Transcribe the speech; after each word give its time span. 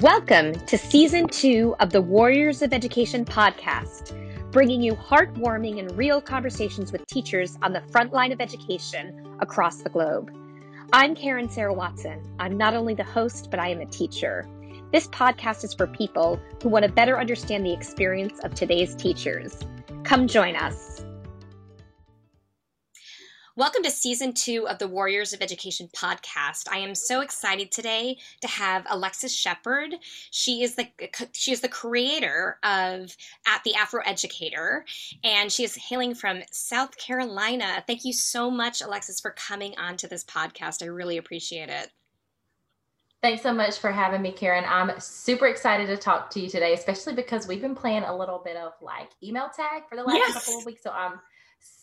Welcome 0.00 0.54
to 0.54 0.78
season 0.78 1.28
two 1.28 1.76
of 1.78 1.90
the 1.90 2.00
Warriors 2.00 2.62
of 2.62 2.72
Education 2.72 3.26
podcast, 3.26 4.16
bringing 4.50 4.80
you 4.80 4.94
heartwarming 4.94 5.80
and 5.80 5.94
real 5.98 6.18
conversations 6.18 6.92
with 6.92 7.06
teachers 7.08 7.58
on 7.60 7.74
the 7.74 7.82
front 7.82 8.10
line 8.10 8.32
of 8.32 8.40
education 8.40 9.36
across 9.40 9.82
the 9.82 9.90
globe. 9.90 10.32
I'm 10.94 11.14
Karen 11.14 11.50
Sarah 11.50 11.74
Watson. 11.74 12.22
I'm 12.38 12.56
not 12.56 12.72
only 12.72 12.94
the 12.94 13.04
host, 13.04 13.48
but 13.50 13.60
I 13.60 13.68
am 13.68 13.82
a 13.82 13.86
teacher. 13.86 14.48
This 14.92 15.08
podcast 15.08 15.62
is 15.62 15.74
for 15.74 15.86
people 15.86 16.40
who 16.62 16.70
want 16.70 16.86
to 16.86 16.90
better 16.90 17.20
understand 17.20 17.66
the 17.66 17.74
experience 17.74 18.40
of 18.44 18.54
today's 18.54 18.94
teachers. 18.94 19.58
Come 20.04 20.26
join 20.26 20.56
us. 20.56 21.04
Welcome 23.54 23.82
to 23.82 23.90
season 23.90 24.32
two 24.32 24.66
of 24.66 24.78
the 24.78 24.88
Warriors 24.88 25.34
of 25.34 25.42
Education 25.42 25.90
podcast. 25.94 26.68
I 26.70 26.78
am 26.78 26.94
so 26.94 27.20
excited 27.20 27.70
today 27.70 28.16
to 28.40 28.48
have 28.48 28.86
Alexis 28.88 29.36
Shepard. 29.36 29.94
She 30.30 30.62
is 30.62 30.74
the 30.74 30.88
uh, 31.02 31.26
she 31.34 31.52
is 31.52 31.60
the 31.60 31.68
creator 31.68 32.58
of 32.62 33.14
at 33.46 33.62
the 33.62 33.74
Afro 33.74 34.00
Educator, 34.06 34.86
and 35.22 35.52
she 35.52 35.64
is 35.64 35.76
hailing 35.76 36.14
from 36.14 36.40
South 36.50 36.96
Carolina. 36.96 37.84
Thank 37.86 38.06
you 38.06 38.14
so 38.14 38.50
much, 38.50 38.80
Alexis, 38.80 39.20
for 39.20 39.32
coming 39.32 39.76
on 39.76 39.98
to 39.98 40.08
this 40.08 40.24
podcast. 40.24 40.82
I 40.82 40.86
really 40.86 41.18
appreciate 41.18 41.68
it. 41.68 41.90
Thanks 43.20 43.42
so 43.42 43.52
much 43.52 43.78
for 43.78 43.92
having 43.92 44.22
me, 44.22 44.32
Karen. 44.32 44.64
I'm 44.66 44.98
super 44.98 45.46
excited 45.46 45.88
to 45.88 45.98
talk 45.98 46.30
to 46.30 46.40
you 46.40 46.48
today, 46.48 46.72
especially 46.72 47.12
because 47.12 47.46
we've 47.46 47.60
been 47.60 47.74
playing 47.74 48.04
a 48.04 48.16
little 48.16 48.40
bit 48.42 48.56
of 48.56 48.72
like 48.80 49.10
email 49.22 49.50
tag 49.54 49.82
for 49.90 49.96
the 49.96 50.04
last 50.04 50.16
yes. 50.16 50.32
couple 50.32 50.58
of 50.58 50.64
weeks. 50.64 50.82
So 50.82 50.90
I'm 50.90 51.20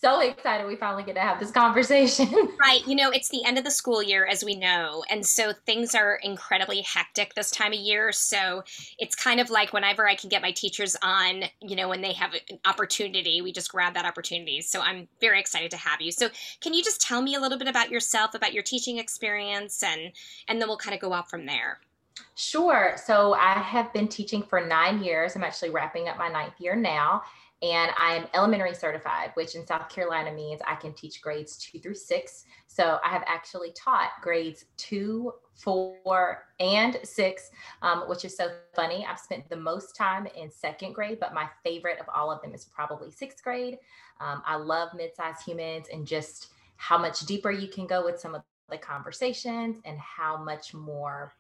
so 0.01 0.21
excited 0.21 0.65
we 0.65 0.77
finally 0.77 1.03
get 1.03 1.15
to 1.15 1.21
have 1.21 1.39
this 1.39 1.51
conversation. 1.51 2.27
right. 2.61 2.85
You 2.87 2.95
know, 2.95 3.09
it's 3.09 3.29
the 3.29 3.43
end 3.45 3.57
of 3.57 3.65
the 3.65 3.71
school 3.71 4.01
year, 4.01 4.25
as 4.25 4.45
we 4.45 4.55
know. 4.55 5.03
And 5.09 5.25
so 5.25 5.51
things 5.65 5.93
are 5.93 6.19
incredibly 6.23 6.81
hectic 6.81 7.33
this 7.33 7.51
time 7.51 7.73
of 7.73 7.79
year. 7.79 8.13
So 8.13 8.63
it's 8.97 9.15
kind 9.15 9.41
of 9.41 9.49
like 9.49 9.73
whenever 9.73 10.07
I 10.07 10.15
can 10.15 10.29
get 10.29 10.41
my 10.41 10.51
teachers 10.51 10.95
on, 11.01 11.43
you 11.61 11.75
know, 11.75 11.89
when 11.89 12.01
they 12.01 12.13
have 12.13 12.33
an 12.33 12.59
opportunity, 12.65 13.41
we 13.41 13.51
just 13.51 13.71
grab 13.71 13.93
that 13.95 14.05
opportunity. 14.05 14.61
So 14.61 14.79
I'm 14.79 15.07
very 15.19 15.39
excited 15.39 15.71
to 15.71 15.77
have 15.77 15.99
you. 15.99 16.13
So 16.13 16.29
can 16.61 16.73
you 16.73 16.81
just 16.81 17.01
tell 17.01 17.21
me 17.21 17.35
a 17.35 17.39
little 17.39 17.57
bit 17.57 17.67
about 17.67 17.89
yourself, 17.89 18.35
about 18.35 18.53
your 18.53 18.63
teaching 18.63 18.99
experience, 18.99 19.83
and 19.83 20.13
and 20.47 20.61
then 20.61 20.69
we'll 20.69 20.77
kind 20.77 20.95
of 20.95 21.01
go 21.01 21.11
out 21.11 21.29
from 21.29 21.45
there. 21.45 21.79
Sure. 22.35 22.95
So 23.05 23.33
I 23.33 23.53
have 23.53 23.91
been 23.91 24.07
teaching 24.07 24.43
for 24.43 24.65
nine 24.65 25.03
years. 25.03 25.35
I'm 25.35 25.43
actually 25.43 25.71
wrapping 25.71 26.07
up 26.07 26.17
my 26.17 26.29
ninth 26.29 26.53
year 26.59 26.75
now 26.75 27.23
and 27.61 27.91
I 27.97 28.15
am 28.15 28.27
elementary 28.33 28.73
certified, 28.73 29.31
which 29.33 29.55
in 29.55 29.67
South 29.67 29.89
Carolina 29.89 30.31
means 30.31 30.61
I 30.65 30.75
can 30.75 30.93
teach 30.93 31.21
grades 31.21 31.57
two 31.57 31.79
through 31.79 31.95
six. 31.95 32.45
So 32.67 32.99
I 33.03 33.09
have 33.09 33.23
actually 33.27 33.71
taught 33.71 34.11
grades 34.21 34.65
two, 34.77 35.33
four, 35.55 36.45
and 36.61 36.97
six, 37.03 37.51
um, 37.81 38.07
which 38.07 38.23
is 38.23 38.37
so 38.37 38.49
funny. 38.73 39.05
I've 39.05 39.19
spent 39.19 39.49
the 39.49 39.57
most 39.57 39.95
time 39.95 40.25
in 40.37 40.49
second 40.49 40.93
grade, 40.93 41.19
but 41.19 41.33
my 41.33 41.49
favorite 41.63 41.99
of 41.99 42.05
all 42.15 42.31
of 42.31 42.41
them 42.41 42.53
is 42.53 42.63
probably 42.63 43.11
sixth 43.11 43.43
grade. 43.43 43.77
Um, 44.21 44.41
I 44.45 44.55
love 44.55 44.89
mid-sized 44.95 45.43
humans 45.43 45.87
and 45.91 46.07
just 46.07 46.53
how 46.77 46.97
much 46.97 47.25
deeper 47.25 47.51
you 47.51 47.67
can 47.67 47.87
go 47.87 48.05
with 48.05 48.19
some 48.19 48.35
of 48.35 48.41
the 48.69 48.77
conversations 48.77 49.79
and 49.83 49.99
how 49.99 50.41
much 50.41 50.73
more 50.73 51.33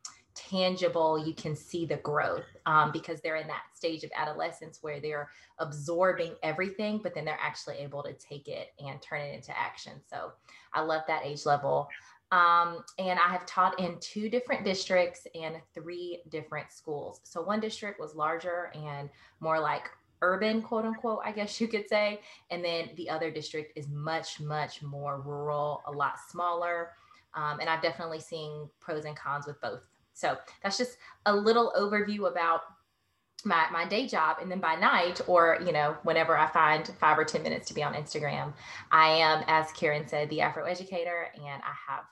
tangible 0.49 1.23
you 1.23 1.33
can 1.33 1.55
see 1.55 1.85
the 1.85 1.97
growth 1.97 2.45
um, 2.65 2.91
because 2.91 3.21
they're 3.21 3.35
in 3.35 3.47
that 3.47 3.63
stage 3.73 4.03
of 4.03 4.11
adolescence 4.15 4.79
where 4.81 4.99
they're 4.99 5.29
absorbing 5.59 6.33
everything 6.43 6.99
but 7.01 7.13
then 7.13 7.25
they're 7.25 7.39
actually 7.41 7.77
able 7.77 8.01
to 8.01 8.13
take 8.13 8.47
it 8.47 8.73
and 8.83 9.01
turn 9.01 9.21
it 9.21 9.33
into 9.33 9.57
action. 9.57 9.93
So 10.09 10.31
i 10.73 10.81
love 10.81 11.03
that 11.07 11.25
age 11.25 11.45
level. 11.45 11.87
Um, 12.31 12.83
and 12.97 13.19
i 13.19 13.27
have 13.27 13.45
taught 13.45 13.79
in 13.79 13.97
two 13.99 14.29
different 14.29 14.63
districts 14.63 15.27
and 15.35 15.55
three 15.73 16.21
different 16.29 16.71
schools. 16.71 17.21
So 17.23 17.41
one 17.41 17.59
district 17.59 17.99
was 17.99 18.15
larger 18.15 18.71
and 18.75 19.09
more 19.39 19.59
like 19.59 19.89
urban 20.21 20.61
quote 20.61 20.83
unquote 20.83 21.21
i 21.23 21.31
guess 21.31 21.61
you 21.61 21.67
could 21.67 21.87
say. 21.87 22.21
And 22.49 22.63
then 22.63 22.89
the 22.97 23.09
other 23.09 23.29
district 23.29 23.77
is 23.77 23.87
much 23.87 24.39
much 24.39 24.81
more 24.81 25.21
rural 25.21 25.83
a 25.85 25.91
lot 25.91 26.15
smaller. 26.29 26.91
Um, 27.35 27.59
and 27.59 27.69
i've 27.69 27.83
definitely 27.83 28.19
seen 28.19 28.67
pros 28.79 29.05
and 29.05 29.15
cons 29.15 29.45
with 29.45 29.61
both 29.61 29.81
so 30.19 30.37
that's 30.61 30.77
just 30.77 30.97
a 31.25 31.35
little 31.35 31.73
overview 31.77 32.29
about 32.29 32.61
my, 33.45 33.67
my 33.71 33.85
day 33.85 34.05
job. 34.05 34.37
And 34.41 34.51
then 34.51 34.59
by 34.59 34.75
night 34.75 35.21
or 35.27 35.57
you 35.65 35.71
know 35.71 35.95
whenever 36.03 36.37
i 36.37 36.47
find 36.47 36.91
five 36.99 37.17
or 37.17 37.23
ten 37.23 37.41
minutes 37.41 37.67
to 37.69 37.73
be 37.73 37.83
on 37.83 37.93
instagram 37.93 38.53
i 38.91 39.07
am 39.07 39.43
as 39.47 39.71
karen 39.71 40.07
said 40.07 40.29
the 40.29 40.41
afro 40.41 40.65
educator 40.65 41.27
and 41.35 41.61
i 41.63 41.73
have 41.87 42.03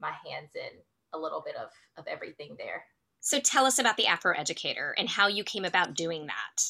my 0.00 0.12
hands 0.28 0.50
in 0.54 0.78
a 1.14 1.18
little 1.18 1.42
bit 1.44 1.56
of 1.56 1.70
of 1.96 2.06
everything 2.06 2.56
there. 2.58 2.84
So 3.20 3.40
tell 3.40 3.64
us 3.64 3.78
about 3.78 3.96
the 3.96 4.06
afro 4.06 4.36
educator 4.36 4.94
and 4.98 5.08
how 5.08 5.28
you 5.28 5.44
came 5.44 5.64
about 5.64 5.94
doing 5.94 6.26
that. 6.26 6.64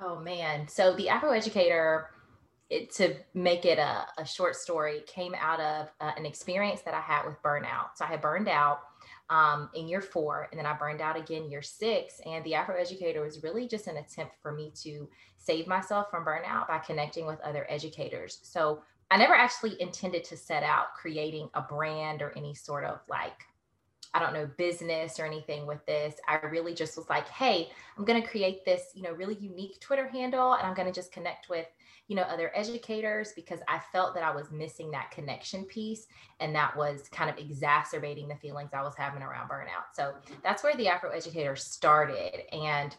Oh 0.00 0.18
man. 0.18 0.66
So 0.66 0.96
the 0.96 1.08
afro 1.08 1.30
educator 1.30 2.10
it, 2.70 2.90
to 2.94 3.14
make 3.34 3.64
it 3.64 3.78
a, 3.78 4.06
a 4.18 4.26
short 4.26 4.56
story 4.56 5.02
came 5.06 5.34
out 5.38 5.60
of 5.60 5.88
uh, 6.00 6.12
an 6.16 6.24
experience 6.24 6.80
that 6.82 6.94
i 6.94 7.00
had 7.00 7.24
with 7.24 7.40
burnout. 7.42 7.90
So 7.96 8.04
i 8.04 8.08
had 8.08 8.20
burned 8.20 8.48
out 8.48 8.80
um, 9.30 9.70
in 9.74 9.88
year 9.88 10.00
four, 10.00 10.48
and 10.50 10.58
then 10.58 10.66
I 10.66 10.74
burned 10.74 11.00
out 11.00 11.16
again 11.16 11.50
year 11.50 11.62
six. 11.62 12.20
And 12.26 12.44
the 12.44 12.54
Afro 12.54 12.76
Educator 12.76 13.22
was 13.22 13.42
really 13.42 13.66
just 13.66 13.86
an 13.86 13.96
attempt 13.96 14.34
for 14.42 14.52
me 14.52 14.72
to 14.82 15.08
save 15.38 15.66
myself 15.66 16.10
from 16.10 16.24
burnout 16.24 16.68
by 16.68 16.78
connecting 16.78 17.26
with 17.26 17.40
other 17.40 17.66
educators. 17.68 18.38
So 18.42 18.82
I 19.10 19.16
never 19.16 19.34
actually 19.34 19.80
intended 19.80 20.24
to 20.24 20.36
set 20.36 20.62
out 20.62 20.94
creating 20.94 21.50
a 21.54 21.62
brand 21.62 22.22
or 22.22 22.32
any 22.36 22.54
sort 22.54 22.84
of 22.84 23.00
like 23.08 23.44
I 24.14 24.18
don't 24.18 24.34
know, 24.34 24.46
business 24.58 25.18
or 25.18 25.24
anything 25.24 25.66
with 25.66 25.84
this. 25.86 26.16
I 26.28 26.36
really 26.46 26.74
just 26.74 26.98
was 26.98 27.08
like, 27.08 27.26
hey, 27.28 27.70
I'm 27.96 28.04
going 28.04 28.20
to 28.20 28.28
create 28.28 28.62
this, 28.64 28.90
you 28.94 29.02
know, 29.02 29.12
really 29.12 29.36
unique 29.36 29.80
Twitter 29.80 30.06
handle 30.06 30.52
and 30.52 30.66
I'm 30.66 30.74
going 30.74 30.86
to 30.86 30.92
just 30.92 31.12
connect 31.12 31.48
with 31.48 31.66
you 32.12 32.16
know 32.16 32.24
other 32.24 32.52
educators 32.54 33.32
because 33.34 33.60
i 33.68 33.80
felt 33.90 34.12
that 34.12 34.22
i 34.22 34.30
was 34.30 34.50
missing 34.50 34.90
that 34.90 35.10
connection 35.10 35.64
piece 35.64 36.08
and 36.40 36.54
that 36.54 36.76
was 36.76 37.08
kind 37.08 37.30
of 37.30 37.38
exacerbating 37.38 38.28
the 38.28 38.34
feelings 38.34 38.68
i 38.74 38.82
was 38.82 38.94
having 38.94 39.22
around 39.22 39.48
burnout. 39.48 39.94
So 39.94 40.12
that's 40.44 40.62
where 40.62 40.76
the 40.76 40.88
afro 40.88 41.08
educator 41.08 41.56
started. 41.56 42.42
And 42.54 42.94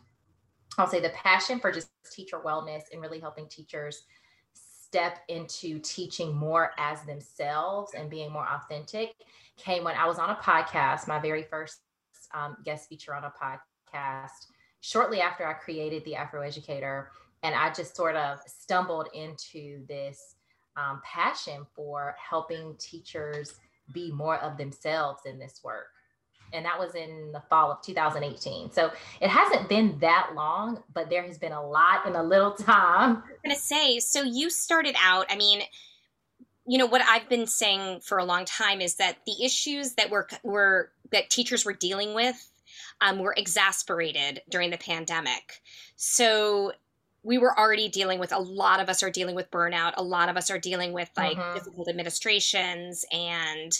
i'll 0.79 0.87
say 0.87 0.99
the 0.99 1.09
passion 1.09 1.59
for 1.59 1.71
just 1.71 1.91
teacher 2.11 2.39
wellness 2.43 2.85
and 2.91 3.03
really 3.03 3.19
helping 3.19 3.47
teachers 3.47 4.05
step 4.55 5.19
into 5.27 5.77
teaching 5.83 6.35
more 6.35 6.71
as 6.79 7.03
themselves 7.03 7.91
and 7.93 8.09
being 8.09 8.31
more 8.31 8.47
authentic 8.49 9.13
came 9.57 9.83
when 9.83 9.95
i 9.95 10.07
was 10.07 10.17
on 10.17 10.31
a 10.31 10.35
podcast 10.37 11.07
my 11.07 11.19
very 11.19 11.43
first 11.43 11.81
um, 12.33 12.57
guest 12.65 12.89
feature 12.89 13.13
on 13.13 13.25
a 13.25 13.33
podcast 13.39 14.47
shortly 14.81 15.21
after 15.21 15.45
i 15.45 15.53
created 15.53 16.03
the 16.03 16.15
afro 16.15 16.41
educator 16.41 17.11
and 17.43 17.53
I 17.53 17.71
just 17.71 17.95
sort 17.95 18.15
of 18.15 18.39
stumbled 18.47 19.09
into 19.13 19.85
this 19.87 20.35
um, 20.77 21.01
passion 21.03 21.65
for 21.75 22.15
helping 22.17 22.75
teachers 22.79 23.55
be 23.91 24.11
more 24.11 24.37
of 24.37 24.57
themselves 24.57 25.21
in 25.25 25.37
this 25.37 25.59
work. 25.63 25.87
And 26.53 26.65
that 26.65 26.79
was 26.79 26.95
in 26.95 27.31
the 27.33 27.41
fall 27.49 27.71
of 27.71 27.81
2018. 27.81 28.71
So 28.71 28.91
it 29.21 29.29
hasn't 29.29 29.67
been 29.69 29.97
that 29.99 30.31
long, 30.35 30.83
but 30.93 31.09
there 31.09 31.23
has 31.23 31.37
been 31.37 31.51
a 31.51 31.67
lot 31.67 32.05
in 32.05 32.15
a 32.15 32.23
little 32.23 32.51
time. 32.51 33.17
I'm 33.17 33.23
going 33.43 33.55
to 33.55 33.61
say, 33.61 33.99
so 33.99 34.21
you 34.21 34.49
started 34.49 34.95
out, 35.01 35.25
I 35.29 35.35
mean, 35.35 35.63
you 36.65 36.77
know 36.77 36.85
what 36.85 37.01
I've 37.01 37.27
been 37.27 37.47
saying 37.47 38.01
for 38.01 38.19
a 38.19 38.23
long 38.23 38.45
time 38.45 38.81
is 38.81 38.95
that 38.95 39.17
the 39.25 39.43
issues 39.43 39.95
that 39.95 40.09
were 40.09 40.29
were 40.43 40.91
that 41.11 41.29
teachers 41.29 41.65
were 41.65 41.73
dealing 41.73 42.13
with 42.13 42.49
um, 43.01 43.19
were 43.19 43.33
exasperated 43.35 44.41
during 44.49 44.69
the 44.69 44.77
pandemic. 44.77 45.61
So 45.97 46.71
we 47.23 47.37
were 47.37 47.57
already 47.57 47.87
dealing 47.89 48.19
with 48.19 48.33
a 48.33 48.39
lot 48.39 48.79
of 48.79 48.89
us 48.89 49.01
are 49.01 49.09
dealing 49.09 49.35
with 49.35 49.49
burnout. 49.49 49.93
A 49.95 50.03
lot 50.03 50.29
of 50.29 50.37
us 50.37 50.51
are 50.51 50.59
dealing 50.59 50.91
with 50.91 51.09
like 51.15 51.37
uh-huh. 51.37 51.53
difficult 51.55 51.87
administrations 51.87 53.05
and 53.11 53.71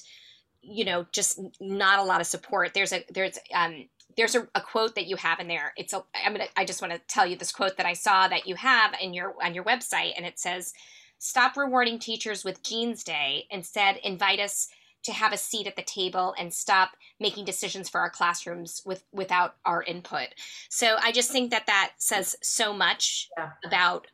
you 0.61 0.85
know 0.85 1.05
just 1.11 1.39
not 1.59 1.99
a 1.99 2.03
lot 2.03 2.21
of 2.21 2.27
support. 2.27 2.73
There's 2.73 2.93
a 2.93 3.03
there's 3.13 3.37
um 3.53 3.85
there's 4.15 4.35
a, 4.35 4.47
a 4.55 4.61
quote 4.61 4.95
that 4.95 5.07
you 5.07 5.17
have 5.17 5.39
in 5.39 5.47
there. 5.47 5.73
It's 5.75 5.93
a 5.93 6.03
i'm 6.25 6.33
gonna 6.33 6.47
i 6.55 6.65
just 6.65 6.81
want 6.81 6.93
to 6.93 7.01
tell 7.07 7.25
you 7.25 7.35
this 7.35 7.51
quote 7.51 7.77
that 7.77 7.85
i 7.85 7.93
saw 7.93 8.27
that 8.27 8.47
you 8.47 8.55
have 8.55 8.93
in 9.01 9.13
your 9.13 9.35
on 9.43 9.53
your 9.53 9.65
website 9.65 10.13
and 10.15 10.25
it 10.25 10.39
says 10.39 10.73
stop 11.19 11.57
rewarding 11.57 11.99
teachers 11.99 12.43
with 12.43 12.63
jeans 12.63 13.03
day. 13.03 13.45
Instead 13.49 13.97
invite 14.03 14.39
us 14.39 14.69
to 15.03 15.11
have 15.11 15.33
a 15.33 15.37
seat 15.37 15.67
at 15.67 15.75
the 15.75 15.83
table 15.83 16.33
and 16.37 16.53
stop 16.53 16.91
making 17.19 17.45
decisions 17.45 17.89
for 17.89 17.99
our 17.99 18.09
classrooms 18.09 18.81
with 18.85 19.03
without 19.11 19.55
our 19.65 19.83
input. 19.83 20.29
So 20.69 20.95
I 21.01 21.11
just 21.11 21.31
think 21.31 21.51
that 21.51 21.67
that 21.67 21.91
says 21.97 22.35
so 22.41 22.73
much 22.73 23.29
yeah. 23.37 23.51
about 23.65 24.07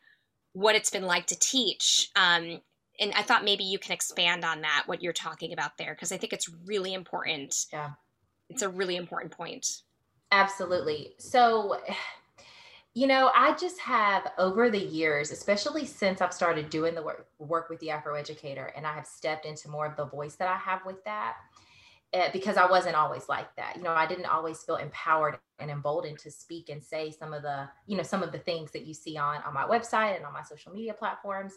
what 0.53 0.75
it's 0.75 0.89
been 0.89 1.03
like 1.03 1.27
to 1.27 1.39
teach. 1.39 2.09
Um, 2.15 2.61
and 2.99 3.13
I 3.15 3.21
thought 3.21 3.45
maybe 3.45 3.63
you 3.63 3.79
can 3.79 3.93
expand 3.93 4.43
on 4.43 4.61
that, 4.61 4.83
what 4.87 5.01
you're 5.01 5.13
talking 5.13 5.53
about 5.53 5.77
there, 5.77 5.93
because 5.93 6.11
I 6.11 6.17
think 6.17 6.33
it's 6.33 6.49
really 6.65 6.93
important. 6.93 7.67
Yeah. 7.71 7.91
It's 8.49 8.63
a 8.63 8.69
really 8.69 8.95
important 8.95 9.31
point. 9.31 9.83
Absolutely. 10.31 11.13
So 11.17 11.79
you 12.95 13.07
know, 13.07 13.31
I 13.35 13.55
just 13.55 13.79
have 13.79 14.31
over 14.37 14.69
the 14.69 14.79
years, 14.79 15.31
especially 15.31 15.85
since 15.85 16.21
I've 16.21 16.33
started 16.33 16.69
doing 16.69 16.95
the 16.95 17.03
work, 17.03 17.27
work 17.39 17.69
with 17.69 17.79
the 17.79 17.91
Afro 17.91 18.15
Educator 18.15 18.73
and 18.75 18.85
I 18.87 18.93
have 18.93 19.05
stepped 19.07 19.45
into 19.45 19.69
more 19.69 19.85
of 19.85 19.95
the 19.95 20.05
voice 20.05 20.35
that 20.35 20.49
I 20.49 20.57
have 20.57 20.85
with 20.85 21.03
that. 21.05 21.35
uh, 22.13 22.29
because 22.33 22.57
I 22.57 22.65
wasn't 22.69 22.95
always 22.95 23.29
like 23.29 23.55
that. 23.57 23.75
You 23.77 23.83
know, 23.83 23.91
I 23.91 24.07
didn't 24.07 24.25
always 24.25 24.63
feel 24.63 24.77
empowered 24.77 25.37
and 25.59 25.69
emboldened 25.69 26.17
to 26.19 26.31
speak 26.31 26.69
and 26.69 26.83
say 26.83 27.11
some 27.11 27.33
of 27.33 27.43
the, 27.43 27.69
you 27.85 27.97
know, 27.97 28.03
some 28.03 28.23
of 28.23 28.31
the 28.31 28.39
things 28.39 28.71
that 28.71 28.85
you 28.87 28.93
see 28.93 29.17
on 29.17 29.41
on 29.43 29.53
my 29.53 29.63
website 29.63 30.15
and 30.15 30.25
on 30.25 30.33
my 30.33 30.41
social 30.43 30.71
media 30.73 30.93
platforms. 30.93 31.53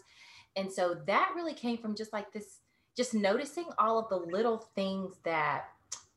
And 0.55 0.71
so 0.71 0.95
that 1.07 1.31
really 1.35 1.55
came 1.55 1.77
from 1.77 1.95
just 1.95 2.13
like 2.13 2.31
this, 2.31 2.59
just 2.95 3.15
noticing 3.15 3.65
all 3.79 3.97
of 3.97 4.09
the 4.09 4.17
little 4.17 4.59
things 4.75 5.15
that 5.25 5.65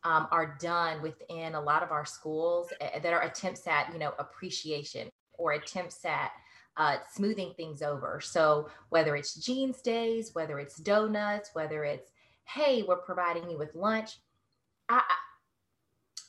um, 0.06 0.29
are 0.31 0.56
done 0.61 1.03
within 1.03 1.56
a 1.56 1.61
lot 1.61 1.82
of 1.82 1.91
our 1.91 2.05
schools 2.05 2.73
uh, 2.81 3.00
that 3.00 3.12
are 3.12 3.23
attempts 3.23 3.67
at, 3.67 3.93
you 3.93 3.99
know, 3.99 4.12
appreciation 4.20 5.08
or 5.37 5.53
attempts 5.53 6.05
at 6.05 6.31
uh, 6.76 6.99
smoothing 7.12 7.53
things 7.56 7.82
over. 7.82 8.20
So 8.23 8.69
whether 8.91 9.17
it's 9.17 9.35
jeans 9.35 9.82
days, 9.82 10.31
whether 10.32 10.61
it's 10.61 10.76
donuts, 10.76 11.50
whether 11.55 11.82
it's 11.82 12.12
hey, 12.44 12.85
we're 12.87 12.99
providing 12.99 13.50
you 13.50 13.58
with 13.58 13.75
lunch, 13.75 14.20
I 14.88 15.03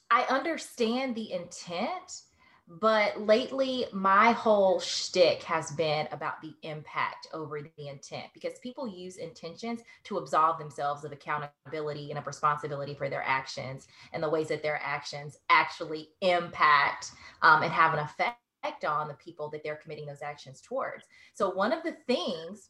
I 0.09 0.23
understand 0.23 1.13
the 1.13 1.31
intent, 1.31 2.23
but 2.67 3.19
lately 3.21 3.85
my 3.93 4.33
whole 4.33 4.79
shtick 4.79 5.41
has 5.43 5.71
been 5.71 6.07
about 6.11 6.41
the 6.41 6.53
impact 6.63 7.27
over 7.33 7.61
the 7.61 7.87
intent 7.87 8.25
because 8.33 8.59
people 8.59 8.87
use 8.87 9.15
intentions 9.17 9.81
to 10.03 10.17
absolve 10.17 10.59
themselves 10.59 11.05
of 11.05 11.13
accountability 11.13 12.09
and 12.09 12.19
of 12.19 12.27
responsibility 12.27 12.93
for 12.93 13.09
their 13.09 13.23
actions 13.23 13.87
and 14.11 14.21
the 14.21 14.29
ways 14.29 14.49
that 14.49 14.61
their 14.61 14.81
actions 14.83 15.37
actually 15.49 16.09
impact 16.21 17.11
um, 17.41 17.63
and 17.63 17.71
have 17.71 17.93
an 17.93 17.99
effect 17.99 18.83
on 18.85 19.07
the 19.07 19.13
people 19.13 19.49
that 19.49 19.63
they're 19.63 19.77
committing 19.77 20.05
those 20.05 20.21
actions 20.21 20.59
towards. 20.59 21.05
So 21.35 21.49
one 21.49 21.71
of 21.71 21.83
the 21.83 21.95
things 22.05 22.69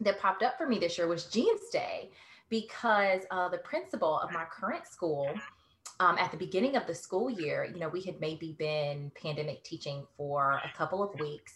that 0.00 0.20
popped 0.20 0.42
up 0.42 0.58
for 0.58 0.66
me 0.66 0.78
this 0.78 0.98
year 0.98 1.06
was 1.06 1.24
Jeans 1.24 1.70
Day 1.72 2.10
because 2.50 3.22
uh, 3.30 3.48
the 3.48 3.58
principal 3.58 4.18
of 4.18 4.30
my 4.30 4.44
current 4.44 4.86
school 4.86 5.28
um, 6.00 6.18
at 6.18 6.30
the 6.30 6.36
beginning 6.36 6.76
of 6.76 6.86
the 6.86 6.94
school 6.94 7.30
year, 7.30 7.68
you 7.72 7.80
know, 7.80 7.88
we 7.88 8.02
had 8.02 8.20
maybe 8.20 8.54
been 8.58 9.10
pandemic 9.20 9.64
teaching 9.64 10.06
for 10.16 10.60
a 10.64 10.76
couple 10.76 11.02
of 11.02 11.18
weeks. 11.18 11.54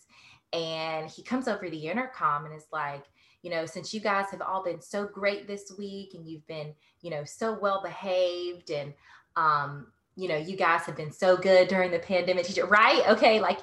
And 0.53 1.09
he 1.09 1.23
comes 1.23 1.47
over 1.47 1.69
the 1.69 1.89
intercom 1.89 2.47
and 2.47 2.55
is 2.55 2.67
like, 2.73 3.05
you 3.43 3.51
know, 3.51 3.67
since 3.67 3.95
you 3.95 4.01
guys 4.01 4.27
have 4.31 4.43
all 4.43 4.65
been 4.65 4.81
so 4.81 5.07
great 5.07 5.47
this 5.47 5.73
week 5.79 6.15
and 6.15 6.29
you've 6.29 6.47
been, 6.47 6.75
you 7.03 7.11
know, 7.11 7.25
so 7.25 7.57
well 7.61 7.83
behaved 7.83 8.71
and, 8.71 8.93
um, 9.37 9.87
you 10.17 10.29
know, 10.29 10.37
you 10.37 10.57
guys 10.57 10.83
have 10.83 10.97
been 10.97 11.13
so 11.13 11.37
good 11.37 11.69
during 11.69 11.91
the 11.91 11.99
pandemic, 11.99 12.45
teacher, 12.45 12.67
right? 12.67 13.03
Okay, 13.09 13.41
like 13.41 13.61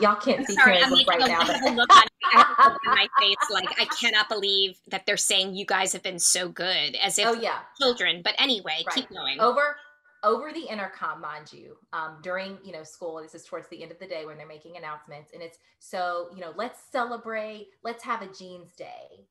y'all 0.00 0.14
can't 0.14 0.46
see 0.46 0.56
Karen's 0.56 0.90
look 0.90 1.06
right 1.06 1.20
now, 1.20 1.46
but 1.46 1.74
look 1.74 1.94
on, 1.94 2.06
my 2.84 3.06
face 3.18 3.36
like 3.50 3.68
I 3.78 3.86
cannot 3.86 4.28
believe 4.28 4.78
that 4.88 5.04
they're 5.04 5.16
saying 5.16 5.54
you 5.54 5.66
guys 5.66 5.92
have 5.92 6.02
been 6.02 6.18
so 6.18 6.48
good, 6.48 6.94
as 7.02 7.18
if 7.18 7.26
oh 7.26 7.34
yeah, 7.34 7.58
children. 7.78 8.22
But 8.22 8.34
anyway, 8.38 8.84
right. 8.86 8.94
keep 8.94 9.10
going. 9.10 9.40
Over 9.40 9.76
over 10.22 10.52
the 10.52 10.66
intercom, 10.66 11.20
mind 11.20 11.52
you, 11.52 11.76
um, 11.92 12.18
during 12.22 12.58
you 12.64 12.72
know 12.72 12.82
school. 12.82 13.20
This 13.22 13.34
is 13.34 13.44
towards 13.44 13.68
the 13.68 13.82
end 13.82 13.92
of 13.92 13.98
the 13.98 14.06
day 14.06 14.26
when 14.26 14.36
they're 14.36 14.46
making 14.46 14.76
announcements, 14.76 15.32
and 15.32 15.42
it's 15.42 15.58
so 15.78 16.28
you 16.34 16.40
know 16.40 16.52
let's 16.56 16.80
celebrate, 16.90 17.68
let's 17.82 18.04
have 18.04 18.22
a 18.22 18.32
jeans 18.32 18.72
day, 18.74 19.26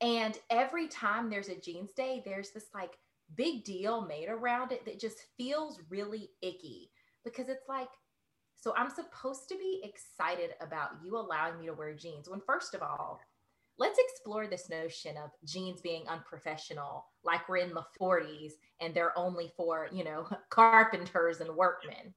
and 0.00 0.38
every 0.50 0.88
time 0.88 1.30
there's 1.30 1.48
a 1.48 1.60
jeans 1.60 1.92
day, 1.92 2.22
there's 2.24 2.50
this 2.50 2.66
like 2.74 2.98
big 3.36 3.64
deal 3.64 4.06
made 4.06 4.28
around 4.28 4.72
it 4.72 4.84
that 4.84 5.00
just 5.00 5.24
feels 5.38 5.80
really 5.88 6.30
icky 6.42 6.90
because 7.24 7.48
it's 7.48 7.68
like 7.68 7.88
so 8.56 8.72
I'm 8.76 8.90
supposed 8.90 9.48
to 9.48 9.56
be 9.56 9.80
excited 9.82 10.50
about 10.60 10.90
you 11.04 11.16
allowing 11.16 11.58
me 11.58 11.66
to 11.66 11.72
wear 11.72 11.94
jeans 11.94 12.28
when 12.28 12.40
first 12.40 12.74
of 12.74 12.82
all 12.82 13.20
let's 13.78 13.98
explore 13.98 14.46
this 14.46 14.68
notion 14.68 15.16
of 15.16 15.30
jeans 15.44 15.80
being 15.80 16.06
unprofessional 16.08 17.06
like 17.24 17.48
we're 17.48 17.56
in 17.58 17.74
the 17.74 17.84
40s 18.00 18.52
and 18.80 18.94
they're 18.94 19.16
only 19.18 19.52
for 19.56 19.88
you 19.92 20.04
know 20.04 20.28
carpenters 20.50 21.40
and 21.40 21.54
workmen. 21.54 22.14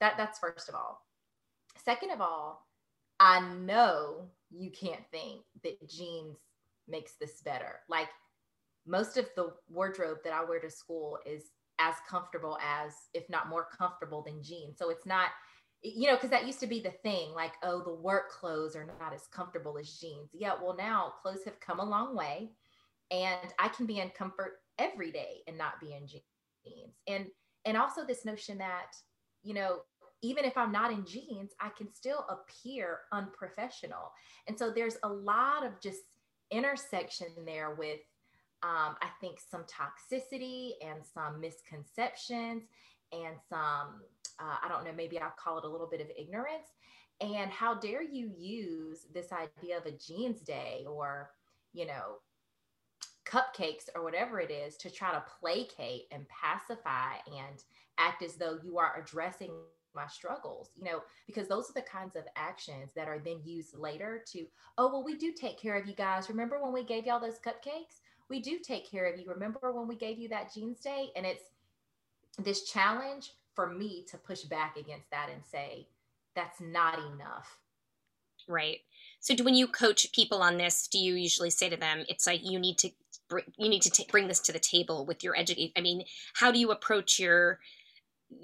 That 0.00 0.14
that's 0.16 0.38
first 0.38 0.68
of 0.68 0.74
all. 0.74 1.06
Second 1.84 2.10
of 2.10 2.20
all 2.20 2.66
i 3.18 3.40
know 3.40 4.28
you 4.50 4.70
can't 4.70 5.00
think 5.10 5.40
that 5.64 5.88
jeans 5.88 6.36
makes 6.88 7.14
this 7.14 7.40
better. 7.42 7.80
Like 7.88 8.08
most 8.86 9.16
of 9.16 9.26
the 9.36 9.52
wardrobe 9.68 10.18
that 10.24 10.32
i 10.32 10.44
wear 10.44 10.60
to 10.60 10.70
school 10.70 11.18
is 11.26 11.50
as 11.78 11.94
comfortable 12.08 12.58
as 12.62 12.92
if 13.12 13.28
not 13.28 13.48
more 13.48 13.68
comfortable 13.76 14.22
than 14.22 14.42
jeans. 14.42 14.78
So 14.78 14.90
it's 14.90 15.06
not 15.06 15.28
you 15.94 16.08
know, 16.08 16.16
because 16.16 16.30
that 16.30 16.46
used 16.46 16.60
to 16.60 16.66
be 16.66 16.80
the 16.80 16.90
thing 16.90 17.32
like, 17.34 17.52
oh, 17.62 17.82
the 17.82 17.94
work 17.94 18.30
clothes 18.30 18.74
are 18.74 18.86
not 19.00 19.14
as 19.14 19.26
comfortable 19.32 19.78
as 19.78 19.90
jeans. 19.98 20.30
Yeah, 20.32 20.54
well, 20.60 20.76
now 20.76 21.14
clothes 21.22 21.44
have 21.44 21.60
come 21.60 21.78
a 21.78 21.84
long 21.84 22.16
way 22.16 22.50
and 23.10 23.52
I 23.58 23.68
can 23.68 23.86
be 23.86 24.00
in 24.00 24.10
comfort 24.10 24.60
every 24.78 25.12
day 25.12 25.42
and 25.46 25.56
not 25.56 25.80
be 25.80 25.94
in 25.94 26.06
jeans. 26.06 26.94
And 27.06 27.26
and 27.64 27.76
also 27.76 28.04
this 28.04 28.24
notion 28.24 28.58
that, 28.58 28.96
you 29.42 29.54
know, 29.54 29.80
even 30.22 30.44
if 30.44 30.56
I'm 30.56 30.72
not 30.72 30.92
in 30.92 31.04
jeans, 31.04 31.52
I 31.60 31.68
can 31.70 31.92
still 31.92 32.24
appear 32.28 33.00
unprofessional. 33.12 34.12
And 34.48 34.58
so 34.58 34.70
there's 34.70 34.96
a 35.02 35.08
lot 35.08 35.64
of 35.64 35.80
just 35.80 36.02
intersection 36.50 37.28
there 37.44 37.74
with 37.74 38.00
um, 38.62 38.96
I 39.02 39.08
think 39.20 39.38
some 39.38 39.64
toxicity 39.64 40.72
and 40.82 41.04
some 41.04 41.40
misconceptions 41.40 42.64
and 43.12 43.36
some 43.48 44.02
uh, 44.38 44.56
I 44.62 44.68
don't 44.68 44.84
know, 44.84 44.92
maybe 44.94 45.18
I'll 45.18 45.34
call 45.42 45.58
it 45.58 45.64
a 45.64 45.68
little 45.68 45.86
bit 45.86 46.00
of 46.00 46.08
ignorance. 46.16 46.68
And 47.20 47.50
how 47.50 47.74
dare 47.74 48.02
you 48.02 48.30
use 48.36 49.06
this 49.12 49.28
idea 49.32 49.78
of 49.78 49.86
a 49.86 49.92
jeans 49.92 50.40
day 50.42 50.84
or, 50.86 51.30
you 51.72 51.86
know, 51.86 52.18
cupcakes 53.24 53.88
or 53.94 54.04
whatever 54.04 54.38
it 54.38 54.50
is 54.50 54.76
to 54.76 54.90
try 54.90 55.12
to 55.12 55.24
placate 55.40 56.02
and 56.12 56.26
pacify 56.28 57.14
and 57.26 57.64
act 57.98 58.22
as 58.22 58.34
though 58.36 58.58
you 58.62 58.78
are 58.78 59.00
addressing 59.00 59.50
my 59.94 60.06
struggles, 60.06 60.70
you 60.76 60.84
know, 60.84 61.00
because 61.26 61.48
those 61.48 61.70
are 61.70 61.74
the 61.74 61.80
kinds 61.80 62.16
of 62.16 62.24
actions 62.36 62.90
that 62.94 63.08
are 63.08 63.18
then 63.18 63.40
used 63.42 63.76
later 63.78 64.22
to, 64.32 64.44
oh, 64.76 64.88
well, 64.88 65.02
we 65.02 65.16
do 65.16 65.32
take 65.32 65.58
care 65.58 65.74
of 65.74 65.86
you 65.88 65.94
guys. 65.94 66.28
Remember 66.28 66.62
when 66.62 66.72
we 66.72 66.84
gave 66.84 67.06
y'all 67.06 67.18
those 67.18 67.38
cupcakes? 67.38 68.00
We 68.28 68.40
do 68.40 68.58
take 68.62 68.88
care 68.88 69.10
of 69.10 69.18
you. 69.18 69.26
Remember 69.26 69.72
when 69.72 69.88
we 69.88 69.96
gave 69.96 70.18
you 70.18 70.28
that 70.28 70.52
jeans 70.52 70.80
day? 70.80 71.08
And 71.16 71.24
it's 71.24 71.44
this 72.38 72.64
challenge 72.64 73.32
for 73.54 73.70
me 73.70 74.04
to 74.10 74.18
push 74.18 74.42
back 74.42 74.76
against 74.76 75.10
that 75.10 75.30
and 75.32 75.42
say 75.44 75.88
that's 76.34 76.60
not 76.60 76.98
enough. 76.98 77.58
Right. 78.48 78.80
So 79.20 79.34
do, 79.34 79.42
when 79.44 79.54
you 79.54 79.66
coach 79.66 80.12
people 80.12 80.40
on 80.40 80.56
this 80.56 80.86
do 80.86 80.98
you 80.98 81.14
usually 81.14 81.50
say 81.50 81.68
to 81.68 81.76
them 81.76 82.04
it's 82.08 82.26
like 82.26 82.40
you 82.44 82.60
need 82.60 82.78
to 82.78 82.90
you 83.56 83.68
need 83.68 83.82
to 83.82 83.90
t- 83.90 84.06
bring 84.10 84.28
this 84.28 84.38
to 84.40 84.52
the 84.52 84.60
table 84.60 85.04
with 85.04 85.24
your 85.24 85.36
educate 85.36 85.72
i 85.76 85.80
mean 85.80 86.04
how 86.34 86.52
do 86.52 86.58
you 86.60 86.70
approach 86.70 87.18
your 87.18 87.58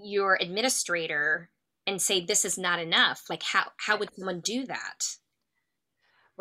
your 0.02 0.36
administrator 0.40 1.50
and 1.86 2.02
say 2.02 2.24
this 2.24 2.44
is 2.44 2.58
not 2.58 2.80
enough 2.80 3.22
like 3.30 3.44
how 3.44 3.64
how 3.76 3.96
would 3.96 4.12
someone 4.16 4.40
do 4.40 4.66
that 4.66 5.04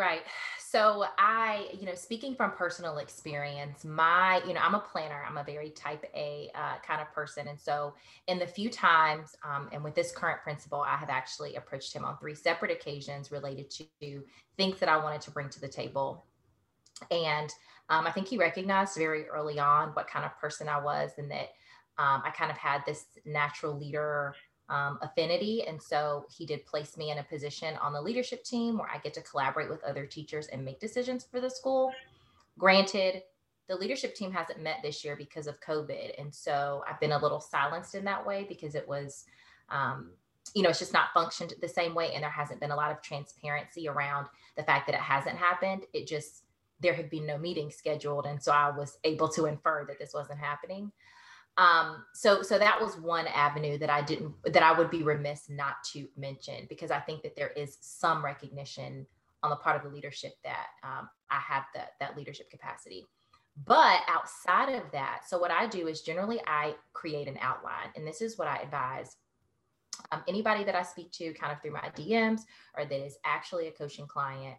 right 0.01 0.23
so 0.71 1.03
I, 1.17 1.67
you 1.77 1.85
know, 1.85 1.95
speaking 1.95 2.33
from 2.33 2.51
personal 2.51 2.99
experience, 2.99 3.83
my, 3.83 4.41
you 4.47 4.53
know, 4.53 4.61
I'm 4.63 4.73
a 4.73 4.79
planner. 4.79 5.21
I'm 5.27 5.35
a 5.35 5.43
very 5.43 5.69
type 5.71 6.05
A 6.15 6.49
uh, 6.55 6.75
kind 6.81 7.01
of 7.01 7.11
person. 7.11 7.49
And 7.49 7.59
so 7.59 7.93
in 8.27 8.39
the 8.39 8.47
few 8.47 8.69
times, 8.69 9.35
um, 9.43 9.67
and 9.73 9.83
with 9.83 9.95
this 9.95 10.13
current 10.13 10.41
principal, 10.43 10.79
I 10.79 10.95
have 10.95 11.09
actually 11.09 11.55
approached 11.55 11.91
him 11.91 12.05
on 12.05 12.17
three 12.19 12.35
separate 12.35 12.71
occasions 12.71 13.33
related 13.33 13.69
to 13.99 14.23
things 14.55 14.79
that 14.79 14.87
I 14.87 14.95
wanted 14.95 15.19
to 15.21 15.31
bring 15.31 15.49
to 15.49 15.59
the 15.59 15.67
table. 15.67 16.23
And 17.11 17.49
um, 17.89 18.07
I 18.07 18.11
think 18.11 18.29
he 18.29 18.37
recognized 18.37 18.95
very 18.95 19.27
early 19.27 19.59
on 19.59 19.89
what 19.89 20.07
kind 20.07 20.23
of 20.23 20.37
person 20.39 20.69
I 20.69 20.79
was 20.79 21.11
and 21.17 21.29
that 21.31 21.49
um, 21.97 22.21
I 22.23 22.31
kind 22.33 22.49
of 22.49 22.55
had 22.55 22.85
this 22.85 23.07
natural 23.25 23.77
leader 23.77 24.35
um, 24.71 24.97
affinity. 25.01 25.63
And 25.67 25.79
so 25.79 26.25
he 26.35 26.45
did 26.45 26.65
place 26.65 26.97
me 26.97 27.11
in 27.11 27.17
a 27.17 27.23
position 27.23 27.75
on 27.81 27.91
the 27.93 28.01
leadership 28.01 28.43
team 28.43 28.77
where 28.77 28.89
I 28.89 28.97
get 28.99 29.13
to 29.15 29.21
collaborate 29.21 29.69
with 29.69 29.83
other 29.83 30.05
teachers 30.07 30.47
and 30.47 30.63
make 30.63 30.79
decisions 30.79 31.27
for 31.29 31.41
the 31.41 31.49
school. 31.49 31.91
Granted, 32.57 33.21
the 33.67 33.75
leadership 33.75 34.15
team 34.15 34.31
hasn't 34.31 34.63
met 34.63 34.77
this 34.81 35.03
year 35.03 35.15
because 35.15 35.45
of 35.45 35.59
COVID. 35.59 36.19
And 36.19 36.33
so 36.33 36.83
I've 36.89 36.99
been 36.99 37.11
a 37.11 37.21
little 37.21 37.41
silenced 37.41 37.95
in 37.95 38.05
that 38.05 38.25
way 38.25 38.45
because 38.47 38.73
it 38.73 38.87
was, 38.87 39.25
um, 39.69 40.11
you 40.55 40.63
know, 40.63 40.69
it's 40.69 40.79
just 40.79 40.93
not 40.93 41.13
functioned 41.13 41.53
the 41.61 41.67
same 41.67 41.93
way. 41.93 42.13
And 42.13 42.23
there 42.23 42.31
hasn't 42.31 42.61
been 42.61 42.71
a 42.71 42.75
lot 42.75 42.91
of 42.91 43.01
transparency 43.01 43.89
around 43.89 44.27
the 44.55 44.63
fact 44.63 44.87
that 44.87 44.95
it 44.95 45.01
hasn't 45.01 45.37
happened. 45.37 45.83
It 45.93 46.07
just, 46.07 46.43
there 46.79 46.93
had 46.93 47.09
been 47.09 47.25
no 47.25 47.37
meeting 47.37 47.69
scheduled. 47.69 48.25
And 48.25 48.41
so 48.41 48.53
I 48.53 48.75
was 48.75 48.97
able 49.03 49.27
to 49.29 49.45
infer 49.45 49.85
that 49.85 49.99
this 49.99 50.13
wasn't 50.13 50.39
happening. 50.39 50.91
Um, 51.57 52.05
so 52.13 52.41
so 52.41 52.57
that 52.57 52.79
was 52.79 52.97
one 52.97 53.27
avenue 53.27 53.77
that 53.77 53.89
I 53.89 54.01
didn't 54.01 54.33
that 54.45 54.63
I 54.63 54.77
would 54.77 54.89
be 54.89 55.03
remiss 55.03 55.49
not 55.49 55.75
to 55.93 56.07
mention 56.17 56.65
because 56.69 56.91
I 56.91 56.99
think 56.99 57.23
that 57.23 57.35
there 57.35 57.49
is 57.49 57.77
some 57.81 58.23
recognition 58.23 59.05
on 59.43 59.49
the 59.49 59.57
part 59.57 59.75
of 59.75 59.83
the 59.83 59.93
leadership 59.93 60.33
that 60.43 60.67
um, 60.83 61.09
I 61.29 61.39
have 61.39 61.63
that 61.75 61.93
that 61.99 62.17
leadership 62.17 62.49
capacity. 62.49 63.05
But 63.65 63.99
outside 64.07 64.73
of 64.73 64.83
that, 64.93 65.23
so 65.27 65.37
what 65.37 65.51
I 65.51 65.67
do 65.67 65.87
is 65.87 66.01
generally 66.01 66.39
I 66.47 66.75
create 66.93 67.27
an 67.27 67.37
outline, 67.41 67.89
and 67.95 68.07
this 68.07 68.21
is 68.21 68.37
what 68.37 68.47
I 68.47 68.57
advise 68.57 69.17
um, 70.11 70.23
anybody 70.27 70.63
that 70.63 70.75
I 70.75 70.83
speak 70.83 71.11
to, 71.13 71.33
kind 71.33 71.51
of 71.51 71.61
through 71.61 71.73
my 71.73 71.91
DMs, 71.95 72.41
or 72.77 72.85
that 72.85 73.05
is 73.05 73.17
actually 73.25 73.67
a 73.67 73.71
coaching 73.71 74.07
client. 74.07 74.55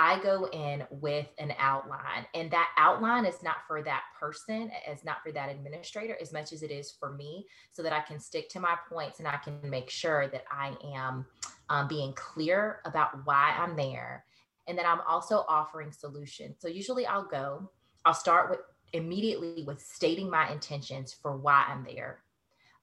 I 0.00 0.20
go 0.22 0.48
in 0.52 0.84
with 0.90 1.26
an 1.38 1.52
outline, 1.58 2.24
and 2.32 2.48
that 2.52 2.68
outline 2.76 3.24
is 3.24 3.42
not 3.42 3.56
for 3.66 3.82
that 3.82 4.02
person, 4.18 4.70
as 4.86 5.04
not 5.04 5.24
for 5.24 5.32
that 5.32 5.50
administrator, 5.50 6.16
as 6.20 6.32
much 6.32 6.52
as 6.52 6.62
it 6.62 6.70
is 6.70 6.92
for 6.92 7.12
me, 7.14 7.46
so 7.72 7.82
that 7.82 7.92
I 7.92 8.00
can 8.00 8.20
stick 8.20 8.48
to 8.50 8.60
my 8.60 8.76
points 8.88 9.18
and 9.18 9.26
I 9.26 9.38
can 9.38 9.58
make 9.68 9.90
sure 9.90 10.28
that 10.28 10.44
I 10.52 10.76
am 10.94 11.26
um, 11.68 11.88
being 11.88 12.12
clear 12.12 12.80
about 12.84 13.26
why 13.26 13.56
I'm 13.58 13.76
there, 13.76 14.24
and 14.68 14.78
that 14.78 14.86
I'm 14.86 15.00
also 15.00 15.44
offering 15.48 15.90
solutions. 15.90 16.58
So 16.60 16.68
usually 16.68 17.04
I'll 17.04 17.26
go, 17.26 17.68
I'll 18.04 18.14
start 18.14 18.50
with 18.50 18.60
immediately 18.92 19.64
with 19.66 19.82
stating 19.82 20.30
my 20.30 20.50
intentions 20.52 21.12
for 21.12 21.36
why 21.36 21.64
I'm 21.68 21.84
there. 21.84 22.20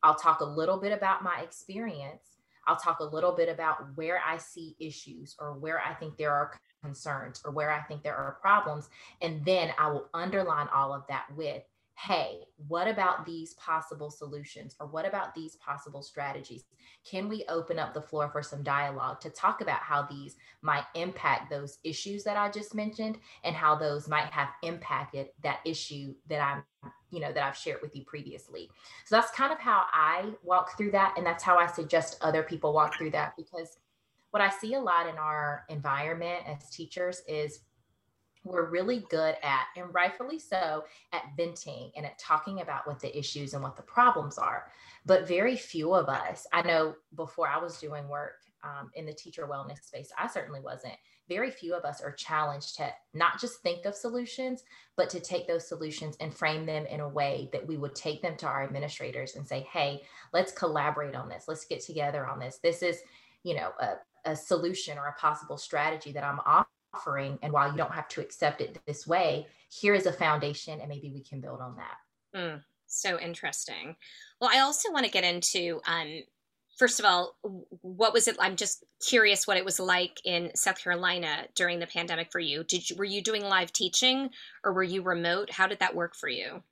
I'll 0.04 0.16
talk 0.16 0.42
a 0.42 0.46
little 0.46 0.78
bit 0.78 0.92
about 0.92 1.24
my 1.24 1.40
experience. 1.42 2.36
I'll 2.68 2.76
talk 2.76 3.00
a 3.00 3.04
little 3.04 3.32
bit 3.32 3.48
about 3.48 3.96
where 3.96 4.22
I 4.26 4.38
see 4.38 4.76
issues 4.80 5.36
or 5.40 5.54
where 5.54 5.82
I 5.82 5.94
think 5.94 6.18
there 6.18 6.34
are 6.34 6.52
concerns 6.86 7.42
or 7.44 7.52
where 7.52 7.72
I 7.72 7.82
think 7.82 8.04
there 8.04 8.16
are 8.16 8.38
problems. 8.42 8.90
And 9.22 9.44
then 9.44 9.72
I 9.78 9.88
will 9.90 10.08
underline 10.14 10.68
all 10.74 10.94
of 10.94 11.04
that 11.08 11.26
with, 11.36 11.64
hey, 11.98 12.42
what 12.68 12.88
about 12.88 13.26
these 13.26 13.54
possible 13.56 14.12
solutions 14.12 14.76
or 14.80 14.88
what 14.88 15.08
about 15.08 15.34
these 15.34 15.56
possible 15.56 16.04
strategies? 16.04 16.66
Can 17.10 17.30
we 17.30 17.46
open 17.48 17.80
up 17.80 17.94
the 17.94 18.02
floor 18.02 18.30
for 18.30 18.44
some 18.44 18.64
dialogue 18.64 19.22
to 19.22 19.30
talk 19.30 19.62
about 19.62 19.80
how 19.80 20.04
these 20.04 20.36
might 20.62 20.84
impact 20.94 21.50
those 21.50 21.78
issues 21.84 22.24
that 22.26 22.38
I 22.38 22.52
just 22.52 22.76
mentioned 22.76 23.18
and 23.44 23.56
how 23.56 23.76
those 23.76 24.08
might 24.08 24.32
have 24.32 24.50
impacted 24.62 25.30
that 25.42 25.60
issue 25.66 26.14
that 26.28 26.42
I'm 26.42 26.64
you 27.12 27.22
know 27.22 27.32
that 27.32 27.44
I've 27.44 27.56
shared 27.56 27.82
with 27.82 27.96
you 27.96 28.04
previously. 28.04 28.70
So 29.06 29.16
that's 29.16 29.32
kind 29.32 29.54
of 29.54 29.60
how 29.60 29.86
I 29.94 30.32
walk 30.44 30.78
through 30.78 30.92
that 30.92 31.14
and 31.16 31.26
that's 31.26 31.44
how 31.44 31.58
I 31.58 31.68
suggest 31.68 32.18
other 32.22 32.44
people 32.44 32.74
walk 32.74 32.98
through 32.98 33.12
that 33.12 33.36
because 33.38 33.78
what 34.36 34.42
I 34.42 34.50
see 34.50 34.74
a 34.74 34.82
lot 34.82 35.08
in 35.08 35.16
our 35.16 35.64
environment 35.70 36.44
as 36.46 36.70
teachers 36.70 37.22
is 37.26 37.62
we're 38.44 38.70
really 38.70 39.06
good 39.10 39.38
at, 39.42 39.68
and 39.78 39.94
rightfully 39.94 40.40
so, 40.40 40.84
at 41.14 41.24
venting 41.38 41.90
and 41.96 42.06
at 42.06 42.20
talking 42.20 42.60
about 42.60 42.86
what 42.86 43.00
the 43.00 43.18
issues 43.18 43.54
and 43.54 43.64
what 43.64 43.78
the 43.78 43.82
problems 43.84 44.38
are. 44.38 44.68
But 45.06 45.26
very 45.26 45.56
few 45.56 45.94
of 45.94 46.10
us, 46.10 46.46
I 46.52 46.64
know 46.64 46.96
before 47.16 47.48
I 47.48 47.58
was 47.58 47.80
doing 47.80 48.10
work 48.10 48.34
um, 48.62 48.92
in 48.96 49.06
the 49.06 49.14
teacher 49.14 49.48
wellness 49.50 49.86
space, 49.86 50.12
I 50.20 50.28
certainly 50.28 50.60
wasn't. 50.60 50.96
Very 51.30 51.50
few 51.50 51.74
of 51.74 51.86
us 51.86 52.02
are 52.02 52.12
challenged 52.12 52.76
to 52.76 52.90
not 53.14 53.40
just 53.40 53.62
think 53.62 53.86
of 53.86 53.96
solutions, 53.96 54.64
but 54.98 55.10
to 55.12 55.22
take 55.22 55.48
those 55.48 55.66
solutions 55.66 56.18
and 56.20 56.36
frame 56.36 56.66
them 56.66 56.86
in 56.88 57.00
a 57.00 57.08
way 57.08 57.48
that 57.54 57.66
we 57.66 57.78
would 57.78 57.96
take 57.96 58.22
them 58.22 58.36
to 58.36 58.48
our 58.48 58.66
administrators 58.66 59.38
and 59.38 59.48
say, 59.48 59.66
hey, 59.72 60.02
let's 60.34 60.52
collaborate 60.52 61.16
on 61.16 61.30
this. 61.30 61.46
Let's 61.48 61.64
get 61.64 61.80
together 61.80 62.28
on 62.28 62.38
this. 62.38 62.60
This 62.62 62.84
is, 62.84 63.00
you 63.44 63.56
know, 63.56 63.70
a, 63.80 63.94
a 64.26 64.36
solution 64.36 64.98
or 64.98 65.08
a 65.08 65.14
possible 65.14 65.58
strategy 65.58 66.12
that 66.12 66.24
I'm 66.24 66.40
offering. 66.94 67.38
And 67.42 67.54
while 67.54 67.72
you 67.72 67.78
don't 67.78 67.94
have 67.94 68.08
to 68.10 68.22
accept 68.22 68.62
it 68.62 68.80
this 68.86 69.06
way, 69.06 69.48
here 69.70 69.94
is 69.94 70.06
a 70.06 70.14
foundation 70.14 70.80
and 70.80 70.90
maybe 70.90 71.12
we 71.14 71.24
can 71.24 71.42
build 71.42 71.60
on 71.62 71.76
that. 71.78 72.40
Mm, 72.40 72.62
so 72.88 73.20
interesting. 73.20 73.96
Well, 74.40 74.50
I 74.54 74.60
also 74.60 74.92
want 74.92 75.06
to 75.06 75.12
get 75.12 75.24
into, 75.24 75.82
um, 75.88 76.24
first 76.78 77.00
of 77.00 77.06
all, 77.06 77.36
what 77.82 78.14
was 78.14 78.28
it? 78.28 78.36
I'm 78.40 78.56
just 78.56 78.84
curious 79.06 79.48
what 79.48 79.58
it 79.58 79.66
was 79.66 79.80
like 79.80 80.20
in 80.26 80.52
South 80.56 80.82
Carolina 80.82 81.48
during 81.56 81.80
the 81.80 81.88
pandemic 81.88 82.32
for 82.32 82.40
you. 82.40 82.64
Did 82.64 82.90
you, 82.90 82.96
were 82.96 83.06
you 83.06 83.22
doing 83.22 83.44
live 83.44 83.72
teaching 83.72 84.30
or 84.64 84.74
were 84.74 84.84
you 84.84 85.02
remote? 85.02 85.52
How 85.52 85.68
did 85.68 85.80
that 85.80 85.96
work 85.96 86.16
for 86.16 86.30
you? 86.30 86.64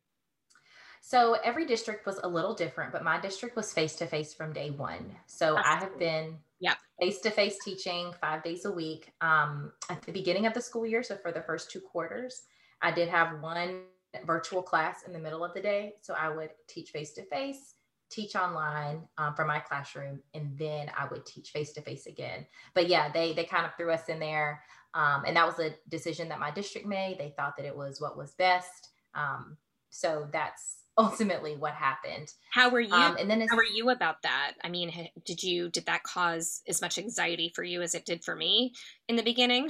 So 1.05 1.33
every 1.43 1.65
district 1.65 2.05
was 2.05 2.17
a 2.23 2.27
little 2.27 2.55
different, 2.55 2.93
but 2.93 3.03
my 3.03 3.19
district 3.19 3.57
was 3.57 3.73
face 3.73 3.95
to 3.97 4.07
face 4.07 4.33
from 4.33 4.53
day 4.53 4.69
one. 4.69 5.13
So 5.27 5.55
That's 5.55 5.67
I 5.67 5.75
have 5.75 5.99
been 5.99 6.37
Yep. 6.63 6.77
Face 7.01 7.19
to 7.19 7.29
face 7.29 7.57
teaching 7.65 8.13
five 8.21 8.41
days 8.41 8.63
a 8.63 8.71
week. 8.71 9.11
Um, 9.19 9.73
at 9.89 10.01
the 10.03 10.13
beginning 10.13 10.45
of 10.45 10.53
the 10.53 10.61
school 10.61 10.85
year, 10.85 11.03
so 11.03 11.17
for 11.17 11.33
the 11.33 11.41
first 11.41 11.69
two 11.69 11.81
quarters, 11.81 12.43
I 12.81 12.89
did 12.89 13.09
have 13.09 13.41
one 13.41 13.81
virtual 14.25 14.63
class 14.63 15.03
in 15.05 15.11
the 15.11 15.19
middle 15.19 15.43
of 15.43 15.53
the 15.53 15.59
day. 15.59 15.95
So 15.99 16.13
I 16.13 16.29
would 16.29 16.51
teach 16.69 16.91
face 16.91 17.11
to 17.15 17.23
face, 17.23 17.73
teach 18.09 18.37
online 18.37 19.01
um, 19.17 19.35
from 19.35 19.49
my 19.49 19.59
classroom, 19.59 20.21
and 20.33 20.57
then 20.57 20.89
I 20.97 21.05
would 21.05 21.25
teach 21.25 21.49
face 21.49 21.73
to 21.73 21.81
face 21.81 22.05
again. 22.05 22.47
But 22.73 22.87
yeah, 22.87 23.11
they 23.11 23.33
they 23.33 23.43
kind 23.43 23.65
of 23.65 23.75
threw 23.75 23.91
us 23.91 24.07
in 24.07 24.19
there, 24.19 24.63
um, 24.93 25.25
and 25.27 25.35
that 25.35 25.45
was 25.45 25.59
a 25.59 25.75
decision 25.89 26.29
that 26.29 26.39
my 26.39 26.51
district 26.51 26.87
made. 26.87 27.17
They 27.19 27.33
thought 27.35 27.57
that 27.57 27.65
it 27.65 27.75
was 27.75 27.99
what 27.99 28.17
was 28.17 28.35
best. 28.35 28.91
Um, 29.15 29.57
so 29.89 30.29
that's 30.31 30.82
ultimately 30.97 31.55
what 31.55 31.73
happened. 31.73 32.31
How 32.51 32.69
were 32.69 32.79
you? 32.79 32.93
Um, 32.93 33.17
and 33.19 33.29
then 33.29 33.45
how 33.49 33.55
were 33.55 33.63
you 33.63 33.89
about 33.89 34.21
that? 34.23 34.53
I 34.63 34.69
mean, 34.69 35.09
did 35.25 35.43
you 35.43 35.69
did 35.69 35.85
that 35.85 36.03
cause 36.03 36.61
as 36.67 36.81
much 36.81 36.97
anxiety 36.97 37.51
for 37.55 37.63
you 37.63 37.81
as 37.81 37.95
it 37.95 38.05
did 38.05 38.23
for 38.23 38.35
me 38.35 38.73
in 39.07 39.15
the 39.15 39.23
beginning? 39.23 39.69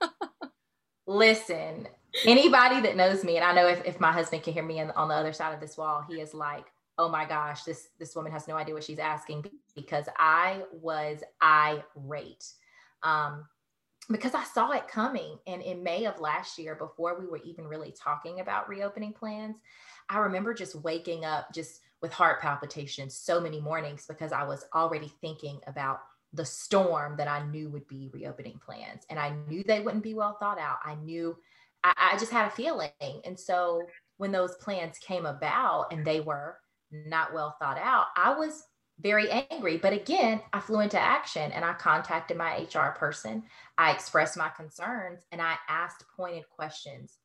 Listen, 1.06 1.88
anybody 2.24 2.80
that 2.82 2.96
knows 2.96 3.24
me, 3.24 3.36
and 3.36 3.44
I 3.44 3.52
know 3.52 3.66
if, 3.66 3.84
if 3.84 4.00
my 4.00 4.12
husband 4.12 4.42
can 4.44 4.52
hear 4.52 4.64
me 4.64 4.80
on, 4.80 4.90
on 4.92 5.08
the 5.08 5.14
other 5.14 5.32
side 5.32 5.52
of 5.54 5.60
this 5.60 5.76
wall, 5.76 6.04
he 6.08 6.20
is 6.20 6.34
like, 6.34 6.66
"Oh 6.98 7.08
my 7.08 7.24
gosh, 7.24 7.64
this 7.64 7.88
this 7.98 8.14
woman 8.14 8.30
has 8.32 8.46
no 8.46 8.56
idea 8.56 8.74
what 8.74 8.84
she's 8.84 9.00
asking," 9.00 9.44
because 9.74 10.06
I 10.18 10.62
was 10.72 11.22
irate. 11.42 12.44
Um, 13.02 13.46
because 14.10 14.34
I 14.34 14.44
saw 14.44 14.72
it 14.72 14.88
coming. 14.88 15.38
And 15.46 15.62
in 15.62 15.82
May 15.82 16.06
of 16.06 16.20
last 16.20 16.58
year, 16.58 16.74
before 16.74 17.18
we 17.18 17.26
were 17.26 17.40
even 17.44 17.66
really 17.66 17.92
talking 17.92 18.40
about 18.40 18.68
reopening 18.68 19.12
plans, 19.12 19.56
I 20.10 20.18
remember 20.18 20.52
just 20.52 20.74
waking 20.74 21.24
up 21.24 21.54
just 21.54 21.80
with 22.02 22.12
heart 22.12 22.40
palpitations 22.40 23.14
so 23.14 23.40
many 23.40 23.60
mornings 23.60 24.06
because 24.08 24.32
I 24.32 24.42
was 24.42 24.64
already 24.74 25.12
thinking 25.20 25.60
about 25.66 26.00
the 26.32 26.44
storm 26.44 27.16
that 27.16 27.28
I 27.28 27.46
knew 27.46 27.68
would 27.70 27.86
be 27.86 28.10
reopening 28.12 28.60
plans. 28.64 29.04
And 29.08 29.18
I 29.18 29.34
knew 29.48 29.62
they 29.62 29.80
wouldn't 29.80 30.02
be 30.02 30.14
well 30.14 30.36
thought 30.40 30.58
out. 30.58 30.78
I 30.84 30.96
knew, 30.96 31.36
I, 31.84 31.92
I 31.96 32.18
just 32.18 32.32
had 32.32 32.48
a 32.48 32.50
feeling. 32.50 32.90
And 33.24 33.38
so 33.38 33.82
when 34.16 34.32
those 34.32 34.56
plans 34.56 34.98
came 34.98 35.26
about 35.26 35.92
and 35.92 36.04
they 36.04 36.20
were 36.20 36.58
not 36.90 37.32
well 37.32 37.56
thought 37.60 37.78
out, 37.78 38.06
I 38.16 38.34
was 38.34 38.64
very 39.00 39.30
angry. 39.30 39.76
But 39.76 39.92
again, 39.92 40.40
I 40.52 40.60
flew 40.60 40.80
into 40.80 40.98
action 40.98 41.52
and 41.52 41.64
I 41.64 41.72
contacted 41.74 42.36
my 42.36 42.66
HR 42.74 42.96
person. 42.98 43.44
I 43.78 43.92
expressed 43.92 44.36
my 44.36 44.50
concerns 44.50 45.20
and 45.32 45.40
I 45.40 45.54
asked 45.68 46.04
pointed 46.16 46.48
questions 46.48 47.18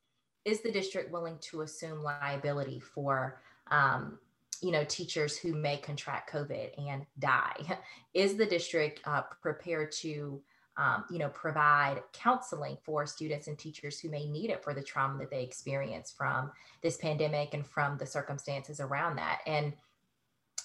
is 0.46 0.62
the 0.62 0.70
district 0.70 1.12
willing 1.12 1.36
to 1.40 1.62
assume 1.62 2.02
liability 2.02 2.80
for 2.80 3.42
um, 3.70 4.18
you 4.62 4.70
know 4.70 4.84
teachers 4.84 5.36
who 5.36 5.52
may 5.52 5.76
contract 5.76 6.32
covid 6.32 6.70
and 6.78 7.04
die? 7.18 7.78
Is 8.14 8.36
the 8.36 8.46
district 8.46 9.00
uh, 9.04 9.22
prepared 9.42 9.92
to 10.00 10.40
um, 10.78 11.04
you 11.10 11.18
know 11.18 11.28
provide 11.28 12.00
counseling 12.14 12.78
for 12.82 13.04
students 13.04 13.48
and 13.48 13.58
teachers 13.58 14.00
who 14.00 14.08
may 14.08 14.26
need 14.26 14.48
it 14.48 14.64
for 14.64 14.72
the 14.72 14.82
trauma 14.82 15.18
that 15.18 15.30
they 15.30 15.42
experience 15.42 16.14
from 16.16 16.50
this 16.82 16.96
pandemic 16.96 17.52
and 17.52 17.66
from 17.66 17.98
the 17.98 18.06
circumstances 18.06 18.80
around 18.80 19.16
that? 19.16 19.40
And 19.46 19.74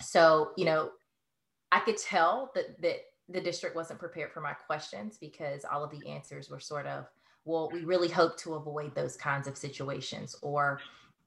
so 0.02 0.52
you 0.58 0.66
know 0.66 0.92
i 1.72 1.80
could 1.80 1.98
tell 1.98 2.52
that 2.56 2.82
that 2.82 2.98
the 3.30 3.42
district 3.42 3.76
wasn't 3.76 4.00
prepared 4.00 4.32
for 4.32 4.42
my 4.42 4.54
questions 4.54 5.18
because 5.18 5.64
all 5.72 5.84
of 5.84 5.92
the 5.92 6.06
answers 6.10 6.50
were 6.50 6.60
sort 6.60 6.86
of 6.86 7.06
well, 7.45 7.69
we 7.71 7.83
really 7.83 8.07
hope 8.07 8.38
to 8.39 8.53
avoid 8.53 8.93
those 8.95 9.17
kinds 9.17 9.48
of 9.48 9.57
situations. 9.57 10.36
Or, 10.41 10.79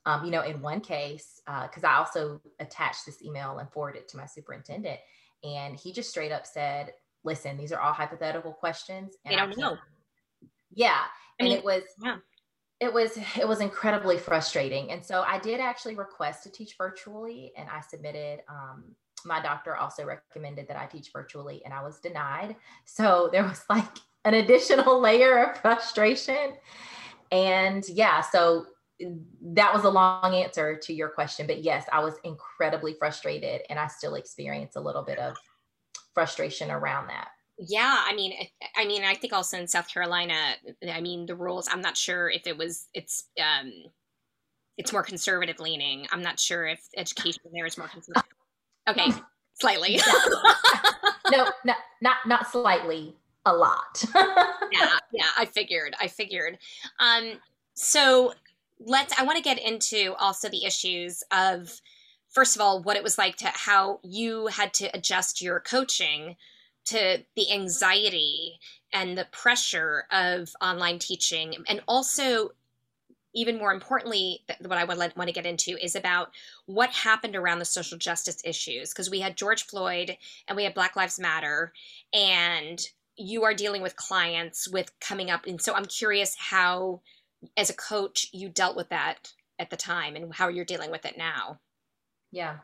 um, 0.07 0.25
you 0.25 0.31
know, 0.31 0.43
in 0.43 0.61
one 0.61 0.81
case, 0.81 1.41
because 1.47 1.85
uh, 1.85 1.89
I 1.89 1.97
also 1.97 2.41
attached 2.61 3.07
this 3.07 3.23
email 3.23 3.59
and 3.59 3.71
forwarded 3.71 4.03
it 4.03 4.09
to 4.09 4.17
my 4.17 4.27
superintendent, 4.27 5.01
and 5.43 5.77
he 5.77 5.93
just 5.93 6.11
straight 6.11 6.33
up 6.33 6.47
said, 6.47 6.93
"Listen, 7.25 7.57
these 7.57 7.73
are 7.73 7.81
all 7.81 7.93
hypothetical 7.93 8.53
questions." 8.53 9.17
And 9.25 9.37
I 9.37 9.47
don't 9.47 9.59
know. 9.59 9.77
Yeah, 10.73 11.03
and 11.39 11.49
it 11.49 11.65
was. 11.65 11.83
Yeah. 12.03 12.17
It 12.81 12.93
was 12.93 13.17
it 13.39 13.47
was 13.47 13.61
incredibly 13.61 14.19
frustrating, 14.19 14.91
and 14.91 15.03
so 15.03 15.23
I 15.23 15.39
did 15.39 15.61
actually 15.61 15.95
request 15.95 16.43
to 16.43 16.51
teach 16.51 16.77
virtually, 16.77 17.53
and 17.57 17.69
I 17.71 17.81
submitted 17.81 18.41
um, 18.49 18.97
my 19.25 19.41
doctor 19.41 19.77
also 19.77 20.05
recommended 20.05 20.69
that 20.69 20.77
I 20.77 20.87
teach 20.87 21.11
virtually 21.13 21.63
and 21.65 21.73
I 21.73 21.83
was 21.83 21.99
denied. 21.99 22.57
So 22.85 23.29
there 23.33 23.43
was 23.43 23.65
like 23.69 23.99
an 24.25 24.35
additional 24.35 25.01
layer 25.01 25.45
of 25.45 25.59
frustration. 25.59 26.55
And 27.31 27.85
yeah, 27.89 28.21
so 28.21 28.67
that 29.43 29.75
was 29.75 29.85
a 29.85 29.91
long 29.91 30.35
answer 30.35 30.77
to 30.77 30.93
your 30.93 31.09
question. 31.09 31.47
But 31.47 31.63
yes, 31.63 31.85
I 31.93 32.03
was 32.03 32.15
incredibly 32.25 32.95
frustrated 32.95 33.63
and 33.69 33.79
I 33.79 33.89
still 33.89 34.15
experience 34.15 34.77
a 34.77 34.81
little 34.81 35.03
bit 35.03 35.19
of 35.19 35.37
frustration 36.15 36.71
around 36.71 37.09
that. 37.09 37.29
Yeah, 37.59 38.03
I 38.05 38.15
mean, 38.15 38.33
I 38.77 38.85
mean, 38.85 39.05
I 39.05 39.15
think 39.15 39.33
also 39.33 39.59
in 39.59 39.69
South 39.69 39.89
Carolina, 39.89 40.35
I 40.91 41.01
mean, 41.01 41.27
the 41.27 41.37
rules. 41.37 41.69
I'm 41.71 41.81
not 41.81 41.97
sure 41.97 42.29
if 42.29 42.49
it 42.49 42.59
was. 42.59 42.89
It's 42.95 43.29
um, 43.41 43.73
it's 44.77 44.93
more 44.93 45.05
conservative 45.05 45.61
leaning. 45.61 46.07
I'm 46.11 46.23
not 46.23 46.41
sure 46.41 46.67
if 46.67 46.81
education 46.97 47.43
there 47.53 47.67
is 47.67 47.79
more 47.79 47.89
conservative. 47.89 48.25
Okay, 48.87 49.11
slightly. 49.55 49.99
no, 51.31 51.49
no, 51.65 51.73
not 52.03 52.17
not 52.27 52.51
slightly 52.51 53.17
a 53.45 53.53
lot. 53.53 54.05
yeah, 54.15 54.99
yeah, 55.13 55.29
I 55.37 55.45
figured. 55.45 55.95
I 56.01 56.09
figured. 56.09 56.59
Um, 56.99 57.33
so 57.75 58.35
let's. 58.81 59.19
I 59.19 59.25
want 59.25 59.37
to 59.37 59.43
get 59.43 59.61
into 59.61 60.15
also 60.19 60.49
the 60.49 60.65
issues 60.65 61.23
of, 61.33 61.81
first 62.29 62.57
of 62.57 62.63
all, 62.63 62.83
what 62.83 62.97
it 62.97 63.03
was 63.03 63.19
like 63.19 63.37
to 63.37 63.49
how 63.49 64.01
you 64.03 64.47
had 64.49 64.73
to 64.75 64.87
adjust 64.97 65.43
your 65.43 65.61
coaching 65.61 66.37
to 66.87 67.23
the 67.35 67.53
anxiety 67.53 68.61
and 68.93 69.17
the 69.17 69.27
pressure 69.33 70.05
of 70.11 70.51
online 70.61 70.99
teaching 70.99 71.55
and 71.69 71.81
also 71.89 72.51
even 73.37 73.59
more 73.59 73.73
importantly 73.73 74.45
what 74.61 74.79
i 74.79 74.85
would 74.85 74.99
want 74.99 75.27
to 75.27 75.33
get 75.33 75.47
into 75.47 75.77
is 75.83 75.97
about 75.97 76.31
what 76.67 76.91
happened 76.91 77.35
around 77.35 77.59
the 77.59 77.65
social 77.65 77.99
justice 77.99 78.41
issues 78.45 78.91
because 78.91 79.11
we 79.11 79.21
had 79.21 79.37
george 79.37 79.65
floyd 79.65 80.17
and 80.47 80.57
we 80.57 80.65
had 80.65 80.75
black 80.75 80.95
lives 80.95 81.19
matter 81.19 81.73
and 82.13 82.91
you 83.17 83.45
are 83.45 83.55
dealing 83.55 83.83
with 83.83 83.97
clients 83.97 84.69
with 84.69 84.91
coming 85.01 85.31
up 85.31 85.47
and 85.47 85.61
so 85.61 85.75
i'm 85.75 85.85
curious 85.85 86.35
how 86.39 87.01
as 87.57 87.71
a 87.71 87.75
coach 87.75 88.27
you 88.33 88.49
dealt 88.49 88.77
with 88.77 88.89
that 88.89 89.33
at 89.59 89.71
the 89.71 89.77
time 89.77 90.17
and 90.17 90.35
how 90.35 90.49
you're 90.49 90.65
dealing 90.65 90.91
with 90.91 91.05
it 91.05 91.17
now 91.17 91.59
yeah 92.33 92.57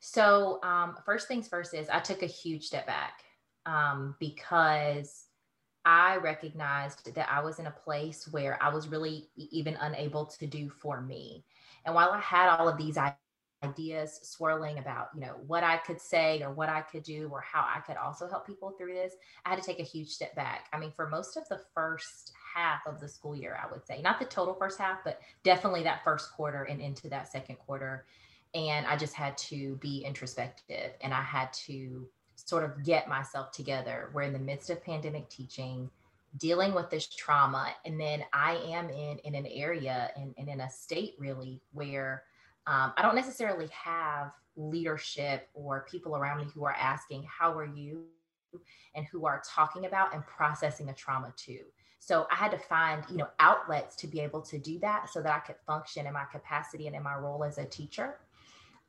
so 0.00 0.60
um, 0.62 0.96
first 1.04 1.28
things 1.28 1.48
first 1.48 1.74
is 1.74 1.88
i 1.88 2.00
took 2.00 2.22
a 2.22 2.26
huge 2.26 2.64
step 2.64 2.86
back 2.86 3.22
um, 3.66 4.14
because 4.20 5.26
I 5.86 6.16
recognized 6.16 7.14
that 7.14 7.30
I 7.30 7.40
was 7.40 7.60
in 7.60 7.68
a 7.68 7.70
place 7.70 8.26
where 8.32 8.60
I 8.60 8.68
was 8.70 8.88
really 8.88 9.28
even 9.36 9.76
unable 9.80 10.26
to 10.26 10.46
do 10.46 10.68
for 10.68 11.00
me. 11.00 11.44
And 11.84 11.94
while 11.94 12.10
I 12.10 12.18
had 12.18 12.48
all 12.48 12.68
of 12.68 12.76
these 12.76 12.96
ideas 13.62 14.20
swirling 14.22 14.78
about, 14.78 15.08
you 15.14 15.20
know, 15.20 15.36
what 15.46 15.64
I 15.64 15.78
could 15.78 16.00
say 16.00 16.42
or 16.42 16.52
what 16.52 16.68
I 16.68 16.82
could 16.82 17.02
do 17.02 17.28
or 17.32 17.40
how 17.40 17.60
I 17.60 17.80
could 17.80 17.96
also 17.96 18.28
help 18.28 18.46
people 18.46 18.72
through 18.72 18.94
this, 18.94 19.14
I 19.44 19.50
had 19.50 19.60
to 19.60 19.64
take 19.64 19.80
a 19.80 19.84
huge 19.84 20.10
step 20.10 20.34
back. 20.34 20.66
I 20.72 20.78
mean, 20.78 20.92
for 20.92 21.08
most 21.08 21.36
of 21.36 21.48
the 21.48 21.60
first 21.74 22.32
half 22.54 22.86
of 22.86 23.00
the 23.00 23.08
school 23.08 23.34
year, 23.34 23.58
I 23.62 23.70
would 23.70 23.86
say, 23.86 24.02
not 24.02 24.18
the 24.18 24.26
total 24.26 24.54
first 24.54 24.78
half, 24.78 24.98
but 25.04 25.20
definitely 25.42 25.82
that 25.84 26.04
first 26.04 26.32
quarter 26.32 26.64
and 26.64 26.80
into 26.80 27.08
that 27.08 27.28
second 27.28 27.56
quarter. 27.56 28.04
And 28.54 28.86
I 28.86 28.96
just 28.96 29.14
had 29.14 29.36
to 29.38 29.76
be 29.76 30.04
introspective 30.04 30.92
and 31.00 31.12
I 31.12 31.22
had 31.22 31.52
to 31.54 32.08
sort 32.36 32.64
of 32.64 32.84
get 32.84 33.08
myself 33.08 33.52
together. 33.52 34.10
We're 34.12 34.22
in 34.22 34.32
the 34.32 34.38
midst 34.38 34.70
of 34.70 34.84
pandemic 34.84 35.28
teaching, 35.28 35.90
dealing 36.36 36.74
with 36.74 36.90
this 36.90 37.06
trauma. 37.08 37.68
And 37.84 37.98
then 37.98 38.22
I 38.32 38.56
am 38.68 38.90
in, 38.90 39.18
in 39.18 39.34
an 39.34 39.46
area 39.46 40.10
and, 40.16 40.34
and 40.36 40.48
in 40.48 40.60
a 40.60 40.70
state 40.70 41.14
really 41.18 41.60
where 41.72 42.24
um, 42.66 42.92
I 42.96 43.02
don't 43.02 43.14
necessarily 43.14 43.68
have 43.68 44.32
leadership 44.56 45.48
or 45.54 45.86
people 45.90 46.16
around 46.16 46.38
me 46.38 46.46
who 46.54 46.64
are 46.64 46.74
asking, 46.74 47.24
How 47.24 47.56
are 47.56 47.66
you? 47.66 48.06
and 48.94 49.06
who 49.06 49.26
are 49.26 49.42
talking 49.46 49.84
about 49.86 50.14
and 50.14 50.26
processing 50.26 50.88
a 50.88 50.94
trauma 50.94 51.32
too. 51.36 51.60
So 51.98 52.26
I 52.30 52.36
had 52.36 52.50
to 52.52 52.58
find, 52.58 53.04
you 53.10 53.16
know, 53.16 53.28
outlets 53.40 53.96
to 53.96 54.06
be 54.06 54.20
able 54.20 54.40
to 54.42 54.58
do 54.58 54.78
that 54.80 55.10
so 55.10 55.20
that 55.22 55.32
I 55.32 55.40
could 55.40 55.56
function 55.66 56.06
in 56.06 56.12
my 56.12 56.24
capacity 56.30 56.86
and 56.86 56.96
in 56.96 57.02
my 57.02 57.16
role 57.16 57.44
as 57.44 57.58
a 57.58 57.64
teacher. 57.64 58.18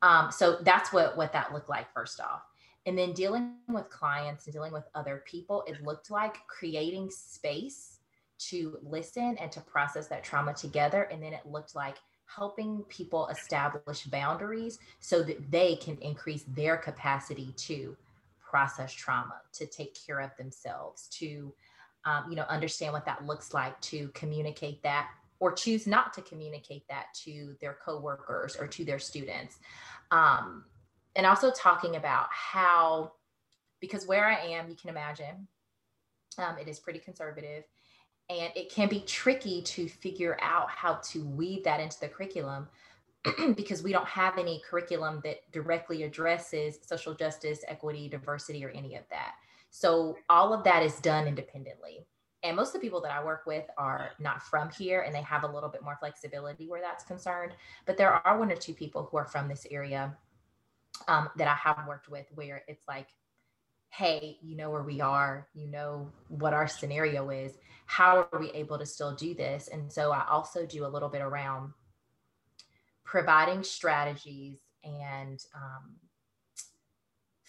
Um, 0.02 0.30
so 0.30 0.58
that's 0.62 0.92
what 0.92 1.16
what 1.16 1.32
that 1.32 1.52
looked 1.52 1.68
like 1.68 1.92
first 1.92 2.20
off. 2.20 2.42
And 2.86 2.96
then 2.96 3.12
dealing 3.12 3.56
with 3.68 3.90
clients 3.90 4.46
and 4.46 4.54
dealing 4.54 4.72
with 4.72 4.84
other 4.94 5.22
people, 5.26 5.64
it 5.66 5.82
looked 5.82 6.10
like 6.10 6.36
creating 6.46 7.10
space 7.10 7.98
to 8.38 8.78
listen 8.82 9.36
and 9.38 9.50
to 9.50 9.60
process 9.60 10.06
that 10.08 10.22
trauma 10.22 10.54
together. 10.54 11.02
And 11.02 11.22
then 11.22 11.32
it 11.32 11.44
looked 11.44 11.74
like 11.74 11.96
helping 12.34 12.82
people 12.88 13.26
establish 13.28 14.04
boundaries 14.04 14.78
so 15.00 15.22
that 15.22 15.50
they 15.50 15.76
can 15.76 15.96
increase 15.98 16.44
their 16.48 16.76
capacity 16.76 17.52
to 17.56 17.96
process 18.40 18.92
trauma, 18.92 19.40
to 19.52 19.66
take 19.66 19.96
care 20.06 20.20
of 20.20 20.30
themselves, 20.36 21.08
to 21.08 21.52
um, 22.04 22.24
you 22.30 22.36
know 22.36 22.44
understand 22.48 22.92
what 22.92 23.04
that 23.04 23.26
looks 23.26 23.52
like, 23.52 23.78
to 23.80 24.08
communicate 24.08 24.82
that 24.82 25.08
or 25.40 25.52
choose 25.52 25.86
not 25.86 26.12
to 26.12 26.22
communicate 26.22 26.86
that 26.88 27.06
to 27.14 27.56
their 27.60 27.78
coworkers 27.84 28.56
or 28.56 28.66
to 28.66 28.84
their 28.84 28.98
students. 28.98 29.58
Um, 30.10 30.64
and 31.16 31.26
also 31.26 31.50
talking 31.50 31.96
about 31.96 32.28
how, 32.30 33.12
because 33.80 34.06
where 34.06 34.26
I 34.26 34.40
am, 34.40 34.68
you 34.68 34.74
can 34.74 34.90
imagine, 34.90 35.46
um, 36.38 36.56
it 36.58 36.68
is 36.68 36.78
pretty 36.80 36.98
conservative 36.98 37.64
and 38.30 38.52
it 38.54 38.70
can 38.70 38.88
be 38.88 39.00
tricky 39.00 39.62
to 39.62 39.88
figure 39.88 40.38
out 40.42 40.68
how 40.68 40.94
to 40.94 41.24
weave 41.24 41.64
that 41.64 41.80
into 41.80 41.98
the 42.00 42.08
curriculum 42.08 42.68
because 43.56 43.82
we 43.82 43.92
don't 43.92 44.06
have 44.06 44.38
any 44.38 44.62
curriculum 44.68 45.20
that 45.24 45.50
directly 45.50 46.02
addresses 46.02 46.78
social 46.82 47.14
justice, 47.14 47.60
equity, 47.68 48.08
diversity, 48.08 48.64
or 48.64 48.70
any 48.70 48.94
of 48.96 49.04
that. 49.10 49.32
So 49.70 50.16
all 50.28 50.52
of 50.52 50.64
that 50.64 50.82
is 50.82 50.96
done 51.00 51.26
independently. 51.26 52.06
And 52.42 52.54
most 52.56 52.68
of 52.68 52.74
the 52.74 52.86
people 52.86 53.00
that 53.00 53.12
I 53.12 53.24
work 53.24 53.44
with 53.46 53.64
are 53.76 54.10
not 54.20 54.42
from 54.42 54.70
here 54.70 55.00
and 55.00 55.14
they 55.14 55.22
have 55.22 55.42
a 55.42 55.48
little 55.48 55.68
bit 55.68 55.82
more 55.82 55.96
flexibility 55.98 56.68
where 56.68 56.80
that's 56.80 57.04
concerned. 57.04 57.52
But 57.84 57.96
there 57.96 58.12
are 58.12 58.38
one 58.38 58.52
or 58.52 58.56
two 58.56 58.74
people 58.74 59.08
who 59.10 59.16
are 59.16 59.26
from 59.26 59.48
this 59.48 59.66
area 59.70 60.16
um, 61.08 61.28
that 61.36 61.48
I 61.48 61.54
have 61.54 61.86
worked 61.88 62.08
with 62.08 62.26
where 62.34 62.62
it's 62.68 62.86
like, 62.86 63.08
hey, 63.90 64.38
you 64.42 64.56
know 64.56 64.70
where 64.70 64.82
we 64.82 65.00
are, 65.00 65.48
you 65.54 65.66
know 65.66 66.10
what 66.28 66.52
our 66.52 66.68
scenario 66.68 67.30
is. 67.30 67.52
How 67.86 68.28
are 68.32 68.38
we 68.38 68.50
able 68.50 68.78
to 68.78 68.86
still 68.86 69.14
do 69.14 69.34
this? 69.34 69.68
And 69.72 69.90
so 69.92 70.12
I 70.12 70.24
also 70.28 70.66
do 70.66 70.86
a 70.86 70.88
little 70.88 71.08
bit 71.08 71.22
around 71.22 71.72
providing 73.04 73.62
strategies 73.62 74.58
and 74.84 75.42
um, 75.54 75.94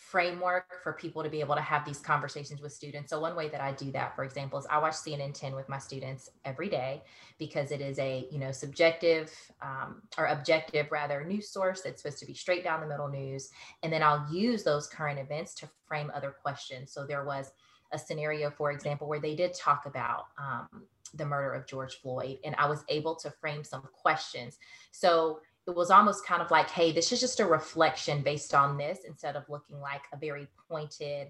framework 0.09 0.81
for 0.81 0.93
people 0.93 1.21
to 1.21 1.29
be 1.29 1.39
able 1.39 1.53
to 1.53 1.61
have 1.61 1.85
these 1.85 1.99
conversations 1.99 2.61
with 2.61 2.73
students. 2.73 3.11
So 3.11 3.19
one 3.19 3.35
way 3.35 3.47
that 3.49 3.61
I 3.61 3.73
do 3.73 3.91
that, 3.91 4.15
for 4.15 4.23
example, 4.23 4.57
is 4.57 4.65
I 4.69 4.79
watch 4.79 4.95
CNN 4.95 5.35
10 5.35 5.53
with 5.53 5.69
my 5.69 5.77
students 5.77 6.31
every 6.45 6.67
day 6.67 7.03
because 7.37 7.71
it 7.71 7.79
is 7.79 7.99
a 7.99 8.27
you 8.31 8.39
know 8.39 8.51
subjective 8.51 9.31
um, 9.61 10.01
or 10.17 10.25
objective 10.25 10.91
rather 10.91 11.23
news 11.23 11.49
source 11.49 11.81
that's 11.81 12.01
supposed 12.01 12.19
to 12.19 12.25
be 12.25 12.33
straight 12.33 12.63
down 12.63 12.81
the 12.81 12.87
middle 12.87 13.07
news, 13.07 13.51
and 13.83 13.93
then 13.93 14.01
I'll 14.01 14.27
use 14.31 14.63
those 14.63 14.87
current 14.87 15.19
events 15.19 15.53
to 15.55 15.69
frame 15.87 16.11
other 16.15 16.31
questions. 16.31 16.91
So 16.91 17.05
there 17.05 17.23
was 17.23 17.51
a 17.91 17.99
scenario, 17.99 18.49
for 18.49 18.71
example, 18.71 19.07
where 19.07 19.19
they 19.19 19.35
did 19.35 19.53
talk 19.53 19.85
about 19.85 20.25
um, 20.39 20.83
the 21.13 21.25
murder 21.25 21.53
of 21.53 21.67
George 21.67 21.95
Floyd, 22.01 22.39
and 22.43 22.55
I 22.57 22.67
was 22.67 22.83
able 22.89 23.15
to 23.17 23.29
frame 23.29 23.63
some 23.63 23.83
questions. 23.93 24.57
So 24.91 25.41
it 25.69 25.75
was 25.75 25.91
almost 25.91 26.25
kind 26.25 26.41
of 26.41 26.51
like, 26.51 26.69
hey, 26.69 26.91
this 26.91 27.11
is 27.11 27.19
just 27.19 27.39
a 27.39 27.45
reflection 27.45 28.21
based 28.21 28.53
on 28.53 28.77
this 28.77 28.99
instead 29.07 29.35
of 29.35 29.47
looking 29.49 29.79
like 29.79 30.01
a 30.13 30.17
very 30.17 30.47
pointed, 30.67 31.29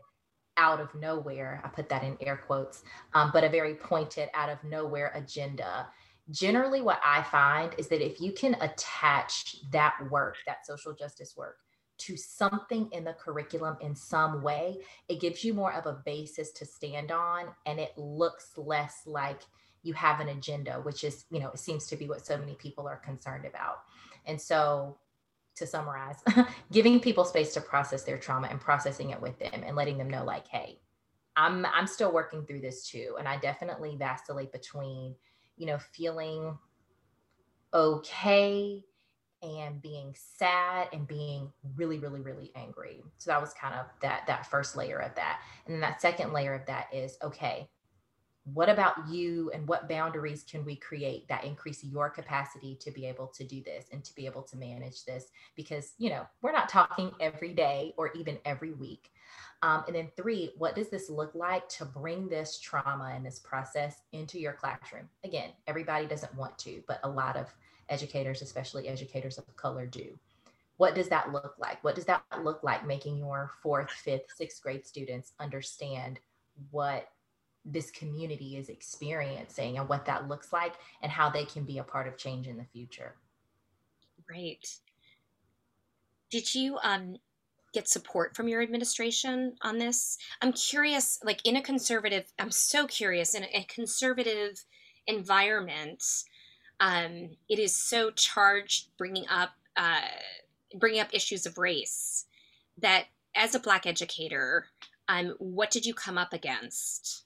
out 0.58 0.82
of 0.82 0.94
nowhere, 0.94 1.62
I 1.64 1.70
put 1.70 1.88
that 1.90 2.04
in 2.04 2.18
air 2.20 2.38
quotes, 2.46 2.84
um, 3.14 3.32
but 3.34 3.46
a 3.46 3.50
very 3.50 3.76
pointed, 3.76 4.30
out 4.34 4.50
of 4.50 4.62
nowhere 4.64 5.12
agenda. 5.16 5.88
Generally, 6.32 6.82
what 6.82 7.00
I 7.04 7.24
find 7.24 7.74
is 7.78 7.88
that 7.88 8.06
if 8.06 8.20
you 8.20 8.34
can 8.34 8.56
attach 8.62 9.56
that 9.72 9.96
work, 10.12 10.36
that 10.46 10.66
social 10.66 10.94
justice 10.94 11.36
work, 11.38 11.58
to 12.00 12.16
something 12.16 12.90
in 12.92 13.04
the 13.04 13.14
curriculum 13.14 13.78
in 13.82 13.96
some 13.96 14.42
way, 14.42 14.78
it 15.08 15.20
gives 15.20 15.44
you 15.44 15.54
more 15.54 15.74
of 15.74 15.86
a 15.86 16.02
basis 16.06 16.52
to 16.52 16.66
stand 16.66 17.12
on 17.12 17.48
and 17.66 17.80
it 17.80 17.98
looks 17.98 18.52
less 18.58 19.02
like 19.06 19.42
you 19.84 19.94
have 19.94 20.20
an 20.20 20.30
agenda, 20.30 20.74
which 20.84 21.04
is, 21.04 21.26
you 21.32 21.40
know, 21.40 21.50
it 21.50 21.60
seems 21.60 21.88
to 21.88 21.96
be 21.96 22.08
what 22.08 22.26
so 22.26 22.38
many 22.38 22.56
people 22.56 22.88
are 22.88 22.98
concerned 22.98 23.46
about. 23.46 23.80
And 24.26 24.40
so, 24.40 24.98
to 25.56 25.68
summarize, 25.68 26.18
giving 26.72 27.00
people 27.00 27.26
space 27.26 27.54
to 27.54 27.62
process 27.62 28.04
their 28.04 28.18
trauma 28.18 28.48
and 28.48 28.62
processing 28.62 29.10
it 29.10 29.22
with 29.22 29.38
them 29.40 29.64
and 29.66 29.76
letting 29.76 29.98
them 29.98 30.10
know, 30.10 30.24
like, 30.24 30.48
hey, 30.48 30.80
I'm 31.36 31.66
I'm 31.66 31.88
still 31.88 32.12
working 32.12 32.46
through 32.46 32.62
this 32.62 32.88
too. 32.90 33.16
And 33.18 33.28
I 33.28 33.38
definitely 33.38 33.96
vacillate 33.98 34.52
between, 34.52 35.16
you 35.58 35.66
know, 35.66 35.78
feeling 35.78 36.58
okay 37.74 38.84
and 39.42 39.82
being 39.82 40.14
sad 40.38 40.88
and 40.92 41.08
being 41.08 41.52
really 41.76 41.98
really 41.98 42.20
really 42.20 42.52
angry 42.56 43.02
so 43.18 43.32
that 43.32 43.40
was 43.40 43.54
kind 43.54 43.74
of 43.74 43.86
that 44.02 44.24
that 44.28 44.46
first 44.46 44.76
layer 44.76 44.98
of 44.98 45.16
that 45.16 45.40
and 45.66 45.74
then 45.74 45.80
that 45.80 46.02
second 46.02 46.34
layer 46.34 46.54
of 46.54 46.66
that 46.66 46.88
is 46.92 47.18
okay 47.24 47.70
what 48.54 48.70
about 48.70 49.08
you 49.10 49.52
and 49.54 49.68
what 49.68 49.90
boundaries 49.90 50.44
can 50.50 50.64
we 50.66 50.76
create 50.76 51.28
that 51.28 51.44
increase 51.44 51.84
your 51.84 52.10
capacity 52.10 52.76
to 52.82 52.92
be 52.92 53.06
able 53.06 53.28
to 53.28 53.44
do 53.44 53.62
this 53.64 53.86
and 53.92 54.04
to 54.04 54.14
be 54.16 54.26
able 54.26 54.44
to 54.44 54.58
manage 54.58 55.06
this? 55.06 55.28
Because 55.56 55.94
you 55.98 56.10
know 56.10 56.26
we're 56.42 56.52
not 56.52 56.70
talking 56.70 57.12
every 57.20 57.54
day 57.54 57.94
or 57.98 58.12
even 58.14 58.38
every 58.46 58.72
week. 58.72 59.12
Um, 59.62 59.84
and 59.88 59.96
then 59.96 60.10
three 60.16 60.52
what 60.58 60.76
does 60.76 60.90
this 60.90 61.10
look 61.10 61.36
like 61.36 61.68
to 61.70 61.86
bring 61.86 62.30
this 62.30 62.60
trauma 62.60 63.12
and 63.14 63.26
this 63.26 63.40
process 63.40 64.02
into 64.14 64.40
your 64.40 64.54
classroom? 64.54 65.10
Again 65.24 65.52
everybody 65.68 66.06
doesn't 66.06 66.36
want 66.36 66.58
to 66.60 66.82
but 66.88 67.00
a 67.04 67.10
lot 67.10 67.36
of 67.36 67.48
educators 67.90 68.42
especially 68.42 68.88
educators 68.88 69.38
of 69.38 69.56
color 69.56 69.86
do. 69.86 70.18
What 70.78 70.96
does 70.96 71.10
that 71.10 71.34
look 71.34 71.56
like? 71.60 71.84
What 71.84 71.96
does 71.96 72.06
that 72.06 72.24
look 72.42 72.64
like 72.64 72.88
making 72.88 73.18
your 73.18 73.52
fourth 73.62 73.92
fifth 73.92 74.32
sixth 74.36 74.62
grade 74.64 74.86
students 74.88 75.34
understand 75.40 76.20
what 76.72 77.10
this 77.72 77.92
community 77.92 78.58
is 78.58 78.70
experiencing 78.70 79.78
and 79.78 79.88
what 79.88 80.06
that 80.06 80.28
looks 80.28 80.52
like 80.52 80.74
and 81.02 81.12
how 81.12 81.30
they 81.30 81.46
can 81.46 81.64
be 81.64 81.78
a 81.78 81.84
part 81.84 82.08
of 82.08 82.18
change 82.18 82.48
in 82.48 82.58
the 82.58 82.66
future. 82.66 83.16
Right. 84.30 84.68
Did 86.30 86.54
you 86.54 86.78
um 86.84 87.18
get 87.74 87.88
support 87.88 88.36
from 88.36 88.48
your 88.48 88.62
administration 88.62 89.56
on 89.62 89.78
this? 89.78 90.18
I'm 90.42 90.54
curious 90.54 91.20
like 91.24 91.46
in 91.46 91.56
a 91.56 91.62
conservative 91.62 92.26
I'm 92.38 92.52
so 92.52 92.88
curious 92.88 93.36
in 93.36 93.44
a, 93.44 93.60
a 93.60 93.64
conservative 93.64 94.66
environment 95.08 96.04
um 96.80 97.30
it 97.50 97.58
is 97.60 97.76
so 97.76 98.12
charged 98.12 98.90
bringing 98.98 99.28
up 99.28 99.52
uh 99.76 100.02
bringing 100.76 101.02
up 101.02 101.14
issues 101.14 101.48
of 101.48 101.58
race 101.58 102.26
that 102.78 103.06
as 103.36 103.56
a 103.56 103.60
black 103.60 103.88
educator 103.88 104.68
um, 105.10 105.34
what 105.40 105.72
did 105.72 105.86
you 105.88 105.94
come 105.96 106.18
up 106.20 106.34
against? 106.34 107.26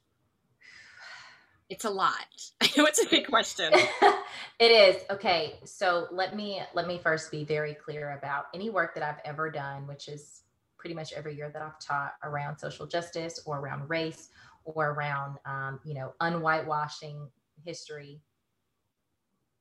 It's 1.74 1.86
a 1.86 1.90
lot. 1.90 2.14
I 2.62 2.70
know 2.78 2.86
it's 2.86 3.04
a 3.04 3.10
big 3.10 3.26
question. 3.26 3.74
it 4.60 4.72
is. 4.72 5.04
Okay, 5.10 5.56
so 5.66 6.06
let 6.12 6.36
me 6.36 6.62
let 6.76 6.86
me 6.86 7.00
first 7.00 7.32
be 7.32 7.44
very 7.44 7.74
clear 7.74 8.16
about 8.16 8.46
any 8.54 8.70
work 8.70 8.94
that 8.94 9.04
I've 9.04 9.20
ever 9.26 9.50
done, 9.50 9.88
which 9.88 10.08
is 10.08 10.44
pretty 10.78 10.94
much 10.94 11.14
every 11.14 11.36
year 11.36 11.50
that 11.50 11.64
I've 11.64 11.80
taught 11.80 12.14
around 12.24 12.60
social 12.60 12.86
justice 12.86 13.42
or 13.48 13.58
around 13.58 13.90
race 13.90 14.30
or 14.66 14.92
around 14.92 15.40
um, 15.48 15.80
you 15.84 15.96
know 15.96 16.14
unwhitewashing 16.22 17.28
history. 17.66 18.22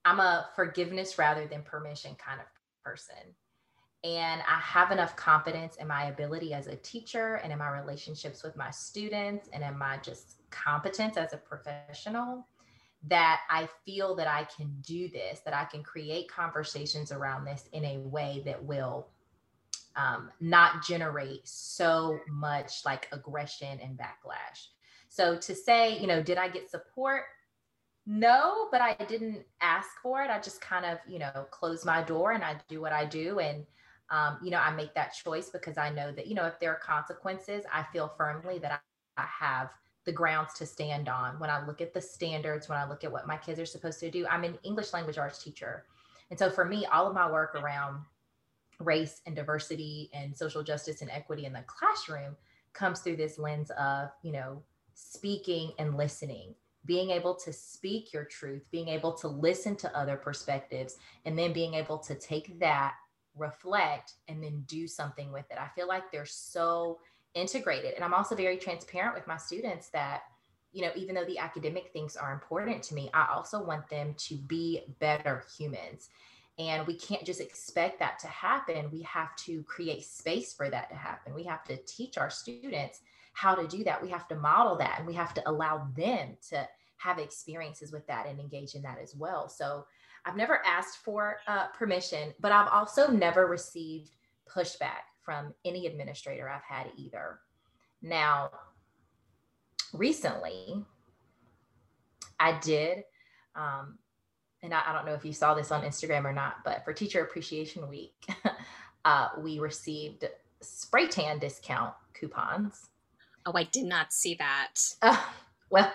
I'm 0.04 0.20
a 0.20 0.50
forgiveness 0.54 1.16
rather 1.16 1.46
than 1.46 1.62
permission 1.62 2.14
kind 2.16 2.42
of 2.42 2.46
person. 2.84 3.16
And 4.04 4.42
I 4.48 4.58
have 4.58 4.90
enough 4.90 5.14
confidence 5.14 5.76
in 5.76 5.86
my 5.86 6.06
ability 6.06 6.54
as 6.54 6.66
a 6.66 6.74
teacher 6.76 7.36
and 7.36 7.52
in 7.52 7.58
my 7.58 7.68
relationships 7.70 8.42
with 8.42 8.56
my 8.56 8.70
students 8.70 9.48
and 9.52 9.62
in 9.62 9.78
my 9.78 9.98
just 9.98 10.38
competence 10.50 11.16
as 11.16 11.32
a 11.32 11.36
professional 11.36 12.48
that 13.08 13.40
I 13.48 13.68
feel 13.84 14.16
that 14.16 14.26
I 14.26 14.44
can 14.44 14.74
do 14.82 15.08
this, 15.08 15.40
that 15.44 15.54
I 15.54 15.64
can 15.64 15.84
create 15.84 16.28
conversations 16.28 17.12
around 17.12 17.44
this 17.44 17.68
in 17.72 17.84
a 17.84 17.98
way 17.98 18.42
that 18.44 18.62
will 18.62 19.08
um, 19.94 20.30
not 20.40 20.84
generate 20.84 21.46
so 21.46 22.18
much 22.28 22.84
like 22.84 23.08
aggression 23.12 23.78
and 23.80 23.96
backlash. 23.96 24.68
So 25.08 25.36
to 25.36 25.54
say, 25.54 25.98
you 25.98 26.08
know, 26.08 26.22
did 26.22 26.38
I 26.38 26.48
get 26.48 26.70
support? 26.70 27.24
No, 28.04 28.66
but 28.72 28.80
I 28.80 28.94
didn't 29.08 29.42
ask 29.60 29.88
for 30.02 30.22
it. 30.22 30.30
I 30.30 30.40
just 30.40 30.60
kind 30.60 30.86
of, 30.86 30.98
you 31.06 31.20
know, 31.20 31.46
close 31.50 31.84
my 31.84 32.02
door 32.02 32.32
and 32.32 32.42
I 32.42 32.56
do 32.68 32.80
what 32.80 32.92
I 32.92 33.04
do. 33.04 33.38
And, 33.38 33.64
um, 34.12 34.38
you 34.42 34.50
know, 34.50 34.58
I 34.58 34.70
make 34.70 34.94
that 34.94 35.14
choice 35.14 35.48
because 35.48 35.78
I 35.78 35.90
know 35.90 36.12
that, 36.12 36.26
you 36.26 36.34
know, 36.34 36.44
if 36.44 36.60
there 36.60 36.70
are 36.70 36.78
consequences, 36.78 37.64
I 37.72 37.84
feel 37.92 38.12
firmly 38.16 38.58
that 38.58 38.82
I, 39.16 39.22
I 39.22 39.26
have 39.40 39.70
the 40.04 40.12
grounds 40.12 40.52
to 40.58 40.66
stand 40.66 41.08
on. 41.08 41.40
When 41.40 41.48
I 41.48 41.66
look 41.66 41.80
at 41.80 41.94
the 41.94 42.00
standards, 42.00 42.68
when 42.68 42.78
I 42.78 42.86
look 42.86 43.04
at 43.04 43.10
what 43.10 43.26
my 43.26 43.38
kids 43.38 43.58
are 43.58 43.66
supposed 43.66 44.00
to 44.00 44.10
do, 44.10 44.26
I'm 44.26 44.44
an 44.44 44.58
English 44.62 44.92
language 44.92 45.16
arts 45.16 45.42
teacher. 45.42 45.86
And 46.30 46.38
so 46.38 46.50
for 46.50 46.64
me, 46.64 46.84
all 46.86 47.06
of 47.06 47.14
my 47.14 47.30
work 47.30 47.54
around 47.54 48.04
race 48.78 49.22
and 49.26 49.34
diversity 49.34 50.10
and 50.12 50.36
social 50.36 50.62
justice 50.62 51.00
and 51.00 51.10
equity 51.10 51.46
in 51.46 51.52
the 51.52 51.64
classroom 51.66 52.36
comes 52.74 53.00
through 53.00 53.16
this 53.16 53.38
lens 53.38 53.70
of, 53.78 54.10
you 54.22 54.32
know, 54.32 54.62
speaking 54.94 55.72
and 55.78 55.96
listening, 55.96 56.54
being 56.84 57.10
able 57.10 57.34
to 57.34 57.52
speak 57.52 58.12
your 58.12 58.24
truth, 58.24 58.62
being 58.70 58.88
able 58.88 59.12
to 59.12 59.28
listen 59.28 59.76
to 59.76 59.96
other 59.96 60.16
perspectives, 60.16 60.96
and 61.24 61.38
then 61.38 61.52
being 61.52 61.74
able 61.74 61.98
to 61.98 62.14
take 62.14 62.58
that, 62.58 62.94
reflect, 63.36 64.14
and 64.28 64.42
then 64.42 64.64
do 64.66 64.86
something 64.86 65.32
with 65.32 65.44
it. 65.50 65.58
I 65.58 65.68
feel 65.74 65.88
like 65.88 66.10
they're 66.10 66.26
so 66.26 66.98
integrated. 67.34 67.94
And 67.94 68.04
I'm 68.04 68.14
also 68.14 68.34
very 68.34 68.56
transparent 68.56 69.14
with 69.14 69.26
my 69.26 69.36
students 69.36 69.88
that, 69.90 70.22
you 70.72 70.82
know, 70.82 70.90
even 70.96 71.14
though 71.14 71.24
the 71.24 71.38
academic 71.38 71.90
things 71.92 72.16
are 72.16 72.32
important 72.32 72.82
to 72.84 72.94
me, 72.94 73.10
I 73.14 73.28
also 73.32 73.62
want 73.62 73.88
them 73.88 74.14
to 74.18 74.36
be 74.36 74.82
better 74.98 75.44
humans. 75.56 76.10
And 76.58 76.86
we 76.86 76.94
can't 76.94 77.24
just 77.24 77.40
expect 77.40 77.98
that 78.00 78.18
to 78.20 78.26
happen. 78.28 78.90
We 78.90 79.02
have 79.02 79.34
to 79.36 79.62
create 79.62 80.04
space 80.04 80.52
for 80.52 80.68
that 80.68 80.90
to 80.90 80.96
happen. 80.96 81.34
We 81.34 81.44
have 81.44 81.64
to 81.64 81.76
teach 81.86 82.18
our 82.18 82.30
students 82.30 83.00
how 83.32 83.54
to 83.54 83.66
do 83.66 83.82
that. 83.84 84.02
We 84.02 84.10
have 84.10 84.28
to 84.28 84.36
model 84.36 84.76
that 84.76 84.96
and 84.98 85.06
we 85.06 85.14
have 85.14 85.32
to 85.34 85.48
allow 85.48 85.88
them 85.96 86.36
to 86.50 86.68
have 86.98 87.18
experiences 87.18 87.90
with 87.90 88.06
that 88.06 88.26
and 88.26 88.38
engage 88.38 88.74
in 88.74 88.82
that 88.82 88.98
as 89.02 89.16
well. 89.16 89.48
So 89.48 89.86
I've 90.24 90.36
never 90.36 90.60
asked 90.64 90.98
for 90.98 91.38
uh, 91.46 91.68
permission, 91.68 92.32
but 92.40 92.52
I've 92.52 92.68
also 92.68 93.10
never 93.10 93.46
received 93.46 94.10
pushback 94.48 95.08
from 95.24 95.54
any 95.64 95.86
administrator 95.86 96.48
I've 96.48 96.62
had 96.62 96.90
either. 96.96 97.40
Now, 98.02 98.50
recently, 99.92 100.84
I 102.38 102.58
did, 102.60 103.04
um, 103.54 103.98
and 104.62 104.74
I, 104.74 104.82
I, 104.86 104.92
don't 104.92 105.06
know 105.06 105.14
if 105.14 105.24
you 105.24 105.32
saw 105.32 105.54
this 105.54 105.70
on 105.70 105.82
Instagram 105.82 106.24
or 106.24 106.32
not, 106.32 106.56
but 106.64 106.84
for 106.84 106.92
Teacher 106.92 107.22
Appreciation 107.22 107.88
Week, 107.88 108.14
uh, 109.04 109.28
we 109.38 109.58
received 109.58 110.24
spray 110.60 111.06
tan 111.06 111.38
discount 111.38 111.94
coupons. 112.14 112.88
Oh, 113.46 113.52
I 113.54 113.64
did 113.64 113.84
not 113.84 114.12
see 114.12 114.34
that. 114.34 114.74
Uh, 115.00 115.20
well, 115.70 115.92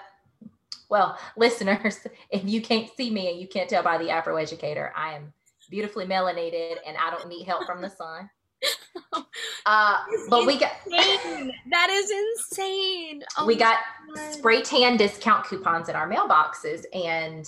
well, 0.90 1.18
listeners, 1.38 2.00
if 2.30 2.44
you 2.44 2.62
can't 2.62 2.90
see 2.96 3.10
me 3.10 3.30
and 3.32 3.40
you 3.40 3.48
can't 3.48 3.70
tell 3.70 3.84
by 3.84 3.98
the 3.98 4.10
Afro 4.10 4.38
Educator, 4.38 4.94
I 4.96 5.14
am 5.14 5.34
beautifully 5.70 6.06
melanated 6.06 6.76
and 6.86 6.96
I 6.98 7.10
don't 7.12 7.28
need 7.28 7.46
help 7.46 7.66
from 7.66 7.82
the 7.82 7.90
sun. 7.90 8.30
uh, 9.66 9.98
but 10.30 10.48
we 10.48 10.58
got 10.58 10.72
that 10.90 11.90
is 11.92 12.12
insane. 12.12 13.24
Oh 13.38 13.46
we 13.46 13.56
got 13.56 13.78
God. 14.16 14.34
spray 14.34 14.62
tan 14.64 14.98
discount 14.98 15.46
coupons 15.46 15.90
in 15.90 15.96
our 15.96 16.10
mailboxes, 16.10 16.86
and 16.94 17.48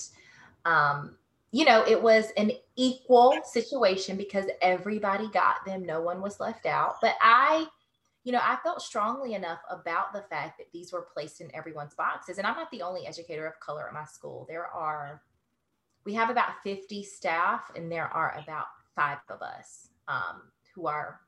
um, 0.66 1.16
you 1.52 1.66
know 1.66 1.84
it 1.88 2.00
was 2.00 2.26
an 2.38 2.52
equal 2.76 3.40
situation 3.44 4.18
because 4.18 4.46
everybody 4.62 5.28
got 5.30 5.66
them. 5.66 5.84
No 5.84 6.02
one 6.02 6.22
was 6.22 6.40
left 6.40 6.68
out. 6.68 6.96
But 7.02 7.16
I, 7.22 7.66
you 8.24 8.32
know, 8.32 8.42
I 8.42 8.58
felt 8.64 8.82
strongly 8.82 9.34
enough 9.34 9.60
about 9.70 10.14
the 10.14 10.24
fact 10.30 10.58
that 10.58 10.72
these 10.72 10.92
were 10.92 11.08
placed 11.14 11.42
in 11.42 11.54
everyone's 11.56 11.96
boxes, 11.96 12.38
and 12.38 12.46
I'm 12.46 12.56
not 12.56 12.70
the 12.72 12.82
only 12.82 13.08
educator 13.08 13.48
of 13.48 13.60
color 13.60 13.88
at 13.88 13.94
my 13.94 14.06
school. 14.06 14.46
There 14.50 14.68
are, 14.68 15.22
we 16.06 16.14
have 16.16 16.30
about 16.30 16.52
50 16.64 17.04
staff, 17.04 17.72
and 17.76 17.92
there 17.92 18.08
are 18.08 18.38
about 18.44 18.66
five 18.96 19.20
of 19.30 19.42
us. 19.42 19.88
Um, 20.08 20.42
who 20.80 20.88
are 20.88 21.20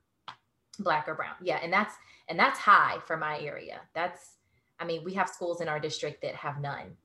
black 0.79 1.07
or 1.07 1.15
brown. 1.15 1.35
Yeah, 1.41 1.59
and 1.61 1.71
that's 1.71 1.95
and 2.27 2.39
that's 2.39 2.59
high 2.59 2.99
for 3.05 3.17
my 3.17 3.39
area. 3.39 3.81
That's 3.93 4.37
I 4.79 4.85
mean, 4.85 5.03
we 5.03 5.13
have 5.13 5.29
schools 5.29 5.61
in 5.61 5.67
our 5.67 5.79
district 5.79 6.21
that 6.23 6.35
have 6.35 6.59
none. 6.59 6.97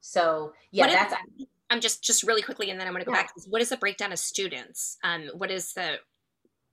So 0.00 0.52
yeah, 0.70 0.86
what 0.86 0.92
that's 0.92 1.12
is, 1.38 1.46
I'm 1.70 1.80
just 1.80 2.02
just 2.02 2.22
really 2.22 2.42
quickly 2.42 2.70
and 2.70 2.80
then 2.80 2.86
I'm 2.86 2.92
gonna 2.92 3.04
go 3.04 3.12
yeah. 3.12 3.22
back. 3.22 3.32
What 3.48 3.62
is 3.62 3.68
the 3.68 3.76
breakdown 3.76 4.12
of 4.12 4.18
students? 4.18 4.98
Um, 5.02 5.30
what 5.34 5.50
is 5.50 5.72
the 5.72 5.98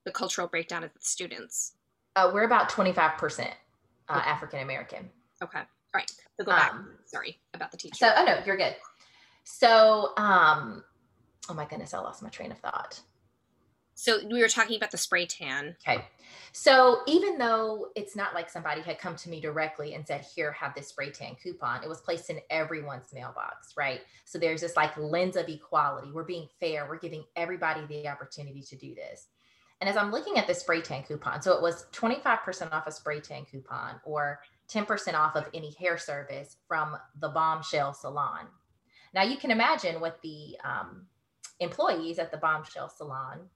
the 0.05 0.11
cultural 0.11 0.47
breakdown 0.47 0.83
of 0.83 0.93
the 0.93 0.99
students? 1.01 1.73
Uh, 2.15 2.31
we're 2.33 2.43
about 2.43 2.69
25% 2.69 3.39
uh, 4.07 4.17
okay. 4.17 4.29
African 4.29 4.61
American. 4.61 5.09
Okay. 5.43 5.59
All 5.59 5.65
right. 5.93 6.09
So 6.37 6.45
go 6.45 6.51
back. 6.51 6.73
Um, 6.73 6.89
Sorry 7.05 7.39
about 7.53 7.71
the 7.71 7.77
teacher. 7.77 7.95
So, 7.95 8.13
oh 8.15 8.25
no, 8.25 8.39
you're 8.45 8.57
good. 8.57 8.75
So, 9.43 10.11
um, 10.17 10.83
oh 11.49 11.53
my 11.53 11.65
goodness, 11.65 11.93
I 11.93 11.99
lost 11.99 12.23
my 12.23 12.29
train 12.29 12.51
of 12.51 12.59
thought. 12.59 13.01
So 13.97 14.19
we 14.29 14.41
were 14.41 14.49
talking 14.49 14.75
about 14.75 14.91
the 14.91 14.97
spray 14.97 15.25
tan. 15.25 15.77
Okay. 15.87 16.03
So 16.51 16.99
even 17.07 17.37
though 17.37 17.87
it's 17.95 18.15
not 18.15 18.33
like 18.33 18.49
somebody 18.49 18.81
had 18.81 18.99
come 18.99 19.15
to 19.15 19.29
me 19.29 19.39
directly 19.39 19.93
and 19.93 20.05
said, 20.05 20.25
here, 20.35 20.51
have 20.51 20.75
this 20.75 20.89
spray 20.89 21.11
tan 21.11 21.35
coupon, 21.41 21.81
it 21.81 21.87
was 21.87 22.01
placed 22.01 22.29
in 22.29 22.39
everyone's 22.49 23.13
mailbox, 23.13 23.73
right? 23.77 24.01
So 24.25 24.37
there's 24.37 24.61
this 24.61 24.75
like 24.75 24.97
lens 24.97 25.37
of 25.37 25.47
equality. 25.47 26.11
We're 26.11 26.23
being 26.23 26.49
fair. 26.59 26.87
We're 26.89 26.99
giving 26.99 27.23
everybody 27.37 27.85
the 27.85 28.09
opportunity 28.09 28.61
to 28.63 28.75
do 28.75 28.93
this. 28.95 29.27
And 29.81 29.89
as 29.89 29.97
I'm 29.97 30.11
looking 30.11 30.37
at 30.37 30.47
the 30.47 30.53
spray 30.53 30.81
tan 30.81 31.03
coupon, 31.03 31.41
so 31.41 31.53
it 31.53 31.61
was 31.61 31.85
25% 31.91 32.71
off 32.71 32.87
a 32.87 32.91
spray 32.91 33.19
tan 33.19 33.45
coupon 33.45 33.95
or 34.05 34.39
10% 34.69 35.13
off 35.13 35.35
of 35.35 35.47
any 35.53 35.71
hair 35.71 35.97
service 35.97 36.57
from 36.67 36.95
the 37.19 37.29
Bombshell 37.29 37.93
Salon. 37.93 38.47
Now 39.13 39.23
you 39.23 39.37
can 39.37 39.51
imagine 39.51 39.99
what 39.99 40.21
the 40.21 40.57
um, 40.63 41.07
employees 41.59 42.19
at 42.19 42.31
the 42.31 42.37
Bombshell 42.37 42.89
Salon 42.89 43.49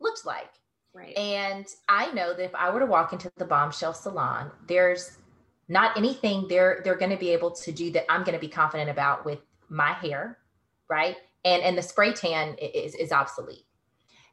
looks 0.00 0.24
like. 0.24 0.50
Right. 0.94 1.16
And 1.16 1.66
I 1.88 2.10
know 2.12 2.34
that 2.34 2.44
if 2.44 2.54
I 2.54 2.70
were 2.70 2.80
to 2.80 2.86
walk 2.86 3.12
into 3.12 3.30
the 3.36 3.44
bombshell 3.44 3.94
salon, 3.94 4.50
there's 4.66 5.18
not 5.68 5.96
anything 5.96 6.46
they're 6.48 6.80
they're 6.82 6.96
going 6.96 7.10
to 7.10 7.16
be 7.16 7.30
able 7.30 7.50
to 7.50 7.72
do 7.72 7.90
that 7.92 8.10
I'm 8.10 8.24
going 8.24 8.34
to 8.34 8.40
be 8.40 8.48
confident 8.48 8.90
about 8.90 9.24
with 9.24 9.38
my 9.68 9.92
hair, 9.92 10.38
right? 10.88 11.16
And 11.44 11.62
and 11.62 11.76
the 11.76 11.82
spray 11.82 12.12
tan 12.12 12.56
is 12.56 12.94
is 12.94 13.12
obsolete. 13.12 13.64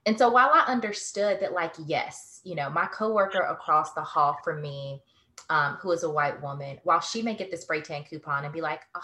And 0.06 0.18
so 0.18 0.30
while 0.30 0.52
I 0.54 0.66
understood 0.68 1.40
that, 1.40 1.54
like, 1.54 1.74
yes, 1.86 2.42
you 2.44 2.56
know, 2.56 2.70
my 2.70 2.86
coworker 2.88 3.42
across 3.42 3.94
the 3.94 4.04
hall 4.04 4.38
from 4.44 4.62
me, 4.62 5.02
um, 5.50 5.76
who 5.76 5.92
is 5.92 6.04
a 6.04 6.10
white 6.10 6.42
woman, 6.42 6.80
while 6.84 7.00
she 7.02 7.22
may 7.22 7.36
get 7.36 7.52
the 7.52 7.58
spray 7.58 7.82
tan 7.82 8.04
coupon 8.04 8.46
and 8.46 8.54
be 8.54 8.62
like, 8.62 8.82
oh, 8.96 9.02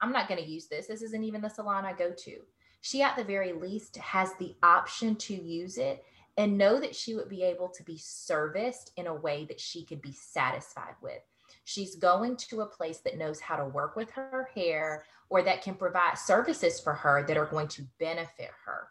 I'm 0.00 0.12
not 0.12 0.28
going 0.28 0.42
to 0.42 0.48
use 0.48 0.66
this. 0.66 0.86
This 0.86 1.02
isn't 1.02 1.24
even 1.24 1.40
the 1.40 1.48
salon 1.48 1.84
I 1.84 1.92
go 1.92 2.12
to 2.12 2.40
she 2.86 3.02
at 3.02 3.16
the 3.16 3.24
very 3.24 3.52
least 3.52 3.96
has 3.96 4.32
the 4.34 4.54
option 4.62 5.16
to 5.16 5.34
use 5.34 5.76
it 5.76 6.04
and 6.36 6.56
know 6.56 6.78
that 6.78 6.94
she 6.94 7.16
would 7.16 7.28
be 7.28 7.42
able 7.42 7.68
to 7.68 7.82
be 7.82 7.98
serviced 7.98 8.92
in 8.96 9.08
a 9.08 9.14
way 9.14 9.44
that 9.46 9.60
she 9.60 9.84
could 9.84 10.00
be 10.00 10.12
satisfied 10.12 10.94
with. 11.02 11.20
She's 11.64 11.96
going 11.96 12.36
to 12.36 12.60
a 12.60 12.66
place 12.66 12.98
that 12.98 13.18
knows 13.18 13.40
how 13.40 13.56
to 13.56 13.64
work 13.64 13.96
with 13.96 14.10
her 14.10 14.48
hair 14.54 15.04
or 15.30 15.42
that 15.42 15.62
can 15.62 15.74
provide 15.74 16.16
services 16.16 16.78
for 16.78 16.94
her 16.94 17.24
that 17.26 17.36
are 17.36 17.46
going 17.46 17.66
to 17.68 17.82
benefit 17.98 18.52
her. 18.64 18.86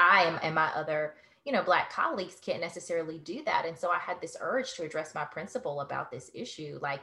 I 0.00 0.24
am 0.24 0.40
and 0.42 0.54
my 0.54 0.68
other, 0.74 1.14
you 1.44 1.52
know, 1.52 1.62
black 1.62 1.92
colleagues 1.92 2.36
can't 2.40 2.60
necessarily 2.60 3.18
do 3.18 3.44
that. 3.44 3.66
And 3.66 3.78
so 3.78 3.90
I 3.90 3.98
had 3.98 4.20
this 4.20 4.36
urge 4.40 4.74
to 4.74 4.82
address 4.82 5.14
my 5.14 5.24
principal 5.24 5.82
about 5.82 6.10
this 6.10 6.30
issue 6.34 6.78
like, 6.82 7.02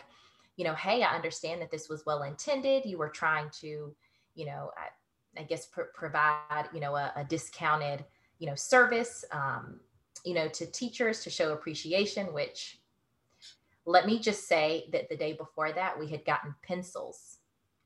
you 0.56 0.66
know, 0.66 0.74
hey, 0.74 1.04
I 1.04 1.16
understand 1.16 1.62
that 1.62 1.70
this 1.70 1.88
was 1.88 2.06
well 2.06 2.24
intended. 2.24 2.86
You 2.86 2.98
were 2.98 3.10
trying 3.10 3.50
to 3.62 3.96
you 4.38 4.46
know, 4.46 4.72
I, 4.78 5.42
I 5.42 5.44
guess 5.44 5.66
pr- 5.66 5.92
provide, 5.94 6.70
you 6.74 6.80
know, 6.80 6.96
a, 6.96 7.12
a, 7.18 7.26
discounted, 7.26 8.06
you 8.40 8.48
know, 8.48 8.56
service. 8.56 9.26
Um, 9.32 9.82
you 10.24 10.34
know, 10.34 10.48
to 10.48 10.66
teachers 10.66 11.24
to 11.24 11.30
show 11.30 11.54
appreciation, 11.54 12.34
which 12.34 12.80
let 13.86 14.06
me 14.06 14.20
just 14.20 14.48
say 14.48 14.90
that 14.92 15.10
the 15.10 15.16
day 15.16 15.34
before 15.34 15.72
that, 15.72 15.98
we 15.98 16.08
had 16.08 16.26
gotten 16.26 16.54
pencils, 16.68 17.38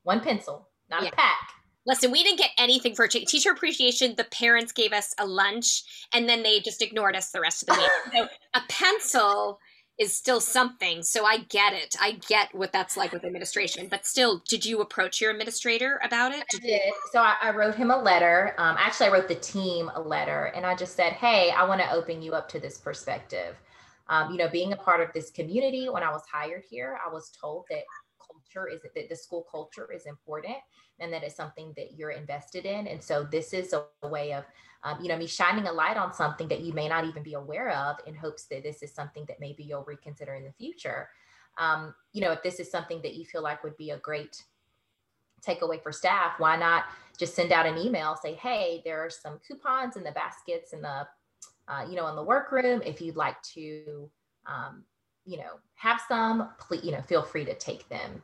one 0.02 0.20
pencil, 0.20 0.68
not 0.90 1.02
yeah. 1.02 1.10
a 1.10 1.12
pack. 1.12 1.50
Listen, 1.86 2.12
we 2.12 2.22
didn't 2.22 2.38
get 2.38 2.50
anything 2.58 2.94
for 2.94 3.08
teacher 3.08 3.50
appreciation. 3.50 4.14
The 4.16 4.24
parents 4.24 4.72
gave 4.72 4.92
us 4.92 5.14
a 5.18 5.26
lunch 5.26 5.82
and 6.12 6.28
then 6.28 6.42
they 6.42 6.60
just 6.60 6.80
ignored 6.80 7.16
us 7.16 7.30
the 7.30 7.40
rest 7.40 7.62
of 7.62 7.74
the 7.74 7.80
week. 7.80 7.90
so 8.14 8.28
a 8.54 8.60
pencil 8.68 9.58
is 9.98 10.14
still 10.14 10.40
something. 10.40 11.02
So 11.02 11.24
I 11.24 11.38
get 11.38 11.72
it. 11.72 11.94
I 12.00 12.12
get 12.28 12.54
what 12.54 12.72
that's 12.72 12.96
like 12.96 13.12
with 13.12 13.24
administration. 13.24 13.88
But 13.90 14.06
still, 14.06 14.42
did 14.48 14.64
you 14.64 14.80
approach 14.80 15.20
your 15.20 15.30
administrator 15.30 16.00
about 16.02 16.32
it? 16.32 16.44
Did 16.50 16.62
I 16.62 16.66
did. 16.66 16.92
So 17.12 17.20
I, 17.20 17.36
I, 17.42 17.50
wrote 17.50 17.74
him 17.74 17.90
a 17.90 18.00
letter. 18.00 18.54
Um, 18.58 18.76
actually, 18.78 19.08
I 19.08 19.12
wrote 19.12 19.28
the 19.28 19.34
team 19.36 19.90
a 19.94 20.00
letter 20.00 20.52
and 20.56 20.64
I 20.64 20.74
just 20.74 20.96
said, 20.96 21.12
hey, 21.12 21.50
I 21.50 21.64
want 21.64 21.80
to 21.80 21.92
open 21.92 22.22
you 22.22 22.32
up 22.32 22.48
to 22.50 22.60
this 22.60 22.78
perspective. 22.78 23.56
Um, 24.08 24.32
you 24.32 24.38
know, 24.38 24.48
being 24.48 24.72
a 24.72 24.76
part 24.76 25.00
of 25.00 25.12
this 25.12 25.30
community, 25.30 25.88
when 25.88 26.02
I 26.02 26.10
was 26.10 26.22
hired 26.30 26.64
here, 26.68 26.98
I 27.04 27.12
was 27.12 27.30
told 27.40 27.64
that 27.70 27.82
culture 28.42 28.68
is 28.68 28.80
that 28.82 29.08
the 29.08 29.16
school 29.16 29.46
culture 29.50 29.90
is 29.92 30.06
important 30.06 30.56
and 31.00 31.12
that 31.12 31.22
it's 31.22 31.36
something 31.36 31.72
that 31.76 31.96
you're 31.96 32.10
invested 32.10 32.64
in. 32.64 32.86
And 32.86 33.02
so 33.02 33.24
this 33.24 33.52
is 33.52 33.74
a 33.74 34.08
way 34.08 34.32
of 34.32 34.44
um, 34.84 34.98
you 35.00 35.08
know, 35.08 35.16
me 35.16 35.26
shining 35.26 35.66
a 35.66 35.72
light 35.72 35.96
on 35.96 36.12
something 36.12 36.48
that 36.48 36.60
you 36.60 36.72
may 36.72 36.88
not 36.88 37.04
even 37.04 37.22
be 37.22 37.34
aware 37.34 37.70
of 37.70 37.96
in 38.06 38.14
hopes 38.14 38.44
that 38.44 38.64
this 38.64 38.82
is 38.82 38.92
something 38.92 39.24
that 39.28 39.38
maybe 39.38 39.62
you'll 39.62 39.84
reconsider 39.84 40.34
in 40.34 40.44
the 40.44 40.52
future. 40.52 41.08
Um, 41.58 41.94
you 42.12 42.20
know, 42.20 42.32
if 42.32 42.42
this 42.42 42.58
is 42.58 42.70
something 42.70 43.00
that 43.02 43.14
you 43.14 43.24
feel 43.24 43.42
like 43.42 43.62
would 43.62 43.76
be 43.76 43.90
a 43.90 43.98
great 43.98 44.42
takeaway 45.46 45.80
for 45.80 45.92
staff, 45.92 46.32
why 46.38 46.56
not 46.56 46.84
just 47.16 47.34
send 47.34 47.52
out 47.52 47.66
an 47.66 47.78
email, 47.78 48.16
say, 48.16 48.34
hey, 48.34 48.82
there 48.84 49.04
are 49.04 49.10
some 49.10 49.38
coupons 49.46 49.96
in 49.96 50.02
the 50.02 50.12
baskets 50.12 50.72
in 50.72 50.82
the, 50.82 51.06
uh, 51.68 51.86
you 51.88 51.94
know, 51.94 52.08
in 52.08 52.16
the 52.16 52.22
workroom. 52.22 52.82
If 52.84 53.00
you'd 53.00 53.16
like 53.16 53.40
to, 53.54 54.10
um, 54.46 54.84
you 55.24 55.36
know, 55.36 55.60
have 55.74 56.00
some, 56.08 56.48
please, 56.58 56.82
you 56.82 56.90
know, 56.90 57.02
feel 57.02 57.22
free 57.22 57.44
to 57.44 57.54
take 57.54 57.88
them. 57.88 58.22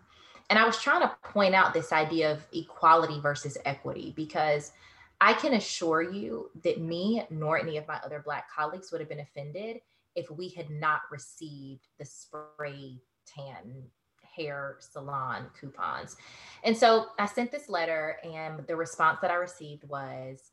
And 0.50 0.58
I 0.58 0.64
was 0.64 0.80
trying 0.80 1.02
to 1.02 1.14
point 1.22 1.54
out 1.54 1.74
this 1.74 1.92
idea 1.92 2.32
of 2.32 2.46
equality 2.52 3.20
versus 3.20 3.58
equity 3.64 4.12
because 4.16 4.72
I 5.20 5.32
can 5.34 5.54
assure 5.54 6.02
you 6.02 6.50
that 6.62 6.80
me 6.80 7.22
nor 7.30 7.58
any 7.58 7.76
of 7.76 7.86
my 7.86 7.98
other 8.04 8.22
Black 8.24 8.50
colleagues 8.50 8.90
would 8.90 9.00
have 9.00 9.08
been 9.08 9.20
offended 9.20 9.80
if 10.14 10.30
we 10.30 10.48
had 10.48 10.70
not 10.70 11.02
received 11.10 11.86
the 11.98 12.04
spray 12.04 13.00
tan 13.26 13.82
hair 14.22 14.76
salon 14.78 15.46
coupons. 15.58 16.16
And 16.64 16.76
so 16.76 17.06
I 17.18 17.26
sent 17.26 17.50
this 17.50 17.68
letter, 17.68 18.16
and 18.24 18.66
the 18.66 18.76
response 18.76 19.18
that 19.20 19.30
I 19.30 19.34
received 19.34 19.84
was, 19.88 20.52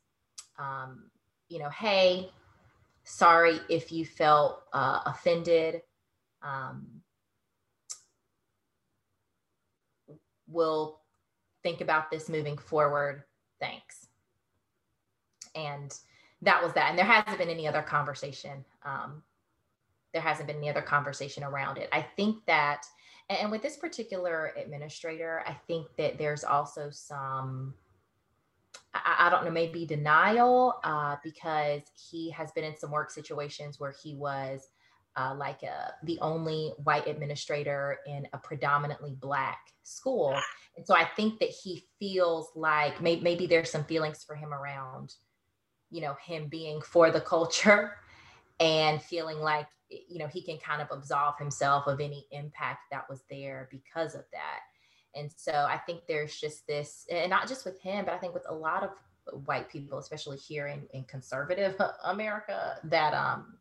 um, 0.58 1.10
you 1.48 1.58
know, 1.58 1.70
hey, 1.70 2.30
sorry 3.04 3.60
if 3.68 3.92
you 3.92 4.04
felt 4.04 4.62
uh, 4.72 5.00
offended. 5.06 5.82
Um, 6.42 6.86
we'll 10.48 11.00
think 11.62 11.80
about 11.80 12.10
this 12.10 12.28
moving 12.28 12.56
forward. 12.56 13.24
Thanks. 13.60 14.08
And 15.54 15.96
that 16.42 16.62
was 16.62 16.72
that. 16.74 16.90
And 16.90 16.98
there 16.98 17.06
hasn't 17.06 17.38
been 17.38 17.48
any 17.48 17.66
other 17.66 17.82
conversation 17.82 18.64
um, 18.84 19.22
there 20.12 20.22
hasn't 20.22 20.46
been 20.46 20.56
any 20.56 20.70
other 20.70 20.80
conversation 20.80 21.44
around 21.44 21.76
it. 21.76 21.90
I 21.92 22.00
think 22.00 22.44
that 22.46 22.86
and 23.28 23.50
with 23.50 23.62
this 23.62 23.76
particular 23.76 24.52
administrator 24.56 25.42
i 25.46 25.52
think 25.66 25.86
that 25.98 26.16
there's 26.18 26.44
also 26.44 26.90
some 26.90 27.74
i, 28.94 29.26
I 29.26 29.30
don't 29.30 29.44
know 29.44 29.50
maybe 29.50 29.84
denial 29.84 30.78
uh, 30.84 31.16
because 31.22 31.82
he 32.10 32.30
has 32.30 32.52
been 32.52 32.64
in 32.64 32.76
some 32.76 32.90
work 32.90 33.10
situations 33.10 33.80
where 33.80 33.94
he 34.02 34.14
was 34.14 34.68
uh, 35.16 35.34
like 35.36 35.62
a, 35.62 35.70
uh, 35.70 35.88
the 36.04 36.18
only 36.20 36.72
white 36.84 37.06
administrator 37.06 37.98
in 38.06 38.26
a 38.32 38.38
predominantly 38.38 39.16
black 39.18 39.58
school. 39.82 40.38
And 40.76 40.86
so 40.86 40.94
i 40.94 41.04
think 41.04 41.38
that 41.40 41.48
he 41.48 41.84
feels 41.98 42.50
like 42.54 43.00
may, 43.00 43.20
maybe 43.20 43.46
there's 43.46 43.70
some 43.70 43.84
feelings 43.84 44.24
for 44.24 44.34
him 44.34 44.52
around 44.52 45.14
you 45.90 46.00
know 46.00 46.16
him 46.24 46.48
being 46.48 46.80
for 46.80 47.10
the 47.10 47.20
culture 47.20 47.96
and 48.60 49.00
feeling 49.00 49.38
like 49.38 49.68
you 49.88 50.18
know 50.18 50.26
he 50.26 50.42
can 50.42 50.58
kind 50.58 50.82
of 50.82 50.88
absolve 50.90 51.38
himself 51.38 51.86
of 51.86 52.00
any 52.00 52.26
impact 52.32 52.80
that 52.90 53.08
was 53.08 53.22
there 53.30 53.68
because 53.70 54.14
of 54.14 54.24
that. 54.32 54.60
And 55.14 55.30
so 55.34 55.52
i 55.52 55.78
think 55.78 56.02
there's 56.06 56.38
just 56.38 56.66
this 56.66 57.06
and 57.10 57.30
not 57.30 57.48
just 57.48 57.64
with 57.64 57.80
him 57.80 58.04
but 58.04 58.12
i 58.12 58.18
think 58.18 58.34
with 58.34 58.46
a 58.48 58.54
lot 58.54 58.82
of 58.82 58.90
white 59.46 59.68
people 59.68 59.98
especially 59.98 60.36
here 60.36 60.66
in, 60.66 60.86
in 60.92 61.04
conservative 61.04 61.74
america 62.04 62.78
that 62.84 63.14
um 63.14 63.58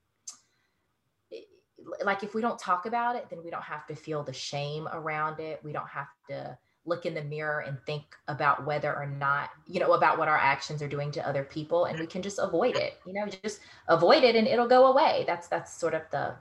like 2.03 2.23
if 2.23 2.33
we 2.33 2.41
don't 2.41 2.59
talk 2.59 2.85
about 2.85 3.15
it 3.15 3.29
then 3.29 3.43
we 3.43 3.49
don't 3.49 3.63
have 3.63 3.85
to 3.87 3.95
feel 3.95 4.23
the 4.23 4.33
shame 4.33 4.87
around 4.91 5.39
it. 5.39 5.59
We 5.63 5.71
don't 5.71 5.87
have 5.87 6.07
to 6.29 6.57
look 6.85 7.05
in 7.05 7.13
the 7.13 7.23
mirror 7.23 7.61
and 7.61 7.77
think 7.85 8.03
about 8.27 8.65
whether 8.65 8.95
or 8.95 9.07
not 9.07 9.49
you 9.67 9.79
know 9.79 9.93
about 9.93 10.17
what 10.17 10.27
our 10.27 10.37
actions 10.37 10.81
are 10.81 10.87
doing 10.87 11.11
to 11.11 11.27
other 11.27 11.43
people 11.43 11.85
and 11.85 11.99
we 11.99 12.05
can 12.05 12.21
just 12.21 12.37
avoid 12.37 12.75
it 12.75 12.99
you 13.07 13.13
know 13.13 13.25
just 13.43 13.59
avoid 13.87 14.23
it 14.23 14.35
and 14.35 14.47
it'll 14.47 14.67
go 14.67 14.87
away. 14.87 15.23
That's 15.27 15.47
that's 15.47 15.75
sort 15.75 15.93
of 15.93 16.03
the 16.11 16.35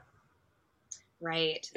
right. 1.21 1.69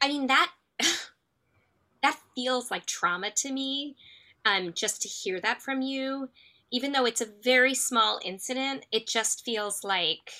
I 0.00 0.08
mean 0.08 0.26
that 0.26 0.50
that 2.02 2.18
feels 2.34 2.70
like 2.70 2.86
trauma 2.86 3.30
to 3.36 3.52
me 3.52 3.96
um 4.44 4.72
just 4.74 5.02
to 5.02 5.08
hear 5.08 5.40
that 5.40 5.62
from 5.62 5.82
you. 5.82 6.28
Even 6.70 6.92
though 6.92 7.06
it's 7.06 7.22
a 7.22 7.28
very 7.42 7.74
small 7.74 8.18
incident 8.24 8.86
it 8.92 9.06
just 9.06 9.44
feels 9.44 9.84
like 9.84 10.32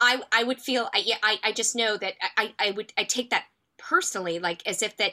I, 0.00 0.22
I 0.32 0.44
would 0.44 0.60
feel 0.60 0.88
I, 0.94 1.02
yeah, 1.04 1.16
I, 1.22 1.38
I 1.44 1.52
just 1.52 1.74
know 1.74 1.96
that 1.96 2.14
I, 2.36 2.54
I 2.58 2.70
would 2.72 2.92
I 2.96 3.04
take 3.04 3.30
that 3.30 3.44
personally 3.78 4.38
like 4.38 4.66
as 4.66 4.82
if 4.82 4.96
that 4.98 5.12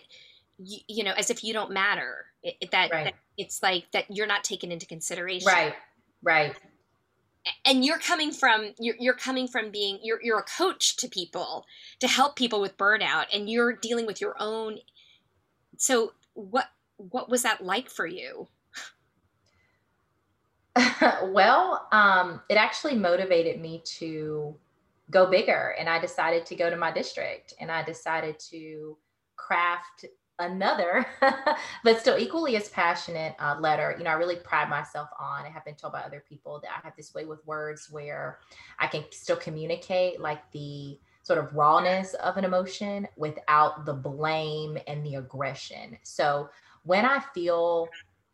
you, 0.58 0.80
you 0.88 1.04
know 1.04 1.14
as 1.14 1.30
if 1.30 1.44
you 1.44 1.54
don't 1.54 1.72
matter. 1.72 2.26
It, 2.44 2.70
that, 2.72 2.92
right. 2.92 3.06
that 3.06 3.14
it's 3.38 3.64
like 3.64 3.92
that 3.92 4.06
you're 4.10 4.28
not 4.28 4.44
taken 4.44 4.72
into 4.72 4.86
consideration. 4.86 5.48
Right. 5.48 5.74
Right. 6.22 6.56
And 7.66 7.86
you're 7.86 8.00
coming 8.00 8.32
from 8.32 8.74
you're, 8.80 8.96
you're 9.00 9.16
coming 9.16 9.48
from 9.48 9.72
being 9.72 10.00
you're, 10.04 10.20
you're 10.22 10.40
a 10.40 10.44
coach 10.44 10.98
to 10.98 11.08
people 11.08 11.66
to 12.00 12.08
help 12.08 12.36
people 12.36 12.62
with 12.62 12.78
burnout 12.78 13.26
and 13.34 13.50
you're 13.50 13.74
dealing 13.74 14.06
with 14.06 14.20
your 14.20 14.36
own 14.40 14.80
so 15.78 16.14
what 16.34 16.70
what 16.98 17.30
was 17.30 17.44
that 17.44 17.64
like 17.64 17.90
for 17.90 18.06
you? 18.06 18.48
Well 21.24 21.88
um, 21.92 22.42
it 22.50 22.56
actually 22.56 22.96
motivated 22.96 23.62
me 23.62 23.82
to 23.98 24.56
go 25.12 25.30
bigger. 25.30 25.76
And 25.80 25.90
I 25.90 26.00
decided 26.00 26.46
to 26.48 26.56
go 26.56 26.70
to 26.70 26.78
my 26.78 26.92
district 26.92 27.54
and 27.60 27.72
I 27.72 27.84
decided 27.84 28.40
to 28.52 28.98
craft 29.36 30.06
another, 30.40 31.06
but 31.84 32.00
still 32.00 32.18
equally 32.18 32.56
as 32.58 32.70
passionate 32.70 33.36
uh, 33.40 33.56
letter. 33.60 33.96
You 33.98 34.04
know, 34.04 34.10
I 34.10 34.16
really 34.16 34.36
pride 34.36 34.70
myself 34.70 35.10
on, 35.20 35.46
I 35.46 35.50
have 35.50 35.64
been 35.66 35.76
told 35.76 35.94
by 35.94 36.02
other 36.02 36.24
people 36.28 36.60
that 36.62 36.72
I 36.72 36.82
have 36.84 36.96
this 36.96 37.14
way 37.14 37.26
with 37.26 37.46
words 37.46 37.88
where 37.90 38.40
I 38.80 38.88
can 38.88 39.06
still 39.12 39.38
communicate 39.38 40.20
like 40.20 40.52
the 40.52 41.00
sort 41.24 41.40
of 41.40 41.54
rawness 41.56 42.14
of 42.16 42.38
an 42.38 42.46
emotion 42.46 43.08
without 43.18 43.86
the 43.86 43.94
blame 43.94 44.78
and 44.88 45.06
the 45.06 45.16
aggression. 45.16 45.98
So 46.04 46.50
when 46.84 47.06
I 47.06 47.20
feel 47.34 47.88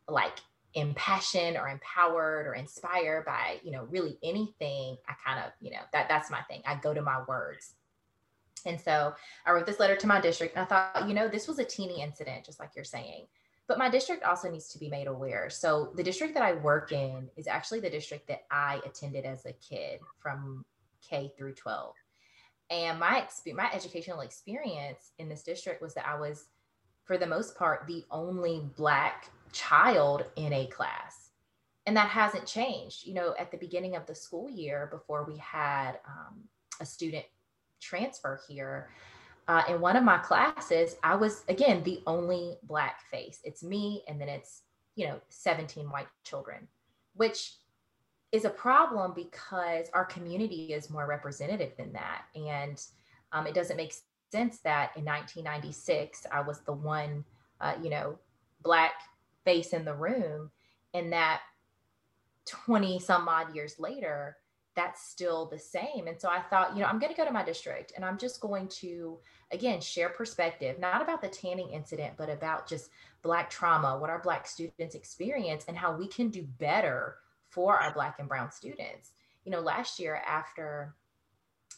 like 0.08 0.40
impassioned 0.74 1.56
or 1.56 1.68
empowered 1.68 2.46
or 2.46 2.54
inspired 2.54 3.24
by 3.26 3.60
you 3.62 3.70
know 3.70 3.86
really 3.90 4.18
anything 4.22 4.96
i 5.06 5.12
kind 5.24 5.38
of 5.44 5.52
you 5.60 5.70
know 5.70 5.82
that 5.92 6.08
that's 6.08 6.30
my 6.30 6.40
thing. 6.42 6.62
I 6.66 6.76
go 6.76 6.94
to 6.94 7.02
my 7.02 7.22
words. 7.26 7.74
And 8.64 8.80
so 8.80 9.14
i 9.46 9.52
wrote 9.52 9.66
this 9.66 9.80
letter 9.80 9.96
to 9.96 10.06
my 10.06 10.20
district 10.20 10.56
and 10.56 10.64
i 10.64 10.66
thought 10.66 11.08
you 11.08 11.14
know 11.14 11.28
this 11.28 11.48
was 11.48 11.58
a 11.58 11.64
teeny 11.64 12.02
incident 12.02 12.44
just 12.44 12.60
like 12.60 12.70
you're 12.74 12.84
saying. 12.84 13.26
But 13.68 13.78
my 13.78 13.88
district 13.88 14.24
also 14.24 14.50
needs 14.50 14.68
to 14.70 14.78
be 14.78 14.88
made 14.88 15.06
aware. 15.06 15.48
So 15.48 15.92
the 15.94 16.02
district 16.02 16.34
that 16.34 16.42
i 16.42 16.54
work 16.54 16.92
in 16.92 17.28
is 17.36 17.46
actually 17.46 17.80
the 17.80 17.90
district 17.90 18.28
that 18.28 18.44
i 18.50 18.80
attended 18.86 19.24
as 19.24 19.44
a 19.46 19.52
kid 19.52 20.00
from 20.20 20.64
k 21.06 21.32
through 21.36 21.54
12 21.54 21.94
and 22.70 22.98
my 22.98 23.20
experience 23.20 23.58
my 23.58 23.70
educational 23.72 24.20
experience 24.20 25.12
in 25.18 25.28
this 25.28 25.42
district 25.42 25.82
was 25.82 25.94
that 25.94 26.06
i 26.06 26.18
was 26.18 26.46
for 27.04 27.18
the 27.18 27.26
most 27.26 27.56
part 27.56 27.86
the 27.86 28.04
only 28.10 28.62
black 28.76 29.30
child 29.52 30.24
in 30.36 30.52
a 30.52 30.66
class. 30.66 31.30
And 31.86 31.96
that 31.96 32.08
hasn't 32.08 32.46
changed. 32.46 33.06
You 33.06 33.14
know, 33.14 33.34
at 33.38 33.50
the 33.50 33.56
beginning 33.56 33.96
of 33.96 34.06
the 34.06 34.14
school 34.14 34.48
year, 34.48 34.88
before 34.90 35.24
we 35.24 35.36
had 35.38 35.98
um, 36.06 36.44
a 36.80 36.86
student 36.86 37.24
transfer 37.80 38.40
here, 38.48 38.90
uh, 39.48 39.62
in 39.68 39.80
one 39.80 39.96
of 39.96 40.04
my 40.04 40.18
classes, 40.18 40.96
I 41.02 41.16
was, 41.16 41.44
again, 41.48 41.82
the 41.82 42.02
only 42.06 42.58
Black 42.62 43.00
face. 43.10 43.40
It's 43.44 43.62
me, 43.62 44.04
and 44.06 44.20
then 44.20 44.28
it's, 44.28 44.62
you 44.94 45.06
know, 45.06 45.20
17 45.30 45.90
white 45.90 46.06
children, 46.24 46.68
which 47.14 47.54
is 48.30 48.44
a 48.44 48.50
problem 48.50 49.12
because 49.14 49.88
our 49.92 50.04
community 50.04 50.72
is 50.72 50.88
more 50.88 51.06
representative 51.06 51.72
than 51.76 51.92
that. 51.92 52.22
And 52.34 52.80
um, 53.32 53.46
it 53.46 53.54
doesn't 53.54 53.76
make 53.76 53.94
sense 54.30 54.60
that 54.60 54.92
in 54.96 55.04
1996, 55.04 56.26
I 56.32 56.40
was 56.40 56.60
the 56.60 56.72
one, 56.72 57.24
uh, 57.60 57.74
you 57.82 57.90
know, 57.90 58.18
Black 58.62 58.92
face 59.44 59.72
in 59.72 59.84
the 59.84 59.94
room 59.94 60.50
and 60.94 61.12
that 61.12 61.40
20 62.46 62.98
some 62.98 63.28
odd 63.28 63.54
years 63.54 63.76
later 63.78 64.36
that's 64.74 65.06
still 65.06 65.46
the 65.46 65.58
same. 65.58 66.06
And 66.06 66.18
so 66.20 66.28
I 66.28 66.40
thought, 66.40 66.74
you 66.74 66.80
know, 66.80 66.86
I'm 66.86 66.98
going 66.98 67.12
to 67.12 67.16
go 67.16 67.26
to 67.26 67.32
my 67.32 67.44
district 67.44 67.92
and 67.94 68.04
I'm 68.04 68.18
just 68.18 68.40
going 68.40 68.68
to, 68.68 69.18
again, 69.50 69.80
share 69.80 70.08
perspective, 70.08 70.78
not 70.78 71.02
about 71.02 71.20
the 71.20 71.28
tanning 71.28 71.70
incident, 71.70 72.14
but 72.16 72.30
about 72.30 72.66
just 72.66 72.90
Black 73.22 73.50
trauma, 73.50 73.98
what 73.98 74.10
our 74.10 74.20
Black 74.20 74.46
students 74.46 74.94
experience, 74.94 75.66
and 75.68 75.76
how 75.76 75.94
we 75.94 76.06
can 76.08 76.30
do 76.30 76.42
better 76.58 77.16
for 77.50 77.78
our 77.78 77.92
Black 77.92 78.18
and 78.18 78.28
Brown 78.28 78.50
students. 78.50 79.12
You 79.44 79.52
know, 79.52 79.60
last 79.60 79.98
year 79.98 80.22
after 80.26 80.94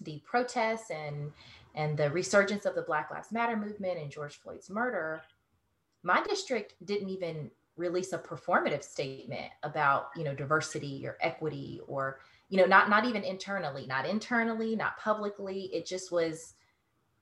the 0.01 0.21
protests 0.25 0.91
and 0.91 1.33
and 1.77 1.97
the 1.97 2.11
resurgence 2.11 2.67
of 2.67 2.77
the 2.77 2.83
Black 2.83 3.11
Lives 3.11 3.33
Matter 3.33 3.57
movement 3.57 3.99
and 3.99 4.11
George 4.11 4.37
Floyd's 4.37 4.71
murder, 4.71 5.23
my 6.05 6.23
district 6.23 6.75
didn't 6.85 7.09
even 7.09 7.51
release 7.77 8.13
a 8.13 8.19
performative 8.19 8.85
statement 8.85 9.51
about 9.65 10.11
you 10.15 10.23
know 10.23 10.35
diversity 10.35 11.05
or 11.07 11.17
equity 11.21 11.81
or 11.89 12.21
you 12.49 12.57
know 12.57 12.67
not 12.67 12.89
not 12.89 13.05
even 13.05 13.25
internally 13.25 13.87
not 13.87 14.07
internally 14.07 14.77
not 14.77 14.97
publicly. 14.99 15.71
It 15.73 15.87
just 15.87 16.13
was 16.13 16.55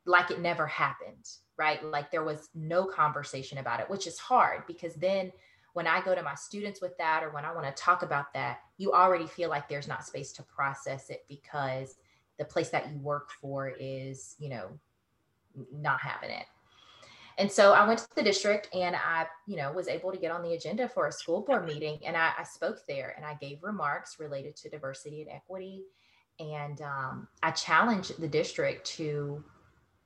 like 0.04 0.30
it 0.30 0.40
never 0.40 0.66
happened 0.66 1.30
right? 1.58 1.84
Like 1.84 2.10
there 2.10 2.24
was 2.24 2.48
no 2.54 2.84
conversation 2.84 3.58
about 3.58 3.80
it 3.80 3.88
which 3.88 4.06
is 4.06 4.18
hard 4.18 4.66
because 4.66 4.94
then 4.94 5.32
when 5.72 5.86
i 5.86 6.02
go 6.02 6.14
to 6.14 6.22
my 6.22 6.34
students 6.34 6.80
with 6.80 6.96
that 6.98 7.22
or 7.22 7.30
when 7.30 7.44
i 7.44 7.52
want 7.52 7.64
to 7.64 7.82
talk 7.82 8.02
about 8.02 8.32
that 8.34 8.60
you 8.78 8.92
already 8.92 9.26
feel 9.26 9.48
like 9.48 9.68
there's 9.68 9.88
not 9.88 10.04
space 10.04 10.32
to 10.32 10.42
process 10.42 11.10
it 11.10 11.24
because 11.28 11.96
the 12.38 12.44
place 12.44 12.68
that 12.70 12.90
you 12.90 12.98
work 12.98 13.30
for 13.40 13.72
is 13.80 14.36
you 14.38 14.48
know 14.48 14.68
not 15.72 16.00
having 16.00 16.30
it 16.30 16.46
and 17.38 17.50
so 17.50 17.72
I 17.72 17.86
went 17.86 18.00
to 18.00 18.08
the 18.14 18.22
district 18.22 18.68
and 18.74 18.94
I, 18.94 19.26
you 19.46 19.56
know, 19.56 19.72
was 19.72 19.88
able 19.88 20.12
to 20.12 20.18
get 20.18 20.30
on 20.30 20.42
the 20.42 20.54
agenda 20.54 20.88
for 20.88 21.06
a 21.06 21.12
school 21.12 21.42
board 21.42 21.66
meeting. 21.66 21.98
And 22.04 22.16
I, 22.16 22.32
I 22.38 22.44
spoke 22.44 22.78
there 22.86 23.14
and 23.16 23.24
I 23.24 23.34
gave 23.34 23.62
remarks 23.62 24.18
related 24.18 24.56
to 24.56 24.68
diversity 24.68 25.22
and 25.22 25.30
equity. 25.30 25.82
And 26.38 26.80
um, 26.82 27.28
I 27.42 27.50
challenged 27.52 28.20
the 28.20 28.28
district 28.28 28.86
to, 28.96 29.44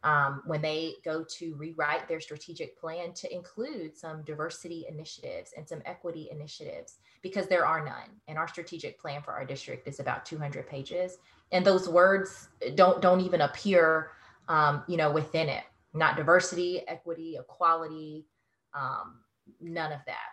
um, 0.03 0.43
when 0.47 0.63
they 0.63 0.95
go 1.05 1.25
to 1.39 1.55
rewrite 1.57 2.07
their 2.07 2.21
strategic 2.21 2.79
plan, 2.79 3.13
to 3.15 3.35
include 3.35 3.97
some 3.97 4.23
diversity 4.25 4.87
initiatives 4.89 5.53
and 5.57 5.69
some 5.69 5.83
equity 5.85 6.29
initiatives 6.31 6.99
because 7.23 7.47
there 7.49 7.67
are 7.67 7.85
none. 7.85 8.11
And 8.29 8.39
our 8.39 8.47
strategic 8.47 9.01
plan 9.01 9.23
for 9.23 9.33
our 9.33 9.45
district 9.45 9.89
is 9.89 9.99
about 9.99 10.25
200 10.27 10.69
pages, 10.69 11.19
and 11.51 11.65
those 11.65 11.89
words 11.89 12.49
don't 12.75 13.01
don't 13.01 13.21
even 13.21 13.41
appear, 13.41 14.11
um, 14.49 14.83
you 14.87 14.97
know, 14.97 15.11
within 15.11 15.49
it 15.49 15.65
not 15.97 16.17
diversity, 16.17 16.83
equity, 16.87 17.37
equality, 17.39 18.27
um, 18.75 19.21
none 19.61 19.93
of 19.93 20.01
that. 20.07 20.29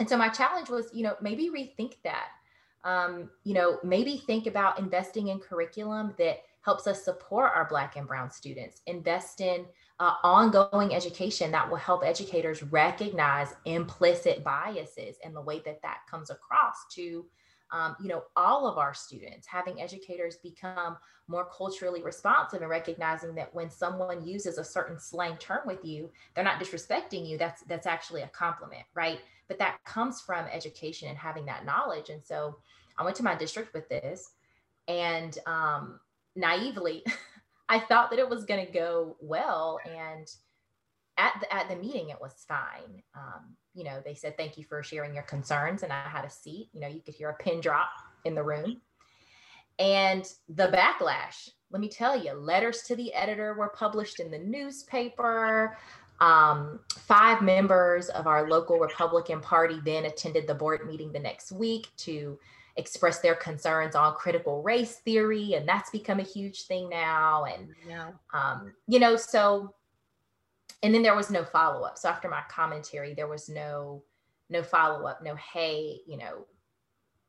And 0.00 0.08
so 0.08 0.16
my 0.16 0.28
challenge 0.28 0.68
was, 0.68 0.88
you 0.92 1.02
know, 1.02 1.16
maybe 1.20 1.50
rethink 1.50 1.94
that. 2.04 2.28
Um, 2.84 3.30
you 3.44 3.54
know, 3.54 3.78
maybe 3.82 4.16
think 4.16 4.46
about 4.46 4.78
investing 4.78 5.28
in 5.28 5.40
curriculum 5.40 6.14
that 6.18 6.42
helps 6.62 6.86
us 6.86 7.04
support 7.04 7.52
our 7.54 7.66
Black 7.68 7.96
and 7.96 8.06
Brown 8.06 8.30
students, 8.30 8.82
invest 8.86 9.40
in 9.40 9.66
uh, 10.00 10.14
ongoing 10.22 10.94
education 10.94 11.50
that 11.50 11.68
will 11.68 11.76
help 11.76 12.04
educators 12.04 12.62
recognize 12.62 13.54
implicit 13.64 14.44
biases 14.44 15.16
and 15.24 15.34
the 15.34 15.40
way 15.40 15.60
that 15.64 15.82
that 15.82 16.00
comes 16.08 16.30
across 16.30 16.86
to 16.92 17.26
um, 17.72 17.96
you 18.00 18.08
know, 18.08 18.24
all 18.36 18.66
of 18.66 18.78
our 18.78 18.94
students, 18.94 19.46
having 19.46 19.80
educators 19.80 20.36
become 20.42 20.96
more 21.28 21.46
culturally 21.54 22.02
responsive 22.02 22.62
and 22.62 22.70
recognizing 22.70 23.34
that 23.34 23.54
when 23.54 23.70
someone 23.70 24.26
uses 24.26 24.56
a 24.56 24.64
certain 24.64 24.98
slang 24.98 25.36
term 25.36 25.60
with 25.66 25.84
you, 25.84 26.10
they're 26.34 26.44
not 26.44 26.60
disrespecting 26.60 27.28
you. 27.28 27.36
That's 27.36 27.62
that's 27.64 27.86
actually 27.86 28.22
a 28.22 28.28
compliment, 28.28 28.84
right? 28.94 29.20
But 29.46 29.58
that 29.58 29.78
comes 29.84 30.20
from 30.20 30.46
education 30.46 31.08
and 31.08 31.18
having 31.18 31.44
that 31.46 31.66
knowledge. 31.66 32.08
And 32.08 32.24
so 32.24 32.56
I 32.96 33.04
went 33.04 33.16
to 33.16 33.22
my 33.22 33.34
district 33.34 33.74
with 33.74 33.88
this, 33.88 34.32
and 34.88 35.38
um, 35.46 36.00
naively, 36.34 37.04
I 37.68 37.78
thought 37.78 38.10
that 38.10 38.18
it 38.18 38.28
was 38.28 38.44
going 38.44 38.64
to 38.64 38.72
go 38.72 39.16
well, 39.20 39.78
and 39.86 40.26
at 41.18 41.34
the, 41.40 41.54
at 41.54 41.68
the 41.68 41.76
meeting, 41.76 42.08
it 42.08 42.20
was 42.20 42.44
fine. 42.48 43.02
Um, 43.14 43.56
you 43.78 43.84
know, 43.84 44.02
they 44.04 44.14
said, 44.14 44.36
thank 44.36 44.58
you 44.58 44.64
for 44.64 44.82
sharing 44.82 45.14
your 45.14 45.22
concerns. 45.22 45.84
And 45.84 45.92
I 45.92 46.02
had 46.08 46.24
a 46.24 46.30
seat, 46.30 46.68
you 46.72 46.80
know, 46.80 46.88
you 46.88 47.00
could 47.00 47.14
hear 47.14 47.30
a 47.30 47.34
pin 47.34 47.60
drop 47.60 47.90
in 48.24 48.34
the 48.34 48.42
room. 48.42 48.80
And 49.78 50.28
the 50.48 50.66
backlash, 50.66 51.50
let 51.70 51.80
me 51.80 51.88
tell 51.88 52.20
you, 52.20 52.32
letters 52.32 52.82
to 52.88 52.96
the 52.96 53.14
editor 53.14 53.54
were 53.54 53.68
published 53.68 54.18
in 54.18 54.32
the 54.32 54.38
newspaper. 54.38 55.78
Um, 56.20 56.80
five 56.98 57.40
members 57.40 58.08
of 58.08 58.26
our 58.26 58.48
local 58.48 58.80
Republican 58.80 59.40
Party 59.40 59.78
then 59.84 60.06
attended 60.06 60.48
the 60.48 60.54
board 60.54 60.84
meeting 60.84 61.12
the 61.12 61.20
next 61.20 61.52
week 61.52 61.86
to 61.98 62.36
express 62.74 63.20
their 63.20 63.36
concerns 63.36 63.94
on 63.94 64.14
critical 64.14 64.60
race 64.62 64.96
theory. 64.96 65.54
And 65.54 65.68
that's 65.68 65.90
become 65.90 66.18
a 66.18 66.24
huge 66.24 66.62
thing 66.62 66.88
now. 66.88 67.44
And, 67.44 67.68
yeah. 67.88 68.10
um, 68.34 68.72
you 68.88 68.98
know, 68.98 69.14
so 69.14 69.74
and 70.82 70.94
then 70.94 71.02
there 71.02 71.16
was 71.16 71.30
no 71.30 71.44
follow 71.44 71.84
up. 71.84 71.98
So 71.98 72.08
after 72.08 72.28
my 72.28 72.42
commentary, 72.48 73.14
there 73.14 73.28
was 73.28 73.48
no 73.48 74.02
no 74.50 74.62
follow 74.62 75.06
up, 75.06 75.22
no 75.22 75.34
hey, 75.36 76.00
you 76.06 76.16
know, 76.16 76.46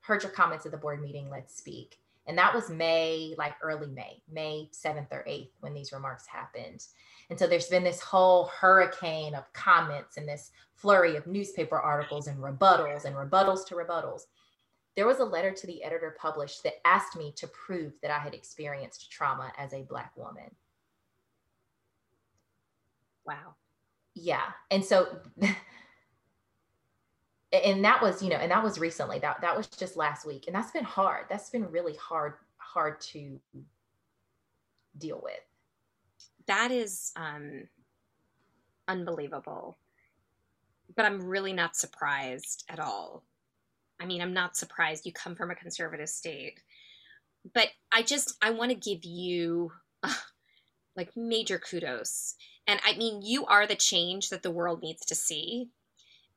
heard 0.01 0.23
your 0.23 0.31
comments 0.31 0.65
at 0.65 0.71
the 0.71 0.77
board 0.77 1.01
meeting, 1.01 1.29
let's 1.29 1.55
speak. 1.57 1.99
And 2.27 2.37
that 2.37 2.53
was 2.53 2.69
May, 2.69 3.33
like 3.37 3.55
early 3.61 3.87
May, 3.87 4.21
May 4.31 4.69
7th 4.71 5.11
or 5.11 5.25
8th 5.27 5.49
when 5.61 5.73
these 5.73 5.91
remarks 5.91 6.27
happened. 6.27 6.85
And 7.29 7.37
so 7.37 7.47
there's 7.47 7.67
been 7.67 7.83
this 7.83 8.01
whole 8.01 8.45
hurricane 8.45 9.33
of 9.33 9.51
comments 9.53 10.17
and 10.17 10.27
this 10.27 10.51
flurry 10.75 11.15
of 11.15 11.27
newspaper 11.27 11.77
articles 11.77 12.27
and 12.27 12.37
rebuttals 12.37 13.05
and 13.05 13.15
rebuttals 13.15 13.65
to 13.67 13.75
rebuttals. 13.75 14.21
There 14.95 15.07
was 15.07 15.19
a 15.19 15.25
letter 15.25 15.51
to 15.51 15.67
the 15.67 15.83
editor 15.83 16.15
published 16.19 16.63
that 16.63 16.85
asked 16.85 17.17
me 17.17 17.33
to 17.35 17.47
prove 17.47 17.93
that 18.01 18.11
I 18.11 18.19
had 18.19 18.33
experienced 18.33 19.11
trauma 19.11 19.51
as 19.57 19.73
a 19.73 19.83
Black 19.83 20.15
woman. 20.15 20.55
Wow. 23.29 23.55
Yeah. 24.15 24.41
And 24.71 24.83
so 24.83 25.19
and 27.53 27.85
that 27.85 28.01
was, 28.01 28.23
you 28.23 28.29
know, 28.29 28.37
and 28.37 28.51
that 28.51 28.63
was 28.63 28.79
recently. 28.79 29.19
That 29.19 29.41
that 29.41 29.55
was 29.55 29.67
just 29.67 29.95
last 29.95 30.25
week. 30.25 30.45
And 30.47 30.55
that's 30.55 30.71
been 30.71 30.83
hard. 30.83 31.25
That's 31.29 31.51
been 31.51 31.69
really 31.71 31.95
hard 31.95 32.33
hard 32.57 32.99
to 33.01 33.39
deal 34.97 35.21
with. 35.23 35.39
That 36.47 36.71
is 36.71 37.11
um 37.15 37.69
unbelievable. 38.87 39.77
But 40.95 41.05
I'm 41.05 41.21
really 41.23 41.53
not 41.53 41.75
surprised 41.75 42.65
at 42.67 42.79
all. 42.79 43.23
I 43.99 44.07
mean, 44.07 44.21
I'm 44.23 44.33
not 44.33 44.57
surprised 44.57 45.05
you 45.05 45.13
come 45.13 45.35
from 45.35 45.51
a 45.51 45.55
conservative 45.55 46.09
state. 46.09 46.59
But 47.53 47.67
I 47.91 48.01
just 48.01 48.35
I 48.41 48.49
want 48.49 48.71
to 48.71 48.75
give 48.75 49.05
you 49.05 49.71
uh, 50.01 50.13
like 50.95 51.15
major 51.15 51.59
kudos 51.59 52.35
and 52.69 52.79
I 52.85 52.95
mean, 52.95 53.23
you 53.23 53.47
are 53.47 53.65
the 53.65 53.75
change 53.75 54.29
that 54.29 54.43
the 54.43 54.51
world 54.51 54.83
needs 54.83 55.03
to 55.07 55.15
see. 55.15 55.69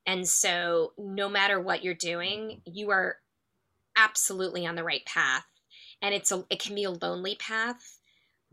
And 0.07 0.27
so, 0.27 0.95
no 0.97 1.29
matter 1.29 1.61
what 1.61 1.85
you're 1.85 1.93
doing, 1.93 2.63
you 2.65 2.89
are 2.91 3.19
absolutely 3.95 4.67
on 4.67 4.75
the 4.75 4.83
right 4.83 5.05
path. 5.05 5.45
And 6.01 6.15
it's 6.15 6.33
a, 6.33 6.47
it 6.49 6.59
can 6.59 6.75
be 6.75 6.85
a 6.85 6.91
lonely 6.91 7.35
path, 7.35 7.99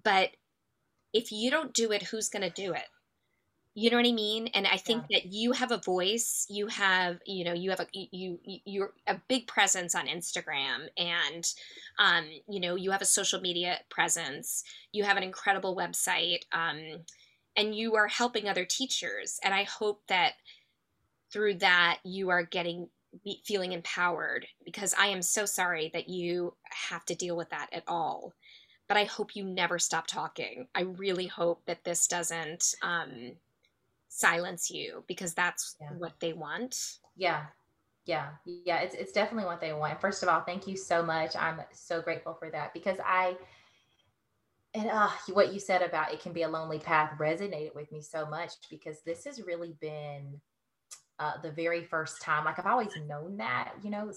but 0.04 0.32
if 1.14 1.32
you 1.32 1.50
don't 1.50 1.74
do 1.74 1.94
it, 1.94 2.04
who's 2.04 2.28
going 2.28 2.44
to 2.44 2.50
do 2.50 2.74
it? 2.74 2.84
You 3.76 3.90
know 3.90 3.98
what 3.98 4.06
I 4.06 4.12
mean? 4.12 4.48
And 4.48 4.68
I 4.68 4.76
think 4.76 5.06
yeah. 5.08 5.20
that 5.20 5.32
you 5.32 5.54
have 5.54 5.72
a 5.72 5.78
voice. 5.78 6.46
You 6.50 6.68
have, 6.68 7.20
you 7.26 7.46
know, 7.46 7.54
you 7.54 7.70
have 7.70 7.80
a 7.80 7.88
you, 7.94 8.40
you 8.44 8.60
you're 8.66 8.94
a 9.08 9.22
big 9.30 9.48
presence 9.48 9.96
on 9.96 10.08
Instagram, 10.08 10.90
and 10.98 11.48
um, 11.98 12.26
you 12.50 12.60
know, 12.60 12.76
you 12.76 12.92
have 12.92 13.02
a 13.02 13.06
social 13.06 13.40
media 13.40 13.78
presence. 13.90 14.64
You 14.92 15.06
have 15.06 15.16
an 15.16 15.24
incredible 15.24 15.78
website. 15.78 16.42
Um, 16.52 17.06
and 17.60 17.76
you 17.76 17.96
are 17.96 18.08
helping 18.08 18.48
other 18.48 18.66
teachers. 18.66 19.40
And 19.44 19.54
i 19.54 19.64
hope 19.64 20.02
that 20.08 20.34
through 21.32 21.56
that 21.56 22.00
you 22.04 22.30
are 22.30 22.44
getting 22.44 22.88
feeling 23.44 23.72
empowered 23.74 24.48
because 24.64 24.94
i 24.98 25.08
am 25.08 25.22
so 25.22 25.44
sorry 25.46 25.90
that 25.94 26.08
you 26.08 26.54
have 26.90 27.04
to 27.06 27.16
deal 27.16 27.36
with 27.36 27.50
that 27.50 27.68
at 27.72 27.84
all. 27.88 28.34
But 28.88 28.98
i 28.98 29.04
hope 29.04 29.36
you 29.36 29.44
never 29.44 29.78
stop 29.78 30.08
talking. 30.08 30.68
I 30.74 30.82
really 30.82 31.28
hope 31.28 31.66
that 31.66 31.84
this 31.84 32.08
doesn't 32.08 32.74
um, 32.82 33.34
silence 34.08 34.72
you 34.72 35.04
because 35.08 35.34
that's 35.34 35.76
yeah. 35.80 35.90
what 35.98 36.20
they 36.20 36.34
want. 36.34 36.98
Yeah. 37.18 37.46
Yeah. 38.06 38.30
Yeah. 38.46 38.80
It's, 38.80 38.96
it's 38.96 39.12
definitely 39.12 39.46
what 39.46 39.62
they 39.62 39.74
want. 39.74 40.02
First 40.02 40.24
of 40.24 40.30
all 40.30 40.42
thank 40.42 40.66
you 40.66 40.78
so 40.78 41.04
much. 41.04 41.36
I'm 41.36 41.60
so 41.74 42.02
grateful 42.02 42.34
for 42.34 42.50
that 42.52 42.74
because 42.74 42.98
i 43.06 43.36
and 44.74 44.90
uh, 44.90 45.10
what 45.34 45.54
you 45.54 45.60
said 45.60 45.82
about 45.82 46.14
it 46.14 46.22
can 46.22 46.32
be 46.32 46.44
a 46.44 46.50
lonely 46.50 46.80
path 46.80 47.18
resonated 47.20 47.74
with 47.74 47.92
me 47.92 48.02
so 48.02 48.26
much 48.28 48.52
because 48.70 49.02
this 49.02 49.26
has 49.26 49.42
really 49.42 49.76
been 49.82 50.40
uh, 51.18 51.34
the 51.42 51.52
very 51.52 51.84
first 51.84 52.22
time. 52.22 52.46
Like 52.46 52.60
I've 52.60 52.66
always 52.66 52.96
known 53.08 53.38
that, 53.38 53.74
you 53.84 53.90
know, 53.90 54.12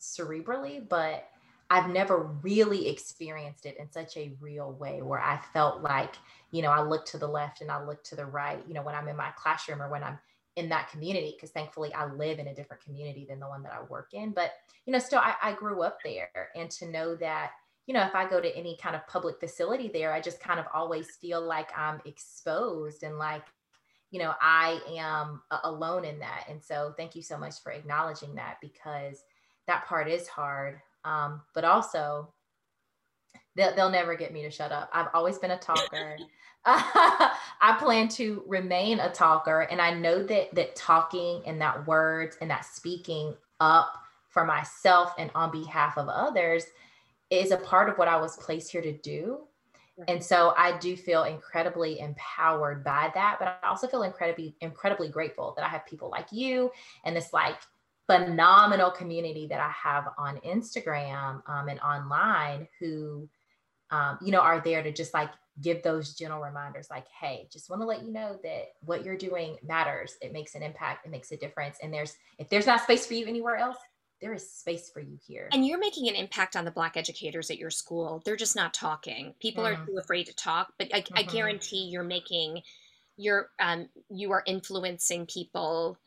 cerebrally, 0.00 0.88
but 0.88 1.28
I've 1.68 1.90
never 1.90 2.30
really 2.42 2.88
experienced 2.88 3.64
it 3.66 3.76
in 3.78 3.90
such 3.92 4.16
a 4.16 4.32
real 4.40 4.72
way 4.72 5.02
where 5.02 5.20
I 5.20 5.38
felt 5.52 5.82
like, 5.82 6.16
you 6.50 6.62
know, 6.62 6.70
I 6.70 6.82
look 6.82 7.06
to 7.06 7.18
the 7.18 7.28
left 7.28 7.60
and 7.60 7.70
I 7.70 7.84
look 7.84 8.02
to 8.04 8.16
the 8.16 8.26
right, 8.26 8.60
you 8.66 8.74
know, 8.74 8.82
when 8.82 8.94
I'm 8.94 9.08
in 9.08 9.16
my 9.16 9.30
classroom 9.36 9.80
or 9.80 9.88
when 9.88 10.02
I'm 10.02 10.18
in 10.56 10.68
that 10.70 10.90
community 10.90 11.34
because 11.36 11.50
thankfully 11.50 11.94
I 11.94 12.06
live 12.06 12.40
in 12.40 12.48
a 12.48 12.54
different 12.54 12.82
community 12.82 13.24
than 13.28 13.38
the 13.38 13.46
one 13.46 13.62
that 13.62 13.72
I 13.72 13.82
work 13.84 14.08
in. 14.14 14.32
But, 14.32 14.52
you 14.84 14.92
know, 14.92 14.98
still 14.98 15.20
I, 15.20 15.34
I 15.40 15.52
grew 15.52 15.82
up 15.82 15.98
there 16.02 16.48
and 16.56 16.68
to 16.72 16.90
know 16.90 17.14
that, 17.16 17.52
you 17.90 17.94
know, 17.94 18.04
if 18.04 18.14
I 18.14 18.24
go 18.24 18.40
to 18.40 18.56
any 18.56 18.76
kind 18.80 18.94
of 18.94 19.04
public 19.08 19.40
facility 19.40 19.90
there, 19.92 20.12
I 20.12 20.20
just 20.20 20.38
kind 20.38 20.60
of 20.60 20.66
always 20.72 21.16
feel 21.16 21.42
like 21.42 21.76
I'm 21.76 22.00
exposed 22.04 23.02
and 23.02 23.18
like, 23.18 23.42
you 24.12 24.20
know, 24.20 24.32
I 24.40 24.80
am 24.96 25.42
alone 25.64 26.04
in 26.04 26.20
that. 26.20 26.44
And 26.48 26.62
so 26.62 26.94
thank 26.96 27.16
you 27.16 27.22
so 27.24 27.36
much 27.36 27.60
for 27.60 27.72
acknowledging 27.72 28.36
that 28.36 28.58
because 28.62 29.24
that 29.66 29.86
part 29.86 30.08
is 30.08 30.28
hard. 30.28 30.78
Um, 31.04 31.40
but 31.52 31.64
also, 31.64 32.32
they'll, 33.56 33.74
they'll 33.74 33.90
never 33.90 34.14
get 34.14 34.32
me 34.32 34.42
to 34.42 34.52
shut 34.52 34.70
up. 34.70 34.88
I've 34.94 35.08
always 35.12 35.38
been 35.38 35.50
a 35.50 35.58
talker. 35.58 36.16
I 36.64 37.76
plan 37.80 38.06
to 38.10 38.44
remain 38.46 39.00
a 39.00 39.10
talker, 39.10 39.62
and 39.62 39.80
I 39.80 39.94
know 39.94 40.22
that 40.24 40.54
that 40.54 40.76
talking 40.76 41.42
and 41.46 41.60
that 41.62 41.86
words 41.86 42.36
and 42.40 42.50
that 42.50 42.66
speaking 42.66 43.34
up 43.60 43.94
for 44.28 44.44
myself 44.44 45.14
and 45.18 45.30
on 45.34 45.50
behalf 45.50 45.96
of 45.96 46.08
others 46.08 46.66
is 47.30 47.52
a 47.52 47.56
part 47.56 47.88
of 47.88 47.96
what 47.96 48.08
I 48.08 48.16
was 48.16 48.36
placed 48.36 48.72
here 48.72 48.82
to 48.82 48.92
do. 48.98 49.40
And 50.08 50.22
so 50.22 50.54
I 50.56 50.78
do 50.78 50.96
feel 50.96 51.24
incredibly 51.24 52.00
empowered 52.00 52.82
by 52.82 53.10
that, 53.14 53.36
but 53.38 53.60
I 53.62 53.68
also 53.68 53.86
feel 53.86 54.02
incredibly 54.02 54.56
incredibly 54.60 55.08
grateful 55.08 55.52
that 55.56 55.64
I 55.64 55.68
have 55.68 55.86
people 55.86 56.10
like 56.10 56.32
you 56.32 56.70
and 57.04 57.14
this 57.14 57.32
like 57.32 57.56
phenomenal 58.06 58.90
community 58.90 59.46
that 59.48 59.60
I 59.60 59.70
have 59.70 60.08
on 60.18 60.38
Instagram 60.38 61.42
um, 61.48 61.68
and 61.68 61.78
online 61.80 62.66
who 62.78 63.28
um, 63.90 64.18
you 64.22 64.32
know 64.32 64.40
are 64.40 64.60
there 64.60 64.82
to 64.82 64.92
just 64.92 65.12
like 65.12 65.30
give 65.60 65.82
those 65.82 66.14
gentle 66.14 66.40
reminders 66.40 66.88
like 66.88 67.06
hey 67.20 67.46
just 67.52 67.68
want 67.68 67.82
to 67.82 67.86
let 67.86 68.02
you 68.02 68.10
know 68.12 68.38
that 68.42 68.68
what 68.80 69.04
you're 69.04 69.18
doing 69.18 69.56
matters. 69.62 70.16
It 70.22 70.32
makes 70.32 70.54
an 70.54 70.62
impact. 70.62 71.04
It 71.04 71.10
makes 71.10 71.30
a 71.32 71.36
difference. 71.36 71.78
And 71.82 71.92
there's 71.92 72.16
if 72.38 72.48
there's 72.48 72.66
not 72.66 72.82
space 72.82 73.06
for 73.06 73.14
you 73.14 73.26
anywhere 73.26 73.56
else 73.56 73.76
there 74.20 74.34
is 74.34 74.50
space 74.50 74.90
for 74.90 75.00
you 75.00 75.18
here 75.26 75.48
and 75.52 75.66
you're 75.66 75.78
making 75.78 76.08
an 76.08 76.14
impact 76.14 76.56
on 76.56 76.64
the 76.64 76.70
black 76.70 76.96
educators 76.96 77.50
at 77.50 77.58
your 77.58 77.70
school 77.70 78.22
they're 78.24 78.36
just 78.36 78.56
not 78.56 78.74
talking 78.74 79.34
people 79.40 79.64
mm. 79.64 79.72
are 79.72 79.86
too 79.86 79.98
afraid 79.98 80.26
to 80.26 80.34
talk 80.34 80.72
but 80.78 80.88
I, 80.94 81.00
mm-hmm. 81.00 81.18
I 81.18 81.22
guarantee 81.22 81.88
you're 81.90 82.02
making 82.02 82.62
you're 83.16 83.50
um, 83.60 83.88
you 84.08 84.32
are 84.32 84.42
influencing 84.46 85.26
people 85.26 85.98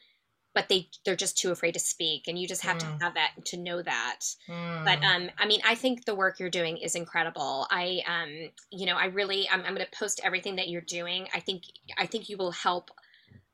but 0.54 0.70
they 0.70 0.90
they're 1.04 1.16
just 1.16 1.38
too 1.38 1.52
afraid 1.52 1.74
to 1.74 1.80
speak 1.80 2.28
and 2.28 2.38
you 2.38 2.48
just 2.48 2.64
have 2.64 2.78
mm. 2.78 2.80
to 2.80 3.04
have 3.04 3.14
that 3.16 3.32
to 3.46 3.58
know 3.58 3.82
that 3.82 4.20
mm. 4.48 4.86
but 4.86 5.04
um 5.04 5.30
i 5.38 5.46
mean 5.46 5.60
i 5.66 5.76
think 5.76 6.06
the 6.06 6.16
work 6.16 6.40
you're 6.40 6.50
doing 6.50 6.78
is 6.78 6.96
incredible 6.96 7.68
i 7.72 8.02
um 8.08 8.50
you 8.72 8.86
know 8.86 8.96
i 8.96 9.06
really 9.06 9.48
i'm, 9.50 9.62
I'm 9.62 9.74
going 9.74 9.86
to 9.86 9.98
post 9.98 10.22
everything 10.24 10.56
that 10.58 10.70
you're 10.70 10.82
doing 10.82 11.28
i 11.34 11.40
think 11.40 11.64
i 11.98 12.06
think 12.06 12.30
you 12.30 12.38
will 12.38 12.52
help 12.52 12.92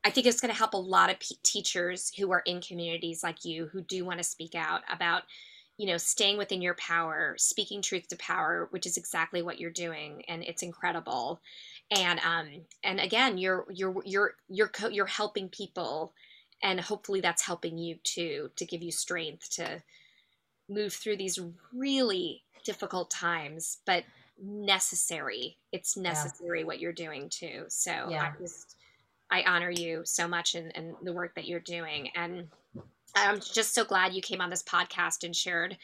i 0.03 0.09
think 0.09 0.25
it's 0.25 0.41
going 0.41 0.51
to 0.51 0.57
help 0.57 0.73
a 0.73 0.77
lot 0.77 1.09
of 1.09 1.19
p- 1.19 1.37
teachers 1.43 2.11
who 2.17 2.31
are 2.31 2.43
in 2.45 2.61
communities 2.61 3.23
like 3.23 3.45
you 3.45 3.67
who 3.67 3.81
do 3.81 4.05
want 4.05 4.17
to 4.17 4.23
speak 4.23 4.55
out 4.55 4.81
about 4.91 5.23
you 5.79 5.87
know 5.87 5.97
staying 5.97 6.37
within 6.37 6.61
your 6.61 6.75
power 6.75 7.35
speaking 7.37 7.81
truth 7.81 8.07
to 8.07 8.17
power 8.17 8.67
which 8.71 8.85
is 8.85 8.97
exactly 8.97 9.41
what 9.41 9.59
you're 9.59 9.71
doing 9.71 10.23
and 10.27 10.43
it's 10.43 10.61
incredible 10.61 11.39
and 11.89 12.19
um 12.19 12.47
and 12.83 12.99
again 12.99 13.37
you're 13.37 13.65
you're 13.71 13.95
you're 14.05 14.35
you're 14.49 14.67
co- 14.67 14.89
you're 14.89 15.05
helping 15.05 15.49
people 15.49 16.13
and 16.61 16.79
hopefully 16.81 17.21
that's 17.21 17.45
helping 17.45 17.77
you 17.77 17.95
too 18.03 18.51
to 18.57 18.65
give 18.65 18.83
you 18.83 18.91
strength 18.91 19.49
to 19.49 19.81
move 20.69 20.93
through 20.93 21.15
these 21.15 21.39
really 21.73 22.43
difficult 22.65 23.09
times 23.09 23.77
but 23.85 24.03
necessary 24.41 25.57
it's 25.71 25.97
necessary 25.97 26.59
yeah. 26.59 26.65
what 26.65 26.79
you're 26.79 26.93
doing 26.93 27.29
too 27.29 27.63
so 27.69 27.91
yeah. 28.09 28.31
i 28.37 28.41
just 28.41 28.75
i 29.31 29.43
honor 29.43 29.71
you 29.71 30.01
so 30.05 30.27
much 30.27 30.55
in 30.55 30.95
the 31.03 31.13
work 31.13 31.33
that 31.35 31.47
you're 31.47 31.59
doing 31.59 32.09
and 32.15 32.47
i'm 33.15 33.39
just 33.39 33.73
so 33.73 33.83
glad 33.83 34.13
you 34.13 34.21
came 34.21 34.41
on 34.41 34.49
this 34.49 34.63
podcast 34.63 35.23
and 35.23 35.35
shared 35.35 35.77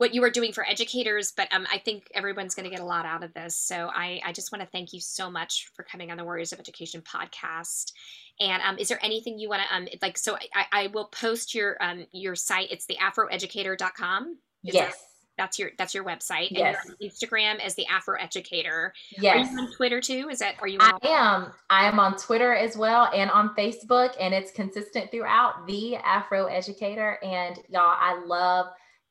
what 0.00 0.14
you 0.14 0.24
are 0.24 0.30
doing 0.30 0.50
for 0.50 0.66
educators, 0.66 1.30
but 1.30 1.46
um, 1.52 1.66
I 1.70 1.76
think 1.76 2.10
everyone's 2.14 2.54
going 2.54 2.64
to 2.64 2.70
get 2.70 2.80
a 2.80 2.86
lot 2.86 3.04
out 3.04 3.22
of 3.22 3.34
this. 3.34 3.54
So 3.54 3.90
I, 3.94 4.18
I 4.24 4.32
just 4.32 4.50
want 4.50 4.62
to 4.62 4.68
thank 4.70 4.94
you 4.94 5.00
so 5.00 5.30
much 5.30 5.68
for 5.74 5.82
coming 5.82 6.10
on 6.10 6.16
the 6.16 6.24
Warriors 6.24 6.54
of 6.54 6.58
Education 6.58 7.02
podcast. 7.02 7.92
And 8.40 8.62
um, 8.62 8.78
is 8.78 8.88
there 8.88 8.98
anything 9.02 9.38
you 9.38 9.50
want 9.50 9.60
to 9.62 9.76
um, 9.76 9.88
like? 10.00 10.16
So 10.16 10.38
I, 10.54 10.64
I 10.72 10.86
will 10.86 11.04
post 11.04 11.54
your 11.54 11.76
um, 11.82 12.06
your 12.12 12.34
site. 12.34 12.68
It's 12.70 12.86
the 12.86 12.96
afroeducator.com. 12.96 14.38
Is 14.64 14.74
yes. 14.74 14.92
That, 14.92 15.09
that's 15.40 15.58
your 15.58 15.70
that's 15.78 15.94
your 15.94 16.04
website. 16.04 16.48
Yes. 16.50 16.76
And 16.86 17.10
Instagram 17.10 17.64
as 17.64 17.74
the 17.74 17.86
Afro 17.86 18.16
Educator. 18.20 18.92
Yes. 19.18 19.48
Are 19.48 19.50
you 19.50 19.58
on 19.58 19.72
Twitter 19.72 19.98
too? 19.98 20.28
Is 20.30 20.40
that 20.40 20.56
are 20.60 20.68
you? 20.68 20.76
I 20.80 20.98
am. 21.04 21.52
I 21.70 21.86
am 21.86 21.98
on 21.98 22.18
Twitter 22.18 22.54
as 22.54 22.76
well 22.76 23.10
and 23.14 23.30
on 23.30 23.54
Facebook, 23.54 24.14
and 24.20 24.34
it's 24.34 24.52
consistent 24.52 25.10
throughout 25.10 25.66
the 25.66 25.96
Afro 25.96 26.44
Educator. 26.44 27.18
And 27.22 27.56
y'all, 27.70 27.94
I 27.96 28.22
love 28.26 28.66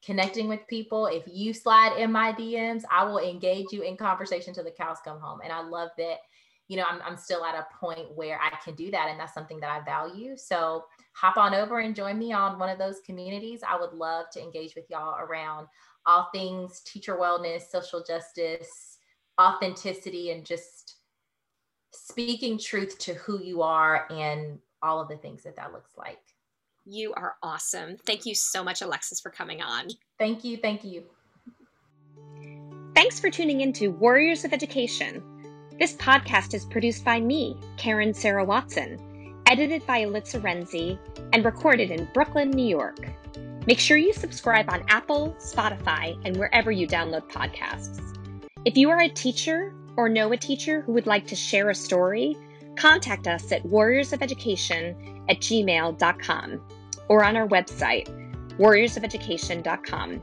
connecting 0.06 0.48
with 0.48 0.60
people. 0.68 1.08
If 1.08 1.24
you 1.26 1.52
slide 1.52 1.98
in 1.98 2.12
my 2.12 2.32
DMs, 2.34 2.84
I 2.92 3.04
will 3.06 3.20
engage 3.20 3.72
you 3.72 3.82
in 3.82 3.98
conversation 3.98 4.54
till 4.54 4.64
the 4.64 4.72
cows 4.72 4.98
come 5.04 5.20
home. 5.20 5.40
And 5.44 5.52
I 5.52 5.62
love 5.62 5.90
that, 5.98 6.18
you 6.68 6.78
know, 6.78 6.86
I'm, 6.88 7.02
I'm 7.02 7.18
still 7.18 7.44
at 7.44 7.56
a 7.56 7.66
point 7.84 8.16
where 8.16 8.40
I 8.40 8.56
can 8.64 8.76
do 8.76 8.92
that. 8.92 9.08
And 9.10 9.20
that's 9.20 9.34
something 9.34 9.60
that 9.62 9.72
I 9.72 9.84
value. 9.84 10.38
So 10.38 10.86
hop 11.14 11.38
on 11.38 11.54
over 11.54 11.80
and 11.80 11.96
join 11.96 12.18
me 12.18 12.32
on 12.32 12.60
one 12.60 12.70
of 12.70 12.78
those 12.78 13.02
communities. 13.06 13.62
I 13.68 13.78
would 13.78 13.94
love 13.94 14.28
to 14.34 14.42
engage 14.42 14.76
with 14.76 14.86
y'all 14.90 15.18
around 15.20 15.68
all 16.10 16.30
things 16.34 16.82
teacher 16.82 17.16
wellness, 17.16 17.70
social 17.70 18.04
justice, 18.04 18.98
authenticity, 19.40 20.32
and 20.32 20.44
just 20.44 20.96
speaking 21.92 22.58
truth 22.58 22.98
to 22.98 23.14
who 23.14 23.40
you 23.44 23.62
are 23.62 24.08
and 24.12 24.58
all 24.82 25.00
of 25.00 25.08
the 25.08 25.18
things 25.18 25.44
that 25.44 25.56
that 25.56 25.72
looks 25.72 25.92
like. 25.98 26.20
You 26.86 27.14
are 27.14 27.36
awesome. 27.44 27.98
Thank 28.08 28.26
you 28.26 28.34
so 28.34 28.64
much, 28.64 28.82
Alexis, 28.82 29.20
for 29.20 29.30
coming 29.30 29.62
on. 29.62 29.90
Thank 30.18 30.44
you. 30.44 30.58
Thank 30.58 30.84
you. 30.84 31.04
Thanks 32.96 33.20
for 33.20 33.30
tuning 33.30 33.62
in 33.62 33.72
to 33.74 33.90
Warriors 33.90 34.44
of 34.44 34.52
Education. 34.52 35.24
This 35.80 35.94
podcast 35.94 36.56
is 36.56 36.66
produced 36.66 37.06
by 37.06 37.20
me, 37.20 37.56
Karen 37.78 38.16
Sarah 38.16 38.44
Watson, 38.44 38.98
edited 39.48 39.86
by 39.86 40.04
Elitza 40.04 40.42
Renzi, 40.42 40.98
and 41.34 41.46
recorded 41.46 41.92
in 41.92 42.10
Brooklyn, 42.16 42.50
New 42.50 42.68
York. 42.68 42.98
Make 43.70 43.80
sure 43.80 43.98
you 43.98 44.14
subscribe 44.14 44.68
on 44.72 44.84
Apple, 44.88 45.36
Spotify, 45.38 46.20
and 46.26 46.36
wherever 46.38 46.72
you 46.72 46.88
download 46.88 47.30
podcasts. 47.30 48.18
If 48.66 48.76
you 48.76 48.90
are 48.90 49.02
a 49.02 49.08
teacher 49.08 49.76
or 49.96 50.10
know 50.10 50.32
a 50.32 50.38
teacher 50.38 50.82
who 50.82 50.94
would 50.94 51.06
like 51.06 51.28
to 51.28 51.36
share 51.36 51.70
a 51.70 51.76
story, 51.76 52.36
contact 52.76 53.28
us 53.28 53.52
at 53.52 53.62
warriorsofeducation 53.62 55.22
at 55.30 55.38
gmail.com 55.38 56.62
or 57.10 57.24
on 57.24 57.36
our 57.36 57.48
website, 57.48 58.08
warriorsofeducation.com. 58.58 60.22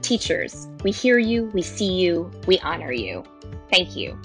Teachers, 0.00 0.68
we 0.82 0.90
hear 0.90 1.18
you, 1.18 1.50
we 1.52 1.60
see 1.60 1.92
you, 1.92 2.30
we 2.46 2.58
honor 2.60 2.92
you. 2.92 3.22
Thank 3.70 3.96
you. 3.96 4.18